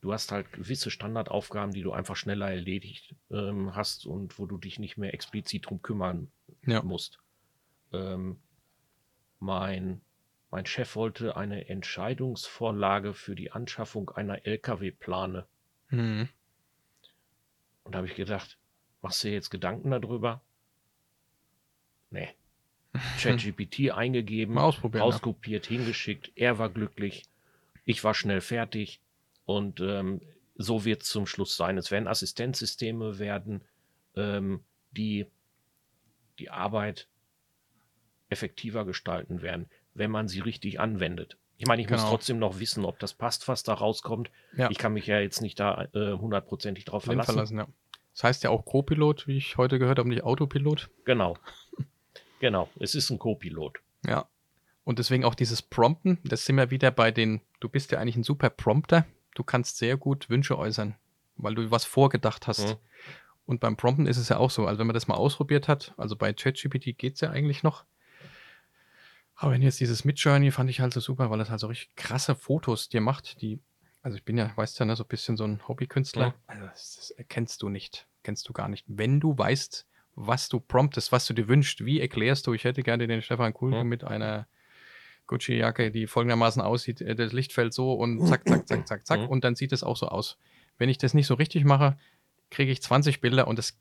du 0.00 0.12
hast 0.12 0.32
halt 0.32 0.52
gewisse 0.52 0.90
Standardaufgaben, 0.90 1.72
die 1.72 1.82
du 1.82 1.92
einfach 1.92 2.16
schneller 2.16 2.50
erledigt 2.50 3.14
ähm, 3.30 3.74
hast 3.74 4.06
und 4.06 4.38
wo 4.38 4.46
du 4.46 4.58
dich 4.58 4.78
nicht 4.78 4.96
mehr 4.96 5.14
explizit 5.14 5.66
drum 5.68 5.82
kümmern 5.82 6.30
Ja. 6.66 6.82
musst. 6.82 7.18
Ähm, 7.92 8.40
mein, 9.40 10.00
mein 10.50 10.66
Chef 10.66 10.96
wollte 10.96 11.36
eine 11.36 11.68
Entscheidungsvorlage 11.68 13.14
für 13.14 13.34
die 13.34 13.52
Anschaffung 13.52 14.10
einer 14.10 14.46
Lkw-Plane. 14.46 15.46
Mhm. 15.90 16.28
Und 17.88 17.94
da 17.94 18.00
habe 18.00 18.06
ich 18.06 18.16
gedacht, 18.16 18.58
machst 19.00 19.24
du 19.24 19.28
dir 19.28 19.32
jetzt 19.32 19.48
Gedanken 19.48 19.90
darüber? 19.90 20.42
Nee. 22.10 22.28
ChatGPT 23.18 23.92
eingegeben, 23.92 24.56
Mal 24.56 24.64
ausprobieren. 24.64 25.00
Ja. 25.00 25.04
rauskopiert, 25.06 25.64
hingeschickt. 25.64 26.30
Er 26.34 26.58
war 26.58 26.68
glücklich. 26.68 27.22
Ich 27.86 28.04
war 28.04 28.12
schnell 28.12 28.42
fertig. 28.42 29.00
Und 29.46 29.80
ähm, 29.80 30.20
so 30.54 30.84
wird 30.84 31.00
es 31.02 31.08
zum 31.08 31.26
Schluss 31.26 31.56
sein. 31.56 31.78
Es 31.78 31.90
werden 31.90 32.08
Assistenzsysteme 32.08 33.18
werden, 33.18 33.64
ähm, 34.16 34.62
die 34.90 35.24
die 36.38 36.50
Arbeit 36.50 37.08
effektiver 38.28 38.84
gestalten 38.84 39.40
werden, 39.40 39.70
wenn 39.94 40.10
man 40.10 40.28
sie 40.28 40.40
richtig 40.40 40.78
anwendet. 40.78 41.38
Ich 41.58 41.66
meine, 41.66 41.82
ich 41.82 41.90
muss 41.90 42.00
Genau. 42.00 42.10
trotzdem 42.10 42.38
noch 42.38 42.60
wissen, 42.60 42.84
ob 42.84 42.98
das 43.00 43.12
passt, 43.14 43.48
was 43.48 43.62
da 43.64 43.74
rauskommt. 43.74 44.30
Ja. 44.56 44.70
Ich 44.70 44.78
kann 44.78 44.92
mich 44.92 45.06
ja 45.06 45.18
jetzt 45.18 45.42
nicht 45.42 45.58
da 45.60 45.88
äh, 45.92 46.12
hundertprozentig 46.12 46.84
drauf 46.84 47.02
Blind 47.04 47.24
verlassen. 47.24 47.56
verlassen, 47.56 47.58
ja. 47.58 47.66
Das 48.14 48.24
heißt 48.24 48.44
ja 48.44 48.50
auch 48.50 48.64
Co-Pilot, 48.64 49.26
wie 49.26 49.36
ich 49.36 49.56
heute 49.56 49.78
gehört 49.78 49.98
habe, 49.98 50.08
nicht 50.08 50.22
Autopilot. 50.22 50.88
Genau. 51.04 51.36
Genau. 52.40 52.68
Es 52.78 52.94
ist 52.94 53.10
ein 53.10 53.18
Co-Pilot. 53.18 53.78
Ja. 54.06 54.26
Und 54.84 55.00
deswegen 55.00 55.24
auch 55.24 55.34
dieses 55.34 55.60
Prompten, 55.60 56.18
das 56.24 56.44
sind 56.44 56.54
wir 56.56 56.70
wieder 56.70 56.92
bei 56.92 57.10
den, 57.10 57.40
du 57.58 57.68
bist 57.68 57.90
ja 57.90 57.98
eigentlich 57.98 58.14
ein 58.16 58.22
super 58.22 58.48
Prompter. 58.48 59.06
Du 59.34 59.42
kannst 59.42 59.78
sehr 59.78 59.96
gut 59.96 60.30
Wünsche 60.30 60.56
äußern, 60.56 60.94
weil 61.36 61.56
du 61.56 61.70
was 61.72 61.84
vorgedacht 61.84 62.46
hast. 62.46 62.68
Mhm. 62.68 62.76
Und 63.44 63.60
beim 63.60 63.76
Prompten 63.76 64.06
ist 64.06 64.18
es 64.18 64.28
ja 64.28 64.36
auch 64.36 64.50
so. 64.50 64.66
Also 64.66 64.78
wenn 64.78 64.86
man 64.86 64.94
das 64.94 65.08
mal 65.08 65.16
ausprobiert 65.16 65.66
hat, 65.66 65.94
also 65.96 66.14
bei 66.14 66.32
ChatGPT 66.32 66.96
geht 66.96 67.14
es 67.16 67.22
ja 67.22 67.30
eigentlich 67.30 67.62
noch. 67.64 67.84
Aber 69.40 69.52
wenn 69.52 69.62
jetzt 69.62 69.78
dieses 69.78 70.04
Midjourney 70.04 70.50
fand 70.50 70.68
ich 70.68 70.80
halt 70.80 70.92
so 70.92 70.98
super, 71.00 71.30
weil 71.30 71.40
es 71.40 71.48
halt 71.48 71.60
so 71.60 71.68
richtig 71.68 71.94
krasse 71.94 72.34
Fotos 72.34 72.88
dir 72.88 73.00
macht, 73.00 73.40
die, 73.40 73.60
also 74.02 74.16
ich 74.16 74.24
bin 74.24 74.36
ja, 74.36 74.50
weißt 74.56 74.80
ja, 74.80 74.84
ne, 74.84 74.96
so 74.96 75.04
ein 75.04 75.08
bisschen 75.08 75.36
so 75.36 75.44
ein 75.44 75.60
Hobbykünstler. 75.68 76.26
Ja. 76.26 76.34
Also 76.48 76.64
das, 76.66 76.96
das 76.96 77.10
erkennst 77.12 77.62
du 77.62 77.68
nicht, 77.68 78.08
kennst 78.24 78.48
du 78.48 78.52
gar 78.52 78.68
nicht. 78.68 78.84
Wenn 78.88 79.20
du 79.20 79.38
weißt, 79.38 79.86
was 80.16 80.48
du 80.48 80.58
promptest, 80.58 81.12
was 81.12 81.24
du 81.26 81.34
dir 81.34 81.46
wünschst, 81.46 81.84
wie 81.84 82.00
erklärst 82.00 82.48
du, 82.48 82.52
ich 82.52 82.64
hätte 82.64 82.82
gerne 82.82 83.06
den 83.06 83.22
Stefan 83.22 83.54
Kuhlke 83.54 83.76
Ja. 83.78 83.84
mit 83.84 84.02
einer 84.02 84.48
Gucci-Jacke, 85.28 85.92
die 85.92 86.08
folgendermaßen 86.08 86.60
aussieht, 86.60 87.00
äh, 87.00 87.14
das 87.14 87.32
Licht 87.32 87.52
fällt 87.52 87.72
so 87.74 87.92
und 87.92 88.26
zack, 88.26 88.48
zack, 88.48 88.66
zack, 88.66 88.88
zack, 88.88 89.06
zack 89.06 89.20
Mhm. 89.20 89.28
und 89.28 89.44
dann 89.44 89.54
sieht 89.54 89.72
es 89.72 89.84
auch 89.84 89.96
so 89.96 90.08
aus. 90.08 90.36
Wenn 90.78 90.88
ich 90.88 90.98
das 90.98 91.14
nicht 91.14 91.26
so 91.28 91.34
richtig 91.34 91.64
mache, 91.64 91.96
kriege 92.50 92.72
ich 92.72 92.82
20 92.82 93.20
Bilder 93.20 93.46
und 93.46 93.56
das, 93.58 93.78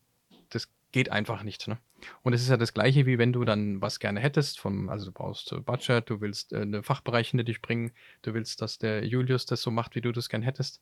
das 0.49 0.69
geht 0.91 1.11
einfach 1.11 1.43
nicht. 1.43 1.67
Ne? 1.67 1.77
Und 2.23 2.33
es 2.33 2.41
ist 2.41 2.49
ja 2.49 2.57
das 2.57 2.73
gleiche, 2.73 3.05
wie 3.05 3.17
wenn 3.17 3.33
du 3.33 3.43
dann 3.45 3.81
was 3.81 3.99
gerne 3.99 4.19
hättest, 4.19 4.59
vom, 4.59 4.89
also 4.89 5.05
du 5.07 5.11
brauchst 5.11 5.51
äh, 5.51 5.59
Budget, 5.59 6.09
du 6.09 6.21
willst 6.21 6.53
äh, 6.53 6.61
einen 6.61 6.83
Fachbereich 6.83 7.29
hinter 7.29 7.43
dich 7.43 7.61
bringen, 7.61 7.91
du 8.21 8.33
willst, 8.33 8.61
dass 8.61 8.77
der 8.77 9.05
Julius 9.05 9.45
das 9.45 9.61
so 9.61 9.71
macht, 9.71 9.95
wie 9.95 10.01
du 10.01 10.11
das 10.11 10.29
gerne 10.29 10.45
hättest. 10.45 10.81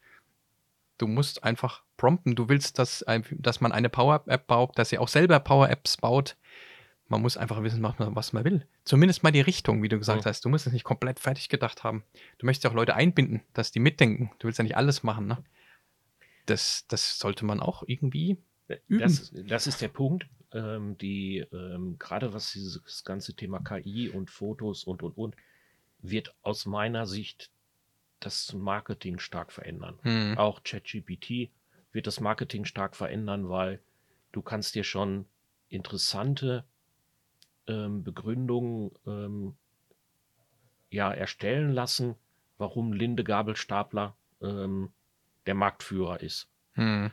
Du 0.97 1.07
musst 1.07 1.43
einfach 1.43 1.83
prompten, 1.97 2.35
du 2.35 2.47
willst, 2.47 2.79
dass, 2.79 3.03
dass 3.31 3.59
man 3.59 3.73
eine 3.73 3.89
Power-App 3.89 4.47
baut, 4.47 4.77
dass 4.79 4.89
sie 4.89 4.97
auch 4.97 5.09
selber 5.09 5.39
Power-Apps 5.41 5.97
baut. 5.97 6.37
Man 7.07 7.21
muss 7.21 7.35
einfach 7.35 7.61
wissen, 7.63 7.83
was 7.83 7.99
man, 7.99 8.15
was 8.15 8.31
man 8.31 8.45
will. 8.45 8.65
Zumindest 8.85 9.21
mal 9.21 9.31
die 9.31 9.41
Richtung, 9.41 9.83
wie 9.83 9.89
du 9.89 9.97
gesagt 9.99 10.23
Mhm. 10.23 10.29
hast. 10.29 10.45
Du 10.45 10.49
musst 10.49 10.67
es 10.67 10.73
nicht 10.73 10.85
komplett 10.85 11.19
fertig 11.19 11.49
gedacht 11.49 11.83
haben. 11.83 12.03
Du 12.37 12.45
möchtest 12.45 12.63
ja 12.63 12.69
auch 12.69 12.75
Leute 12.75 12.95
einbinden, 12.95 13.41
dass 13.53 13.71
die 13.71 13.79
mitdenken. 13.79 14.31
Du 14.39 14.47
willst 14.47 14.57
ja 14.57 14.63
nicht 14.63 14.77
alles 14.77 15.03
machen, 15.03 15.27
ne? 15.27 15.43
Das, 16.45 16.85
das 16.87 17.19
sollte 17.19 17.43
man 17.45 17.59
auch 17.59 17.83
irgendwie 17.85 18.37
üben. 18.87 18.99
Das, 18.99 19.31
das 19.33 19.67
ist 19.67 19.81
der 19.81 19.89
Punkt. 19.89 20.27
Ähm, 20.51 20.97
die, 20.97 21.39
ähm, 21.51 21.97
gerade 21.99 22.33
was 22.33 22.53
dieses 22.53 23.03
ganze 23.03 23.35
Thema 23.35 23.59
KI 23.59 24.09
und 24.09 24.29
Fotos 24.29 24.83
und 24.83 25.03
und 25.03 25.17
und, 25.17 25.35
wird 25.99 26.33
aus 26.41 26.65
meiner 26.65 27.05
Sicht 27.05 27.51
das 28.19 28.53
Marketing 28.53 29.19
stark 29.19 29.51
verändern. 29.51 29.99
Hm. 30.03 30.37
Auch 30.37 30.63
ChatGPT 30.63 31.49
wird 31.91 32.07
das 32.07 32.19
Marketing 32.19 32.65
stark 32.65 32.95
verändern, 32.95 33.49
weil 33.49 33.81
du 34.31 34.41
kannst 34.41 34.75
dir 34.75 34.83
schon 34.83 35.25
interessante 35.69 36.65
ähm, 37.67 38.03
Begründungen 38.03 38.91
ähm, 39.05 39.55
ja, 40.89 41.11
erstellen 41.11 41.71
lassen, 41.71 42.15
warum 42.57 42.93
Linde 42.93 43.23
Gabelstapler 43.23 44.15
ähm, 44.41 44.91
der 45.45 45.55
Marktführer 45.55 46.21
ist. 46.21 46.49
Hm. 46.73 47.11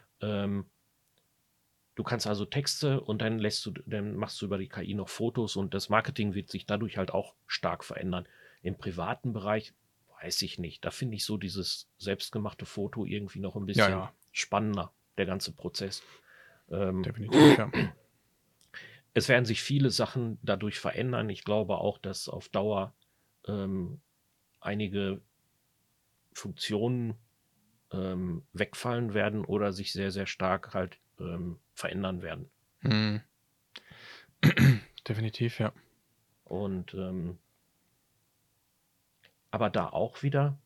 Du 1.94 2.02
kannst 2.02 2.26
also 2.26 2.44
Texte 2.46 3.00
und 3.00 3.20
dann 3.20 3.38
lässt 3.38 3.66
du, 3.66 3.72
dann 3.86 4.16
machst 4.16 4.40
du 4.40 4.46
über 4.46 4.56
die 4.58 4.68
KI 4.68 4.94
noch 4.94 5.08
Fotos 5.08 5.56
und 5.56 5.74
das 5.74 5.90
Marketing 5.90 6.34
wird 6.34 6.50
sich 6.50 6.64
dadurch 6.64 6.96
halt 6.96 7.12
auch 7.12 7.34
stark 7.46 7.84
verändern. 7.84 8.26
Im 8.62 8.78
privaten 8.78 9.32
Bereich 9.32 9.74
weiß 10.22 10.40
ich 10.42 10.58
nicht. 10.58 10.84
Da 10.84 10.90
finde 10.90 11.16
ich 11.16 11.24
so 11.24 11.36
dieses 11.36 11.90
selbstgemachte 11.98 12.64
Foto 12.64 13.04
irgendwie 13.04 13.40
noch 13.40 13.56
ein 13.56 13.66
bisschen 13.66 13.90
ja. 13.90 14.12
spannender, 14.30 14.92
der 15.18 15.26
ganze 15.26 15.52
Prozess. 15.52 16.02
Ähm, 16.70 17.02
Definitiv, 17.02 17.58
ja. 17.58 17.70
es 19.14 19.28
werden 19.28 19.44
sich 19.44 19.62
viele 19.62 19.90
Sachen 19.90 20.38
dadurch 20.42 20.78
verändern. 20.78 21.28
Ich 21.28 21.44
glaube 21.44 21.76
auch, 21.76 21.98
dass 21.98 22.28
auf 22.28 22.48
Dauer 22.48 22.94
ähm, 23.46 24.00
einige 24.60 25.20
Funktionen 26.32 27.14
ähm, 27.92 28.46
wegfallen 28.54 29.12
werden 29.12 29.44
oder 29.44 29.72
sich 29.72 29.92
sehr, 29.92 30.10
sehr 30.10 30.26
stark 30.26 30.72
halt 30.72 30.98
ähm, 31.22 31.58
verändern 31.74 32.22
werden. 32.22 32.50
Hm. 32.80 33.20
Definitiv, 35.08 35.58
ja. 35.58 35.72
Und 36.44 36.94
ähm, 36.94 37.38
aber 39.50 39.70
da 39.70 39.88
auch 39.88 40.22
wieder, 40.22 40.58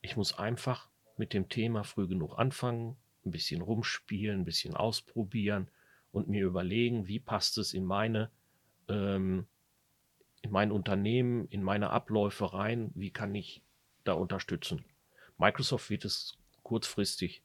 ich 0.00 0.16
muss 0.16 0.38
einfach 0.38 0.88
mit 1.16 1.32
dem 1.32 1.48
Thema 1.48 1.84
früh 1.84 2.08
genug 2.08 2.38
anfangen, 2.38 2.96
ein 3.24 3.30
bisschen 3.30 3.62
rumspielen, 3.62 4.40
ein 4.40 4.44
bisschen 4.44 4.74
ausprobieren 4.74 5.68
und 6.10 6.28
mir 6.28 6.44
überlegen, 6.44 7.06
wie 7.06 7.20
passt 7.20 7.58
es 7.58 7.74
in 7.74 7.84
meine, 7.84 8.30
ähm, 8.88 9.46
in 10.40 10.50
mein 10.50 10.72
Unternehmen, 10.72 11.46
in 11.48 11.62
meine 11.62 11.90
Abläufe 11.90 12.52
rein, 12.52 12.90
wie 12.94 13.10
kann 13.10 13.34
ich 13.34 13.62
da 14.04 14.14
unterstützen. 14.14 14.84
Microsoft 15.38 15.90
wird 15.90 16.04
es 16.04 16.38
kurzfristig 16.62 17.42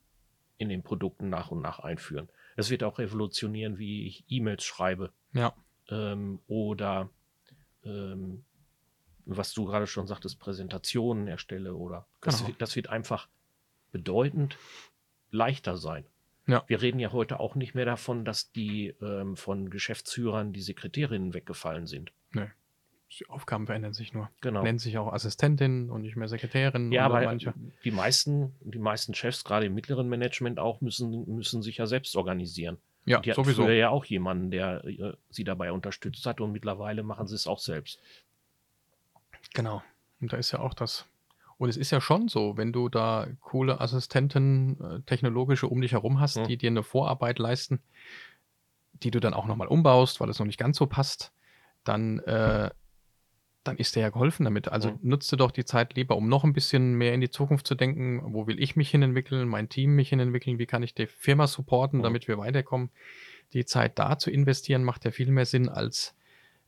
in 0.58 0.70
den 0.70 0.84
Produkten 0.84 1.30
nach 1.30 1.52
und 1.52 1.62
nach 1.62 1.80
einführen. 1.80 2.30
Es 2.58 2.70
wird 2.70 2.84
auch 2.84 3.00
revolutionieren, 3.00 3.78
wie 3.78 4.06
ich 4.08 4.26
E-Mails 4.28 4.64
schreibe 4.66 5.14
Ja. 5.32 5.56
ähm, 5.90 6.40
oder 6.48 7.10
ähm, 7.86 8.44
was 9.26 9.54
du 9.54 9.66
gerade 9.66 9.88
schon 9.88 10.08
sagtest, 10.08 10.40
Präsentationen 10.40 11.28
erstelle 11.28 11.76
oder 11.76 12.06
das, 12.22 12.38
Genau. 12.38 12.50
wird, 12.50 12.62
das 12.62 12.76
wird 12.76 12.90
einfach 12.90 13.28
bedeutend 13.92 14.58
leichter 15.32 15.78
sein. 15.78 16.06
Ja. 16.48 16.64
Wir 16.68 16.82
reden 16.82 17.00
ja 17.00 17.12
heute 17.12 17.40
auch 17.40 17.56
nicht 17.56 17.76
mehr 17.76 17.86
davon, 17.86 18.24
dass 18.26 18.52
die 18.54 18.96
ähm, 19.02 19.36
von 19.36 19.70
Geschäftsführern 19.70 20.54
die 20.54 20.62
Sekretärinnen 20.62 21.34
weggefallen 21.34 21.88
sind. 21.88 22.12
Die 23.12 23.30
Aufgaben 23.30 23.66
verändern 23.68 23.94
sich 23.94 24.14
nur. 24.14 24.30
Genau. 24.42 24.64
Nennen 24.64 24.80
sich 24.80 24.98
auch 24.98 25.12
Assistentin 25.14 25.90
und 25.90 26.02
nicht 26.02 26.18
mehr 26.18 26.28
Sekretärin. 26.28 26.92
Ja, 26.92 27.06
oder 27.08 27.16
aber 27.18 27.26
manche. 27.26 27.54
die 27.84 27.92
meisten, 27.92 28.54
die 28.62 28.80
meisten 28.80 29.14
Chefs, 29.14 29.44
gerade 29.46 29.66
im 29.68 29.74
mittleren 29.74 30.10
Management 30.10 30.60
auch, 30.60 30.82
müssen, 30.82 31.26
müssen 31.34 31.62
sich 31.62 31.78
ja 31.78 31.86
selbst 31.86 32.16
organisieren. 32.18 32.78
Ja, 33.06 33.20
Die 33.22 33.32
sowieso. 33.32 33.64
früher 33.64 33.74
ja 33.76 33.90
auch 33.90 34.04
jemanden, 34.04 34.52
der 34.52 34.84
äh, 34.84 35.14
sie 35.30 35.46
dabei 35.46 35.72
unterstützt 35.72 36.26
hat 36.26 36.42
und 36.42 36.52
mittlerweile 36.52 37.04
machen 37.04 37.28
sie 37.28 37.36
es 37.36 37.48
auch 37.48 37.60
selbst. 37.60 38.00
Genau. 39.54 39.82
Und 40.20 40.34
da 40.34 40.38
ist 40.38 40.52
ja 40.52 40.60
auch 40.60 40.74
das. 40.74 41.06
Und 41.58 41.70
es 41.70 41.78
ist 41.78 41.92
ja 41.92 42.02
schon 42.02 42.28
so, 42.28 42.58
wenn 42.58 42.74
du 42.74 42.90
da 42.90 43.28
coole 43.40 43.80
Assistenten, 43.80 44.80
äh, 44.84 45.02
technologische 45.06 45.68
um 45.68 45.80
dich 45.82 45.94
herum 45.94 46.20
hast, 46.20 46.36
Hm. 46.36 46.48
die 46.48 46.58
dir 46.58 46.70
eine 46.70 46.84
Vorarbeit 46.84 47.40
leisten, 47.40 47.80
die 49.02 49.12
du 49.12 49.20
dann 49.20 49.34
auch 49.34 49.46
nochmal 49.46 49.68
umbaust, 49.68 50.20
weil 50.20 50.30
es 50.30 50.40
noch 50.40 50.46
nicht 50.46 50.60
ganz 50.60 50.78
so 50.78 50.86
passt, 50.88 51.32
dann, 51.84 52.20
äh, 52.20 52.70
dann 53.68 53.78
ist 53.78 53.96
dir 53.96 54.02
ja 54.02 54.10
geholfen 54.10 54.44
damit. 54.46 54.68
Also 54.70 54.90
Hm. 54.92 55.00
nutze 55.02 55.38
doch 55.38 55.52
die 55.52 55.66
Zeit 55.66 55.96
lieber, 55.96 56.16
um 56.16 56.28
noch 56.30 56.44
ein 56.44 56.54
bisschen 56.54 56.94
mehr 56.96 57.14
in 57.14 57.22
die 57.22 57.30
Zukunft 57.30 57.68
zu 57.68 57.76
denken. 57.76 58.22
Wo 58.34 58.48
will 58.48 58.60
ich 58.62 58.76
mich 58.76 58.90
hin 58.90 59.02
entwickeln, 59.04 59.48
mein 59.48 59.70
Team 59.70 59.96
mich 59.96 60.10
hin 60.10 60.20
entwickeln, 60.20 60.58
wie 60.60 60.66
kann 60.66 60.84
ich 60.84 60.94
die 60.94 61.08
Firma 61.08 61.48
supporten, 61.48 62.00
Hm. 62.00 62.04
damit 62.04 62.28
wir 62.28 62.38
weiterkommen. 62.38 62.90
Die 63.54 63.66
Zeit 63.66 63.98
da 64.00 64.18
zu 64.18 64.30
investieren, 64.32 64.84
macht 64.84 65.06
ja 65.06 65.12
viel 65.12 65.32
mehr 65.32 65.46
Sinn, 65.46 65.70
als 65.70 66.16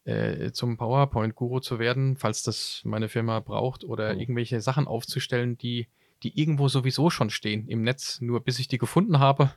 äh, 0.06 0.52
zum 0.52 0.78
PowerPoint-Guru 0.78 1.60
zu 1.60 1.78
werden, 1.78 2.16
falls 2.18 2.42
das 2.42 2.82
meine 2.86 3.10
Firma 3.10 3.42
braucht, 3.42 3.84
oder 3.84 4.14
Mhm. 4.14 4.20
irgendwelche 4.22 4.62
Sachen 4.62 4.88
aufzustellen, 4.88 5.58
die, 5.58 5.88
die 6.24 6.40
irgendwo 6.40 6.68
sowieso 6.68 7.10
schon 7.10 7.30
stehen 7.30 7.68
im 7.68 7.84
Netz, 7.84 8.20
nur 8.22 8.40
bis 8.42 8.60
ich 8.60 8.68
die 8.68 8.78
gefunden 8.78 9.20
habe. 9.20 9.52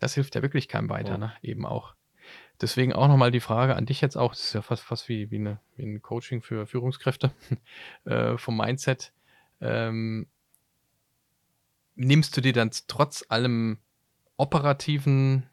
Das 0.00 0.14
hilft 0.14 0.34
ja 0.34 0.42
wirklich 0.42 0.66
keinem 0.66 0.88
weiter, 0.88 1.18
ne? 1.18 1.32
eben 1.42 1.66
auch. 1.66 1.94
Deswegen 2.60 2.92
auch 2.92 3.08
nochmal 3.08 3.30
die 3.30 3.40
Frage 3.40 3.74
an 3.74 3.86
dich 3.86 4.00
jetzt 4.00 4.16
auch, 4.16 4.32
das 4.32 4.44
ist 4.44 4.52
ja 4.52 4.62
fast, 4.62 4.82
fast 4.82 5.08
wie, 5.08 5.30
wie, 5.30 5.36
eine, 5.36 5.60
wie 5.76 5.84
ein 5.84 6.02
Coaching 6.02 6.42
für 6.42 6.66
Führungskräfte 6.66 7.32
äh, 8.04 8.36
vom 8.36 8.56
Mindset. 8.56 9.12
Ähm, 9.60 10.26
nimmst 11.94 12.36
du 12.36 12.40
dir 12.40 12.52
dann 12.52 12.70
trotz 12.86 13.24
allem 13.28 13.78
operativen 14.36 15.46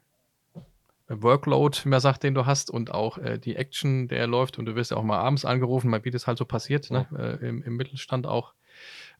Workload, 1.08 1.78
wie 1.84 1.88
man 1.88 2.00
sagt, 2.00 2.22
den 2.22 2.34
du 2.34 2.44
hast 2.44 2.70
und 2.70 2.92
auch 2.92 3.16
äh, 3.18 3.38
die 3.38 3.56
Action, 3.56 4.08
der 4.08 4.26
läuft 4.26 4.58
und 4.58 4.66
du 4.66 4.74
wirst 4.74 4.90
ja 4.90 4.98
auch 4.98 5.02
mal 5.02 5.18
abends 5.18 5.44
angerufen, 5.44 5.90
mal 5.90 6.04
wie 6.04 6.10
das 6.10 6.26
halt 6.26 6.36
so 6.36 6.44
passiert, 6.44 6.90
ne? 6.90 7.06
äh, 7.16 7.46
im, 7.46 7.62
im 7.62 7.76
Mittelstand 7.76 8.26
auch. 8.26 8.52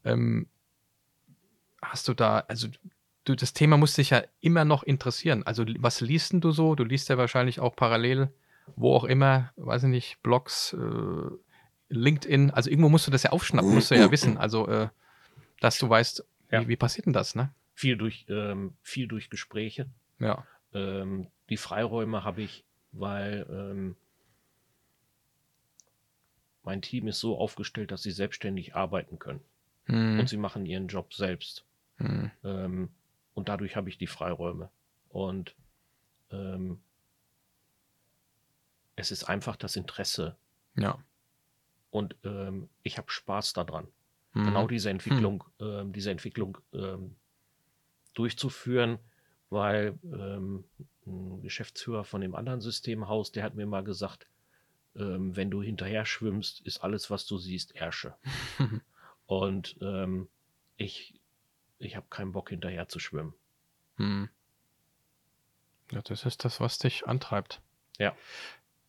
Ähm, 0.05 0.47
hast 1.81 2.09
du 2.09 2.15
da, 2.15 2.41
also 2.41 2.69
du, 3.29 3.35
das 3.37 3.53
Thema 3.53 3.77
muss 3.77 3.95
dich 3.95 4.11
ja 4.11 4.23
immer 4.41 4.65
noch 4.65 4.83
interessieren. 4.83 5.43
Also 5.45 5.65
was 5.79 6.01
liest 6.01 6.33
denn 6.33 6.41
du 6.41 6.51
so? 6.51 6.75
Du 6.75 6.85
liest 6.85 7.09
ja 7.09 7.19
wahrscheinlich 7.19 7.61
auch 7.61 7.77
parallel, 7.77 8.29
wo 8.77 8.95
auch 8.95 9.05
immer, 9.05 9.53
weiß 9.57 9.85
ich 9.85 9.89
nicht, 9.91 10.23
Blogs, 10.23 10.73
äh, 10.75 11.31
LinkedIn, 11.91 12.51
also 12.51 12.69
irgendwo 12.71 12.89
musst 12.89 13.07
du 13.07 13.11
das 13.11 13.23
ja 13.23 13.31
aufschnappen, 13.31 13.73
musst 13.75 13.91
du 13.91 13.95
ja 13.97 14.11
wissen, 14.11 14.37
also 14.37 14.67
äh, 14.69 14.89
dass 15.61 15.79
du 15.79 15.89
weißt, 15.89 16.25
Ja. 16.51 16.63
wie, 16.63 16.69
wie 16.69 16.77
passiert 16.77 17.07
denn 17.07 17.13
das, 17.15 17.35
ne? 17.35 17.51
Viel 17.75 17.97
durch, 17.97 18.27
ähm, 18.29 18.75
viel 18.83 19.07
durch 19.09 19.31
Gespräche. 19.31 19.87
Ja. 20.19 20.45
Ähm, 20.75 21.29
die 21.49 21.57
Freiräume 21.57 22.25
habe 22.25 22.43
ich, 22.43 22.65
weil 22.93 23.47
ähm, 23.51 23.97
mein 26.63 26.83
Team 26.83 27.09
ist 27.09 27.21
so 27.21 27.39
aufgestellt, 27.39 27.91
dass 27.91 28.03
sie 28.03 28.11
selbstständig 28.11 28.75
arbeiten 28.75 29.19
können 29.19 29.41
Hm. 29.87 30.21
und 30.21 30.29
sie 30.29 30.37
machen 30.37 30.67
ihren 30.67 30.89
Job 30.89 31.15
selbst. 31.15 31.65
Hm. 31.97 32.31
Ähm, 32.45 32.89
und 33.39 33.49
dadurch 33.49 33.77
habe 33.77 33.89
ich 33.89 33.99
die 33.99 34.09
Freiräume. 34.09 34.69
Und 35.11 35.55
ähm, 36.33 36.81
es 38.97 39.13
ist 39.13 39.23
einfach 39.25 39.55
das 39.55 39.77
Interesse. 39.77 40.37
Ja. 40.77 40.99
Und 41.91 42.17
ähm, 42.25 42.69
ich 42.83 42.99
habe 42.99 43.09
Spaß 43.13 43.53
daran. 43.53 43.87
Hm. 44.33 44.45
genau 44.45 44.67
diese 44.67 44.91
Entwicklung, 44.91 45.45
ähm, 45.61 45.93
diese 45.93 46.11
Entwicklung 46.11 46.59
ähm, 46.73 47.15
durchzuführen, 48.15 48.99
weil 49.51 49.97
ähm, 50.03 50.65
ein 51.07 51.41
Geschäftsführer 51.41 52.03
von 52.03 52.21
dem 52.21 52.35
anderen 52.35 52.61
Systemhaus, 52.61 53.31
der 53.31 53.45
hat 53.45 53.55
mir 53.55 53.67
mal 53.67 53.85
gesagt, 53.85 54.27
ähm, 54.97 55.37
wenn 55.37 55.49
du 55.49 55.63
hinterher 55.63 56.05
schwimmst, 56.05 56.61
ist 56.63 56.81
alles, 56.81 57.09
was 57.09 57.25
du 57.25 57.39
siehst, 57.39 57.77
Ärsche. 57.77 58.17
Und 59.27 59.77
ich, 60.79 61.21
ich 61.79 61.97
habe 61.97 62.07
keinen 62.11 62.33
Bock 62.33 62.51
hinterher 62.51 62.89
zu 62.89 62.99
schwimmen. 62.99 63.35
Hm. 63.97 64.29
Ja, 65.91 66.03
das 66.03 66.25
ist 66.25 66.45
das, 66.45 66.61
was 66.61 66.79
dich 66.79 67.07
antreibt. 67.07 67.61
Ja. 67.99 68.15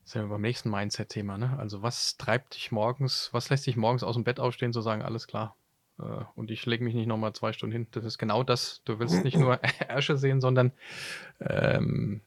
Sind 0.04 0.24
wir 0.24 0.30
beim 0.30 0.42
nächsten 0.42 0.70
Mindset-Thema, 0.70 1.38
ne? 1.38 1.58
Also 1.60 1.82
was 1.82 2.18
treibt 2.18 2.56
dich 2.56 2.72
morgens, 2.72 3.30
was 3.32 3.50
lässt 3.50 3.68
dich 3.68 3.78
morgens 3.78 4.04
aus 4.04 4.16
dem 4.16 4.24
Bett 4.24 4.40
aufstehen, 4.40 4.74
zu 4.74 4.82
sagen, 4.82 5.02
alles 5.02 5.28
klar. 5.28 5.56
Äh, 6.00 6.24
und 6.36 6.52
ich 6.52 6.66
lege 6.66 6.84
mich 6.84 6.96
nicht 6.96 7.08
nochmal 7.08 7.34
zwei 7.34 7.54
Stunden 7.54 7.74
hin. 7.74 7.88
Das 7.92 8.06
ist 8.06 8.18
genau 8.18 8.44
das. 8.44 8.82
Du 8.86 9.00
willst 9.00 9.24
nicht 9.24 9.38
nur 9.38 9.60
Ärsche 9.88 10.18
sehen, 10.18 10.42
sondern 10.42 10.72
ähm, 11.40 12.22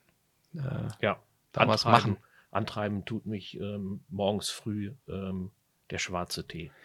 äh, 0.54 0.88
Ja, 1.00 1.18
da 1.52 1.66
was 1.66 1.84
machen. 1.84 2.16
Antreiben 2.50 3.04
tut 3.04 3.26
mich 3.26 3.58
ähm, 3.58 4.04
morgens 4.08 4.50
früh 4.50 4.92
ähm, 5.08 5.50
der 5.90 5.98
schwarze 5.98 6.46
Tee. 6.46 6.70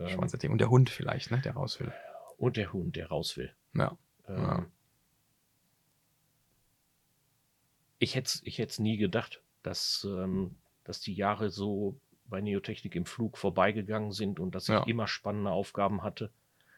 Ähm, 0.00 0.08
Schwarze 0.08 0.36
Tee. 0.36 0.48
Und 0.48 0.58
der 0.58 0.70
Hund 0.70 0.90
vielleicht, 0.90 1.30
ne? 1.30 1.40
Der 1.42 1.52
raus 1.54 1.78
will. 1.78 1.92
Und 2.38 2.56
der 2.56 2.72
Hund, 2.72 2.96
der 2.96 3.08
raus 3.08 3.36
will. 3.36 3.52
Ja. 3.74 3.96
Ähm, 4.28 4.36
Ja. 4.36 4.66
Ich 7.98 8.14
hätte 8.14 8.26
es 8.26 8.42
ich 8.44 8.58
hätt's 8.58 8.78
nie 8.78 8.96
gedacht, 8.96 9.40
dass, 9.62 10.06
ähm, 10.08 10.56
dass 10.84 11.00
die 11.00 11.14
Jahre 11.14 11.50
so 11.50 11.96
bei 12.26 12.40
Neotechnik 12.40 12.94
im 12.96 13.06
Flug 13.06 13.38
vorbeigegangen 13.38 14.12
sind 14.12 14.40
und 14.40 14.54
dass 14.54 14.64
ich 14.64 14.70
Ja. 14.74 14.82
immer 14.84 15.06
spannende 15.08 15.50
Aufgaben 15.50 16.02
hatte. 16.02 16.30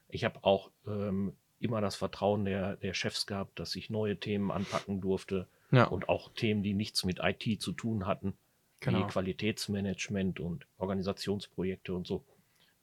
Ich 0.08 0.24
habe 0.24 0.42
auch 0.44 0.70
ähm, 0.86 1.32
immer 1.58 1.80
das 1.80 1.96
Vertrauen 1.96 2.44
der, 2.44 2.76
der 2.76 2.94
Chefs 2.94 3.26
gehabt, 3.26 3.58
dass 3.58 3.74
ich 3.76 3.90
neue 3.90 4.18
Themen 4.18 4.50
anpacken 4.50 5.00
durfte 5.00 5.48
Ja, 5.72 5.84
und 5.84 6.08
auch 6.08 6.32
Themen, 6.34 6.62
die 6.62 6.74
nichts 6.74 7.04
mit 7.04 7.18
IT 7.22 7.60
zu 7.60 7.72
tun 7.72 8.06
hatten, 8.06 8.34
genau. 8.80 9.00
wie 9.00 9.10
Qualitätsmanagement 9.10 10.38
und 10.38 10.66
Organisationsprojekte 10.78 11.94
und 11.94 12.06
so. 12.06 12.24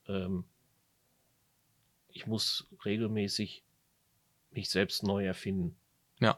Ähm, 0.07 0.43
ich 2.13 2.27
muss 2.27 2.67
regelmäßig 2.85 3.63
mich 4.51 4.69
selbst 4.69 5.03
neu 5.03 5.25
erfinden. 5.25 5.75
Ja. 6.19 6.37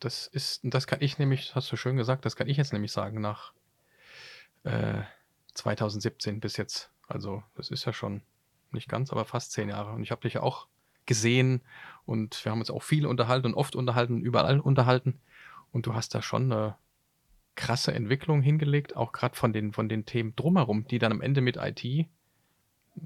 Das 0.00 0.26
ist, 0.26 0.60
das 0.64 0.86
kann 0.86 1.00
ich 1.00 1.18
nämlich, 1.18 1.54
hast 1.54 1.70
du 1.70 1.76
schön 1.76 1.96
gesagt, 1.96 2.24
das 2.24 2.34
kann 2.34 2.48
ich 2.48 2.56
jetzt 2.56 2.72
nämlich 2.72 2.90
sagen, 2.90 3.20
nach 3.20 3.52
äh, 4.64 5.02
2017 5.54 6.40
bis 6.40 6.56
jetzt. 6.56 6.90
Also, 7.06 7.42
das 7.54 7.70
ist 7.70 7.84
ja 7.84 7.92
schon 7.92 8.22
nicht 8.72 8.88
ganz, 8.88 9.12
aber 9.12 9.24
fast 9.24 9.52
zehn 9.52 9.68
Jahre. 9.68 9.92
Und 9.92 10.02
ich 10.02 10.10
habe 10.10 10.22
dich 10.22 10.34
ja 10.34 10.42
auch 10.42 10.66
gesehen 11.06 11.62
und 12.04 12.44
wir 12.44 12.52
haben 12.52 12.60
uns 12.60 12.70
auch 12.70 12.82
viel 12.82 13.06
unterhalten 13.06 13.48
und 13.48 13.54
oft 13.54 13.76
unterhalten, 13.76 14.20
überall 14.20 14.60
unterhalten. 14.60 15.20
Und 15.70 15.86
du 15.86 15.94
hast 15.94 16.14
da 16.14 16.22
schon 16.22 16.50
eine 16.50 16.76
krasse 17.54 17.92
Entwicklung 17.92 18.40
hingelegt, 18.40 18.96
auch 18.96 19.12
gerade 19.12 19.36
von 19.36 19.52
den, 19.52 19.72
von 19.72 19.88
den 19.88 20.06
Themen 20.06 20.34
drumherum, 20.34 20.86
die 20.88 20.98
dann 20.98 21.12
am 21.12 21.20
Ende 21.20 21.42
mit 21.42 21.58
IT 21.58 22.08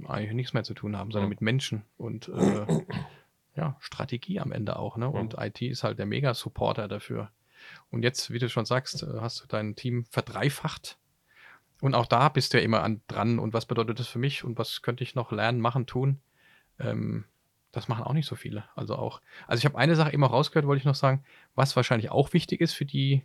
eigentlich 0.07 0.33
nichts 0.33 0.53
mehr 0.53 0.65
zu 0.65 0.75
tun 0.75 0.97
haben, 0.97 1.11
sondern 1.11 1.29
mit 1.29 1.41
Menschen 1.41 1.85
und 1.97 2.29
äh, 2.29 2.67
ja, 3.57 3.77
Strategie 3.81 4.41
am 4.41 4.53
Ende 4.53 4.79
auch. 4.79 4.97
Ne? 4.97 5.09
Und 5.09 5.37
IT 5.39 5.63
ist 5.63 5.85
halt 5.85 5.99
der 5.99 6.07
Mega-Supporter 6.07 6.89
dafür. 6.89 7.31
Und 7.91 8.03
jetzt, 8.03 8.31
wie 8.31 8.39
du 8.39 8.49
schon 8.49 8.67
sagst, 8.67 9.03
äh, 9.03 9.21
hast 9.21 9.43
du 9.43 9.47
dein 9.47 9.77
Team 9.77 10.05
verdreifacht. 10.05 10.99
Und 11.81 11.95
auch 11.95 12.07
da 12.07 12.29
bist 12.29 12.53
du 12.53 12.59
ja 12.59 12.65
immer 12.65 12.83
an, 12.83 13.01
dran. 13.07 13.39
Und 13.39 13.53
was 13.53 13.67
bedeutet 13.67 14.01
das 14.01 14.09
für 14.09 14.19
mich? 14.19 14.45
Und 14.45 14.59
was 14.59 14.83
könnte 14.83 15.05
ich 15.05 15.15
noch 15.15 15.33
lernen, 15.33 15.61
machen, 15.61 15.87
tun? 15.87 16.21
Ähm, 16.79 17.25
das 17.73 17.89
machen 17.89 18.05
auch 18.05 18.15
nicht 18.15 18.27
so 18.27 18.37
viele. 18.37 18.65
Also 18.75 18.97
auch, 18.97 19.21
also 19.47 19.59
ich 19.59 19.67
habe 19.67 19.77
eine 19.77 19.97
Sache 19.97 20.13
eben 20.13 20.25
auch 20.25 20.33
rausgehört, 20.33 20.67
wollte 20.67 20.79
ich 20.79 20.87
noch 20.87 20.95
sagen, 20.95 21.23
was 21.55 21.77
wahrscheinlich 21.77 22.11
auch 22.11 22.33
wichtig 22.33 22.61
ist 22.61 22.73
für 22.73 22.87
die 22.87 23.23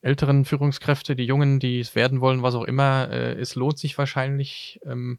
älteren 0.00 0.44
Führungskräfte, 0.44 1.16
die 1.16 1.24
Jungen, 1.24 1.58
die 1.58 1.80
es 1.80 1.96
werden 1.96 2.20
wollen, 2.20 2.42
was 2.42 2.54
auch 2.54 2.64
immer, 2.64 3.10
äh, 3.10 3.32
es 3.32 3.56
lohnt 3.56 3.78
sich 3.78 3.98
wahrscheinlich, 3.98 4.80
ähm, 4.84 5.18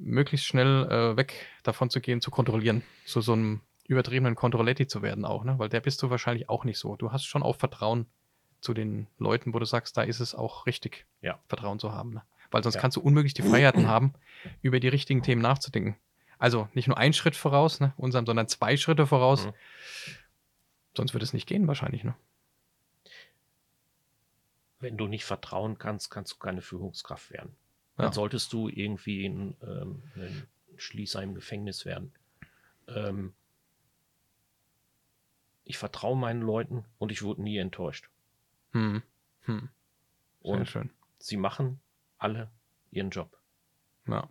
möglichst 0.00 0.46
schnell 0.46 0.88
äh, 0.90 1.16
weg 1.16 1.46
davon 1.62 1.90
zu 1.90 2.00
gehen, 2.00 2.20
zu 2.20 2.30
kontrollieren, 2.30 2.82
zu 3.04 3.20
so 3.20 3.32
einem 3.34 3.60
übertriebenen 3.86 4.34
Controlletti 4.34 4.86
zu 4.86 5.02
werden 5.02 5.24
auch, 5.24 5.44
ne? 5.44 5.58
Weil 5.58 5.68
der 5.68 5.80
bist 5.80 6.02
du 6.02 6.10
wahrscheinlich 6.10 6.48
auch 6.48 6.64
nicht 6.64 6.78
so. 6.78 6.96
Du 6.96 7.12
hast 7.12 7.24
schon 7.24 7.42
auch 7.42 7.56
Vertrauen 7.56 8.06
zu 8.60 8.74
den 8.74 9.06
Leuten, 9.18 9.52
wo 9.54 9.58
du 9.58 9.64
sagst, 9.64 9.96
da 9.96 10.02
ist 10.02 10.20
es 10.20 10.34
auch 10.34 10.66
richtig, 10.66 11.06
Ja. 11.22 11.38
Vertrauen 11.48 11.78
zu 11.78 11.92
haben. 11.92 12.14
Ne? 12.14 12.22
Weil 12.50 12.62
sonst 12.62 12.76
Ja. 12.76 12.80
kannst 12.80 12.96
du 12.96 13.00
unmöglich 13.00 13.34
die 13.34 13.42
Freiheiten 13.42 13.88
haben, 13.88 14.12
über 14.62 14.80
die 14.80 14.88
richtigen 14.88 15.22
Themen 15.22 15.42
nachzudenken. 15.42 15.96
Also 16.38 16.68
nicht 16.72 16.88
nur 16.88 16.96
einen 16.98 17.12
Schritt 17.12 17.36
voraus, 17.36 17.80
ne, 17.80 17.92
unserem, 17.96 18.26
sondern 18.26 18.48
zwei 18.48 18.76
Schritte 18.76 19.06
voraus. 19.06 19.46
Mhm. 19.46 19.52
Sonst 20.96 21.12
würde 21.14 21.24
es 21.24 21.32
nicht 21.32 21.46
gehen, 21.46 21.66
wahrscheinlich, 21.68 22.02
ne? 22.04 22.14
Wenn 24.78 24.96
du 24.96 25.06
nicht 25.06 25.24
vertrauen 25.24 25.78
kannst, 25.78 26.10
kannst 26.10 26.32
du 26.32 26.36
keine 26.38 26.62
Führungskraft 26.62 27.30
werden. 27.30 27.54
Ja. 28.00 28.06
Dann 28.06 28.12
solltest 28.14 28.52
du 28.54 28.68
irgendwie 28.68 29.26
ein, 29.26 29.54
ähm, 29.62 30.02
ein 30.14 30.46
Schließer 30.76 31.22
im 31.22 31.34
Gefängnis 31.34 31.84
werden. 31.84 32.14
Ähm, 32.88 33.34
ich 35.64 35.76
vertraue 35.76 36.16
meinen 36.16 36.40
Leuten 36.40 36.86
und 36.98 37.12
ich 37.12 37.22
wurde 37.22 37.42
nie 37.42 37.58
enttäuscht. 37.58 38.08
Hm. 38.72 39.02
Hm. 39.42 39.68
Sehr 40.42 40.52
Und 40.54 40.66
schön. 40.66 40.90
sie 41.18 41.36
machen 41.36 41.78
alle 42.16 42.50
ihren 42.90 43.10
Job. 43.10 43.38
Ja. 44.06 44.30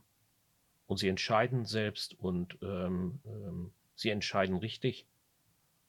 Und 0.88 0.98
sie 0.98 1.08
entscheiden 1.08 1.66
selbst 1.66 2.20
und 2.20 2.58
ähm, 2.64 3.20
ähm, 3.24 3.72
sie 3.94 4.10
entscheiden 4.10 4.58
richtig. 4.58 5.06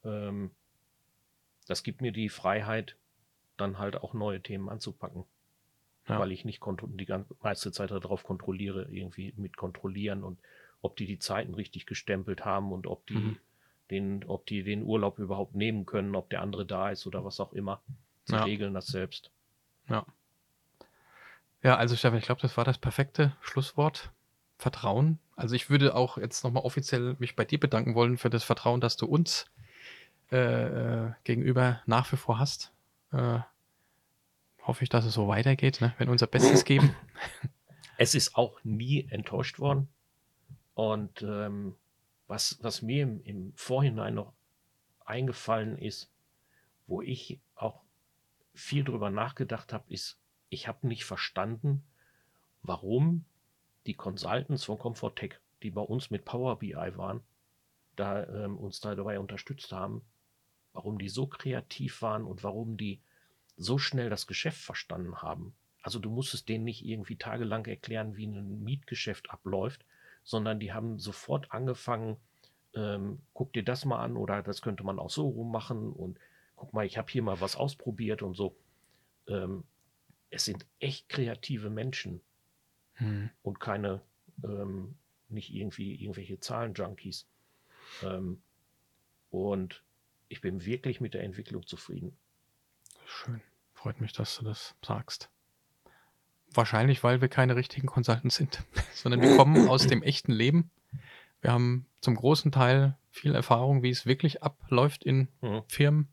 Ähm, 0.04 0.50
das 1.66 1.82
gibt 1.82 2.02
mir 2.02 2.12
die 2.12 2.28
Freiheit, 2.28 2.96
dann 3.56 3.78
halt 3.78 3.96
auch 3.96 4.12
neue 4.12 4.42
Themen 4.42 4.68
anzupacken. 4.68 5.24
Ja. 6.10 6.18
Weil 6.18 6.32
ich 6.32 6.44
nicht 6.44 6.60
die 6.98 7.06
ganze 7.06 7.34
meiste 7.42 7.70
Zeit 7.72 7.90
darauf 7.90 8.24
kontrolliere, 8.24 8.88
irgendwie 8.90 9.32
mit 9.36 9.56
kontrollieren 9.56 10.24
und 10.24 10.38
ob 10.82 10.96
die 10.96 11.06
die 11.06 11.18
Zeiten 11.18 11.54
richtig 11.54 11.86
gestempelt 11.86 12.44
haben 12.44 12.72
und 12.72 12.86
ob 12.86 13.06
die, 13.06 13.14
Mhm. 13.14 13.36
den, 13.90 14.24
ob 14.24 14.46
die 14.46 14.62
den 14.64 14.82
Urlaub 14.82 15.18
überhaupt 15.18 15.54
nehmen 15.54 15.86
können, 15.86 16.14
ob 16.16 16.28
der 16.30 16.42
andere 16.42 16.66
da 16.66 16.90
ist 16.90 17.06
oder 17.06 17.24
was 17.24 17.38
auch 17.38 17.52
immer. 17.52 17.80
Sie 18.24 18.34
Ja. 18.34 18.42
regeln 18.42 18.74
das 18.74 18.88
selbst. 18.88 19.30
Ja. 19.88 20.04
Ja, 21.62 21.76
also 21.76 21.94
Stefan, 21.94 22.18
ich 22.18 22.24
glaube, 22.24 22.40
das 22.40 22.56
war 22.56 22.64
das 22.64 22.78
perfekte 22.78 23.36
Schlusswort. 23.40 24.10
Vertrauen. 24.58 25.18
Also 25.36 25.54
ich 25.54 25.70
würde 25.70 25.94
auch 25.94 26.18
jetzt 26.18 26.44
nochmal 26.44 26.64
offiziell 26.64 27.16
mich 27.18 27.34
bei 27.34 27.46
dir 27.46 27.58
bedanken 27.58 27.94
wollen 27.94 28.18
für 28.18 28.28
das 28.28 28.44
Vertrauen, 28.44 28.80
das 28.82 28.96
du 28.98 29.06
uns 29.06 29.46
äh, 30.32 31.06
äh, 31.06 31.12
gegenüber 31.24 31.80
nach 31.86 32.12
wie 32.12 32.16
vor 32.16 32.38
hast. 32.38 32.72
Äh, 33.12 33.38
hoffe 34.66 34.82
ich, 34.82 34.88
dass 34.88 35.04
es 35.04 35.14
so 35.14 35.28
weitergeht, 35.28 35.80
ne? 35.80 35.94
wenn 35.98 36.08
unser 36.08 36.26
Bestes 36.26 36.64
geben. 36.64 36.94
Es 38.02 38.14
ist 38.14 38.34
auch 38.34 38.58
nie 38.64 39.06
enttäuscht 39.10 39.58
worden. 39.58 39.86
Und 40.72 41.20
ähm, 41.20 41.76
was, 42.28 42.58
was 42.62 42.80
mir 42.80 43.02
im, 43.02 43.22
im 43.24 43.52
Vorhinein 43.56 44.14
noch 44.14 44.32
eingefallen 45.04 45.76
ist, 45.76 46.10
wo 46.86 47.02
ich 47.02 47.40
auch 47.56 47.82
viel 48.54 48.84
drüber 48.84 49.10
nachgedacht 49.10 49.74
habe, 49.74 49.84
ist, 49.92 50.18
ich 50.48 50.66
habe 50.66 50.88
nicht 50.88 51.04
verstanden, 51.04 51.84
warum 52.62 53.26
die 53.86 53.94
Consultants 53.94 54.64
von 54.64 54.78
Comfortech, 54.78 55.34
die 55.62 55.70
bei 55.70 55.82
uns 55.82 56.10
mit 56.10 56.24
Power 56.24 56.58
BI 56.58 56.74
waren, 56.74 57.20
da 57.96 58.26
ähm, 58.26 58.56
uns 58.56 58.80
da 58.80 58.94
dabei 58.94 59.18
unterstützt 59.18 59.72
haben, 59.72 60.02
warum 60.72 60.98
die 60.98 61.08
so 61.08 61.26
kreativ 61.26 62.00
waren 62.00 62.24
und 62.24 62.42
warum 62.42 62.76
die 62.76 63.02
so 63.60 63.78
schnell 63.78 64.08
das 64.10 64.26
Geschäft 64.26 64.60
verstanden 64.60 65.22
haben. 65.22 65.54
Also 65.82 65.98
du 65.98 66.10
musstest 66.10 66.48
denen 66.48 66.64
nicht 66.64 66.84
irgendwie 66.84 67.16
tagelang 67.16 67.66
erklären, 67.66 68.16
wie 68.16 68.26
ein 68.26 68.64
Mietgeschäft 68.64 69.30
abläuft, 69.30 69.84
sondern 70.24 70.60
die 70.60 70.72
haben 70.72 70.98
sofort 70.98 71.52
angefangen, 71.52 72.16
ähm, 72.74 73.20
guck 73.34 73.52
dir 73.52 73.64
das 73.64 73.84
mal 73.84 74.02
an 74.02 74.16
oder 74.16 74.42
das 74.42 74.62
könnte 74.62 74.84
man 74.84 74.98
auch 74.98 75.10
so 75.10 75.28
rum 75.28 75.50
machen 75.52 75.92
und 75.92 76.18
guck 76.56 76.72
mal, 76.72 76.86
ich 76.86 76.96
habe 76.98 77.10
hier 77.10 77.22
mal 77.22 77.40
was 77.40 77.56
ausprobiert 77.56 78.22
und 78.22 78.34
so. 78.34 78.56
Ähm, 79.28 79.64
es 80.30 80.44
sind 80.44 80.66
echt 80.78 81.08
kreative 81.08 81.70
Menschen 81.70 82.20
Hm. 82.94 83.30
und 83.42 83.60
keine, 83.60 84.00
ähm, 84.44 84.94
nicht 85.28 85.52
irgendwie 85.52 85.94
irgendwelche 85.94 86.38
Zahlenjunkies. 86.40 87.26
Ähm, 88.02 88.42
und 89.30 89.82
ich 90.28 90.40
bin 90.40 90.64
wirklich 90.64 91.00
mit 91.00 91.14
der 91.14 91.24
Entwicklung 91.24 91.66
zufrieden. 91.66 92.16
Schön. 93.06 93.40
Freut 93.82 94.00
mich, 94.00 94.12
dass 94.12 94.36
du 94.36 94.44
das 94.44 94.74
sagst. 94.84 95.30
Wahrscheinlich, 96.52 97.02
weil 97.04 97.20
wir 97.20 97.28
keine 97.28 97.56
richtigen 97.56 97.86
Consultants 97.86 98.36
sind, 98.36 98.62
sondern 98.94 99.22
wir 99.22 99.36
kommen 99.36 99.68
aus 99.68 99.86
dem 99.86 100.02
echten 100.02 100.32
Leben. 100.32 100.70
Wir 101.40 101.52
haben 101.52 101.86
zum 102.00 102.16
großen 102.16 102.50
Teil 102.52 102.96
viel 103.10 103.34
Erfahrung, 103.34 103.82
wie 103.82 103.90
es 103.90 104.06
wirklich 104.06 104.42
abläuft 104.42 105.04
in 105.04 105.28
Mhm. 105.40 105.62
Firmen 105.68 106.08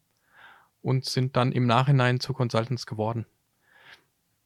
und 0.81 1.05
sind 1.05 1.35
dann 1.35 1.51
im 1.51 1.65
Nachhinein 1.65 2.19
zu 2.19 2.33
Consultants 2.33 2.85
geworden. 2.85 3.25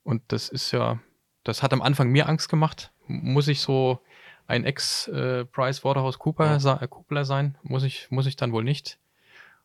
Und 0.03 0.23
das 0.29 0.49
ist 0.49 0.71
ja, 0.71 0.99
das 1.43 1.61
hat 1.61 1.73
am 1.73 1.81
Anfang 1.81 2.09
mir 2.09 2.27
Angst 2.27 2.49
gemacht. 2.49 2.91
Muss 3.07 3.47
ich 3.47 3.61
so 3.61 3.99
ein 4.47 4.63
Ex-Price 4.65 5.83
Waterhouse 5.83 6.17
Cooper 6.19 6.45
Ja. 6.45 6.59
sa- 6.59 6.81
äh, 6.81 6.87
Coopler 6.87 7.25
sein? 7.25 7.57
Muss 7.61 7.83
ich, 7.83 8.09
muss 8.09 8.25
ich 8.25 8.35
dann 8.35 8.51
wohl 8.51 8.63
nicht. 8.63 8.97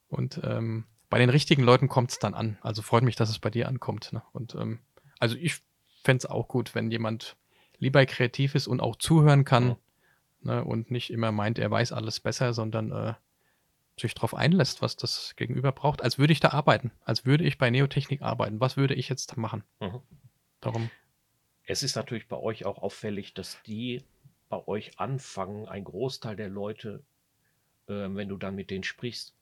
Und 0.09 0.41
ähm, 0.45 0.85
bei 1.09 1.19
den 1.19 1.31
richtigen 1.31 1.63
Leuten 1.63 1.89
kommt 1.89 2.11
es 2.11 2.19
dann 2.19 2.35
an. 2.35 2.59
Also 2.63 2.83
freut 2.83 3.03
mich, 3.05 3.17
dass 3.17 3.31
es 3.31 3.39
bei 3.39 3.51
dir 3.51 3.69
ankommt. 3.69 4.13
Ne? 4.13 4.23
Und 4.33 4.55
ähm, 4.55 4.81
also 5.19 5.37
ich 5.37 5.63
fände 6.03 6.19
es 6.19 6.27
auch 6.27 6.49
gut, 6.49 6.75
wenn 6.75 6.91
jemand 6.91 7.37
lieber 7.79 8.05
kreativ 8.07 8.55
ist 8.55 8.67
und 8.67 8.81
auch 8.81 8.97
zuhören 8.97 9.45
kann 9.45 9.69
Ja. 9.69 9.77
ne? 10.55 10.65
und 10.65 10.91
nicht 10.91 11.11
immer 11.11 11.33
meint, 11.33 11.59
er 11.59 11.71
weiß 11.71 11.93
alles 11.93 12.21
besser, 12.21 12.53
sondern 12.55 12.93
äh, 12.93 13.15
sich 13.99 14.15
darauf 14.15 14.35
einlässt, 14.35 14.83
was 14.83 14.97
das 14.97 15.35
Gegenüber 15.37 15.73
braucht. 15.73 16.03
Als 16.03 16.19
würde 16.19 16.33
ich 16.33 16.41
da 16.41 16.51
arbeiten, 16.51 16.91
als 17.05 17.25
würde 17.25 17.45
ich 17.45 17.57
bei 17.59 17.71
Neotechnik 17.71 18.23
arbeiten. 18.23 18.61
Was 18.61 18.77
würde 18.77 18.95
ich 18.95 19.09
jetzt 19.09 19.37
machen? 19.37 19.65
Mhm. 19.81 20.01
Darum, 20.61 20.91
Es 21.65 21.83
ist 21.83 21.97
natürlich 21.97 22.29
bei 22.29 22.37
euch 22.37 22.65
auch 22.65 22.79
auffällig, 22.79 23.35
dass 23.35 23.59
die 23.67 24.03
bei 24.49 24.67
euch 24.67 24.99
anfangen, 24.99 25.67
ein 25.67 25.85
Großteil 25.85 26.37
der 26.37 26.49
Leute, 26.49 27.03
ähm, 27.89 28.17
wenn 28.17 28.29
du 28.29 28.37
dann 28.37 28.55
mit 28.55 28.71
denen 28.71 28.85
sprichst, 28.85 29.35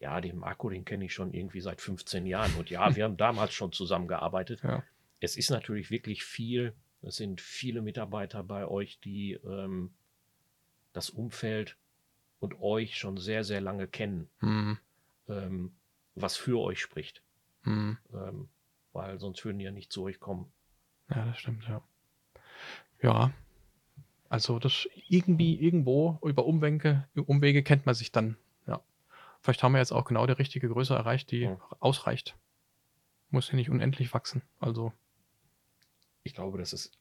ja, 0.00 0.20
den 0.20 0.36
Marco, 0.36 0.68
den 0.68 0.84
kenne 0.84 1.04
ich 1.06 1.14
schon 1.14 1.32
irgendwie 1.32 1.60
seit 1.60 1.80
15 1.80 2.26
Jahren 2.26 2.54
und 2.56 2.70
ja, 2.70 2.94
wir 2.94 3.04
haben 3.04 3.16
damals 3.16 3.54
schon 3.54 3.72
zusammengearbeitet. 3.72 4.62
ja. 4.62 4.82
Es 5.18 5.36
ist 5.38 5.48
natürlich 5.50 5.90
wirklich 5.90 6.24
viel, 6.24 6.74
es 7.00 7.16
sind 7.16 7.40
viele 7.40 7.80
Mitarbeiter 7.80 8.42
bei 8.42 8.66
euch, 8.66 9.00
die 9.00 9.32
ähm, 9.32 9.90
das 10.92 11.08
Umfeld 11.08 11.76
und 12.38 12.60
euch 12.60 12.98
schon 12.98 13.16
sehr, 13.16 13.42
sehr 13.42 13.62
lange 13.62 13.88
kennen, 13.88 14.28
Hm, 14.40 14.78
ähm, 15.28 15.72
was 16.14 16.36
für 16.36 16.60
euch 16.60 16.80
spricht. 16.80 17.22
Hm. 17.62 17.96
ähm, 18.12 18.48
weil 18.92 19.18
sonst 19.18 19.44
würden 19.44 19.58
die 19.58 19.64
ja 19.64 19.72
nicht 19.72 19.90
zu 19.90 20.02
euch 20.04 20.20
kommen. 20.20 20.52
Ja, 21.08 21.24
das 21.24 21.38
stimmt, 21.38 21.66
ja. 21.66 21.82
Ja, 23.02 23.32
also 24.28 24.58
das 24.58 24.88
irgendwie, 25.08 25.54
irgendwo 25.56 26.18
über 26.22 26.44
Umwege, 26.46 27.08
Umwege 27.14 27.62
kennt 27.62 27.86
man 27.86 27.94
sich 27.94 28.12
dann. 28.12 28.36
Ja. 29.46 29.52
Vielleicht 29.52 29.62
haben 29.62 29.72
wir 29.72 29.78
jetzt 29.78 29.92
auch 29.92 30.04
genau 30.04 30.26
die 30.26 30.32
richtige 30.32 30.68
Größe 30.68 30.94
erreicht, 30.94 31.30
die 31.30 31.40
Ja. 31.40 31.58
ausreicht. 31.80 32.36
Muss 33.30 33.48
hier 33.50 33.56
nicht 33.56 33.70
unendlich 33.70 34.12
wachsen. 34.14 34.42
Also, 34.60 34.92
Ich 36.24 36.34
glaube, 36.34 36.58
das 36.58 36.72
ist 36.72 36.98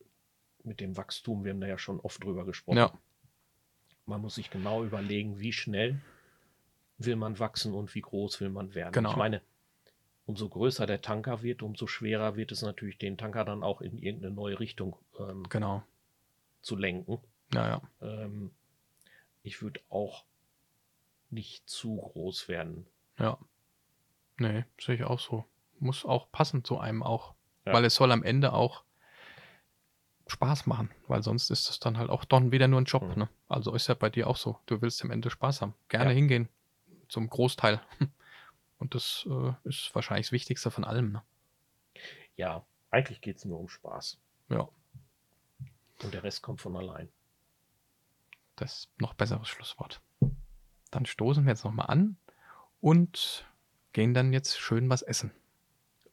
mit 0.64 0.80
dem 0.80 0.98
Wachstum, 0.98 1.44
wir 1.44 1.52
haben 1.52 1.62
da 1.62 1.68
ja 1.68 1.78
schon 1.80 2.00
oft 2.00 2.24
drüber 2.24 2.46
gesprochen. 2.46 2.78
ja, 2.78 2.94
Man 4.06 4.22
muss 4.22 4.36
sich 4.36 4.52
genau 4.52 4.84
überlegen, 4.84 5.40
wie 5.40 5.52
schnell 5.52 6.00
will 7.00 7.16
man 7.16 7.40
wachsen 7.40 7.74
und 7.74 7.94
wie 7.96 8.02
groß 8.02 8.40
will 8.42 8.50
man 8.50 8.76
werden. 8.76 8.94
Genau. 8.94 9.10
Ich 9.12 9.16
meine, 9.16 9.42
umso 10.28 10.48
größer 10.48 10.86
der 10.86 11.02
Tanker 11.02 11.42
wird, 11.42 11.64
umso 11.64 11.88
schwerer 11.88 12.36
wird 12.36 12.52
es 12.52 12.62
natürlich, 12.62 12.98
den 13.00 13.18
Tanker 13.18 13.46
dann 13.46 13.64
auch 13.64 13.82
in 13.82 13.98
irgendeine 13.98 14.34
neue 14.34 14.60
Richtung 14.60 14.96
ähm, 15.20 15.44
genau. 15.50 15.84
zu 16.62 16.76
lenken. 16.76 17.20
Ja, 17.54 17.68
ja. 17.68 17.82
Ähm, 18.02 18.52
ich 19.44 19.62
würde 19.64 19.82
auch 19.90 20.24
nicht 21.36 21.70
zu 21.70 21.98
groß 21.98 22.48
werden. 22.48 22.88
Ja. 23.20 23.38
Nee, 24.38 24.66
sehe 24.82 24.96
ich 24.96 25.04
auch 25.04 25.20
so. 25.20 25.46
Muss 25.80 26.04
auch 26.06 26.32
passen 26.32 26.64
zu 26.64 26.80
einem 26.80 27.04
auch. 27.04 27.36
Ja. 27.66 27.74
Weil 27.74 27.86
es 27.86 27.96
soll 27.96 28.12
am 28.12 28.24
Ende 28.24 28.54
auch 28.54 28.84
Spaß 30.28 30.66
machen. 30.66 30.90
Weil 31.08 31.22
sonst 31.22 31.50
ist 31.52 31.70
es 31.70 31.80
dann 31.80 31.98
halt 31.98 32.10
auch 32.10 32.26
dann 32.26 32.52
wieder 32.52 32.68
nur 32.68 32.82
ein 32.82 32.86
Job. 32.86 33.04
Mhm. 33.04 33.16
Ne? 33.16 33.30
Also 33.48 33.74
ist 33.76 33.88
ja 33.88 33.94
bei 33.94 34.10
dir 34.10 34.28
auch 34.28 34.38
so. 34.38 34.60
Du 34.66 34.82
willst 34.82 35.04
am 35.04 35.12
Ende 35.12 35.30
Spaß 35.30 35.62
haben. 35.62 35.76
Gerne 35.90 36.10
Ja. 36.12 36.16
hingehen. 36.16 36.50
Zum 37.10 37.30
Großteil. 37.30 37.80
Und 38.80 38.96
das 38.96 39.26
äh, 39.30 39.54
ist 39.64 39.94
wahrscheinlich 39.94 40.28
das 40.28 40.32
Wichtigste 40.34 40.72
von 40.72 40.84
allem. 40.84 41.12
Ne? 41.12 41.22
Ja, 42.36 42.66
eigentlich 42.92 43.22
geht 43.22 43.38
es 43.38 43.46
nur 43.46 43.60
um 43.60 43.70
Spaß. 43.70 44.18
Ja, 44.50 44.68
Und 46.04 46.14
der 46.14 46.24
Rest 46.24 46.42
kommt 46.42 46.62
von 46.62 46.76
allein. 46.76 47.10
das 48.58 48.74
ist 48.80 49.02
noch 49.02 49.14
besseres 49.14 49.48
Schlusswort. 49.48 50.02
Dann 50.96 51.06
stoßen 51.06 51.44
wir 51.44 51.52
jetzt 51.52 51.66
nochmal 51.66 51.88
an 51.88 52.16
und 52.80 53.46
gehen 53.92 54.14
dann 54.14 54.32
jetzt 54.32 54.58
schön 54.58 54.90
was 54.90 55.02
essen. 55.02 55.32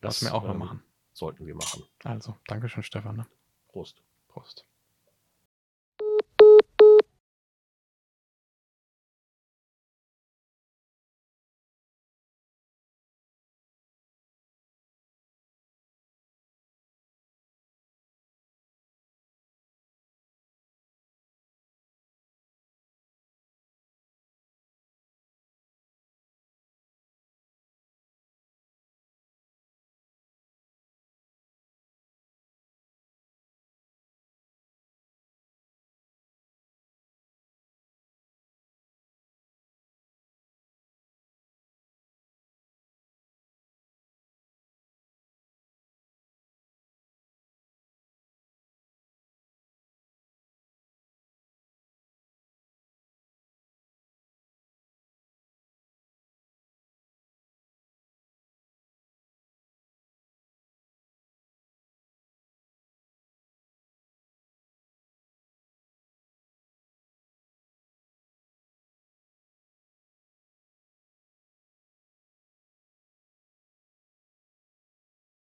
Das 0.01 0.17
was 0.17 0.29
wir 0.29 0.35
auch 0.35 0.43
noch 0.43 0.55
ähm, 0.55 0.59
machen. 0.59 0.83
Sollten 1.13 1.47
wir 1.47 1.55
machen. 1.55 1.85
Also, 2.03 2.37
danke 2.49 2.69
schön, 2.69 2.83
Stefan. 2.83 3.15
Ne? 3.15 3.27
Prost. 3.69 4.03
Prost. 4.27 4.67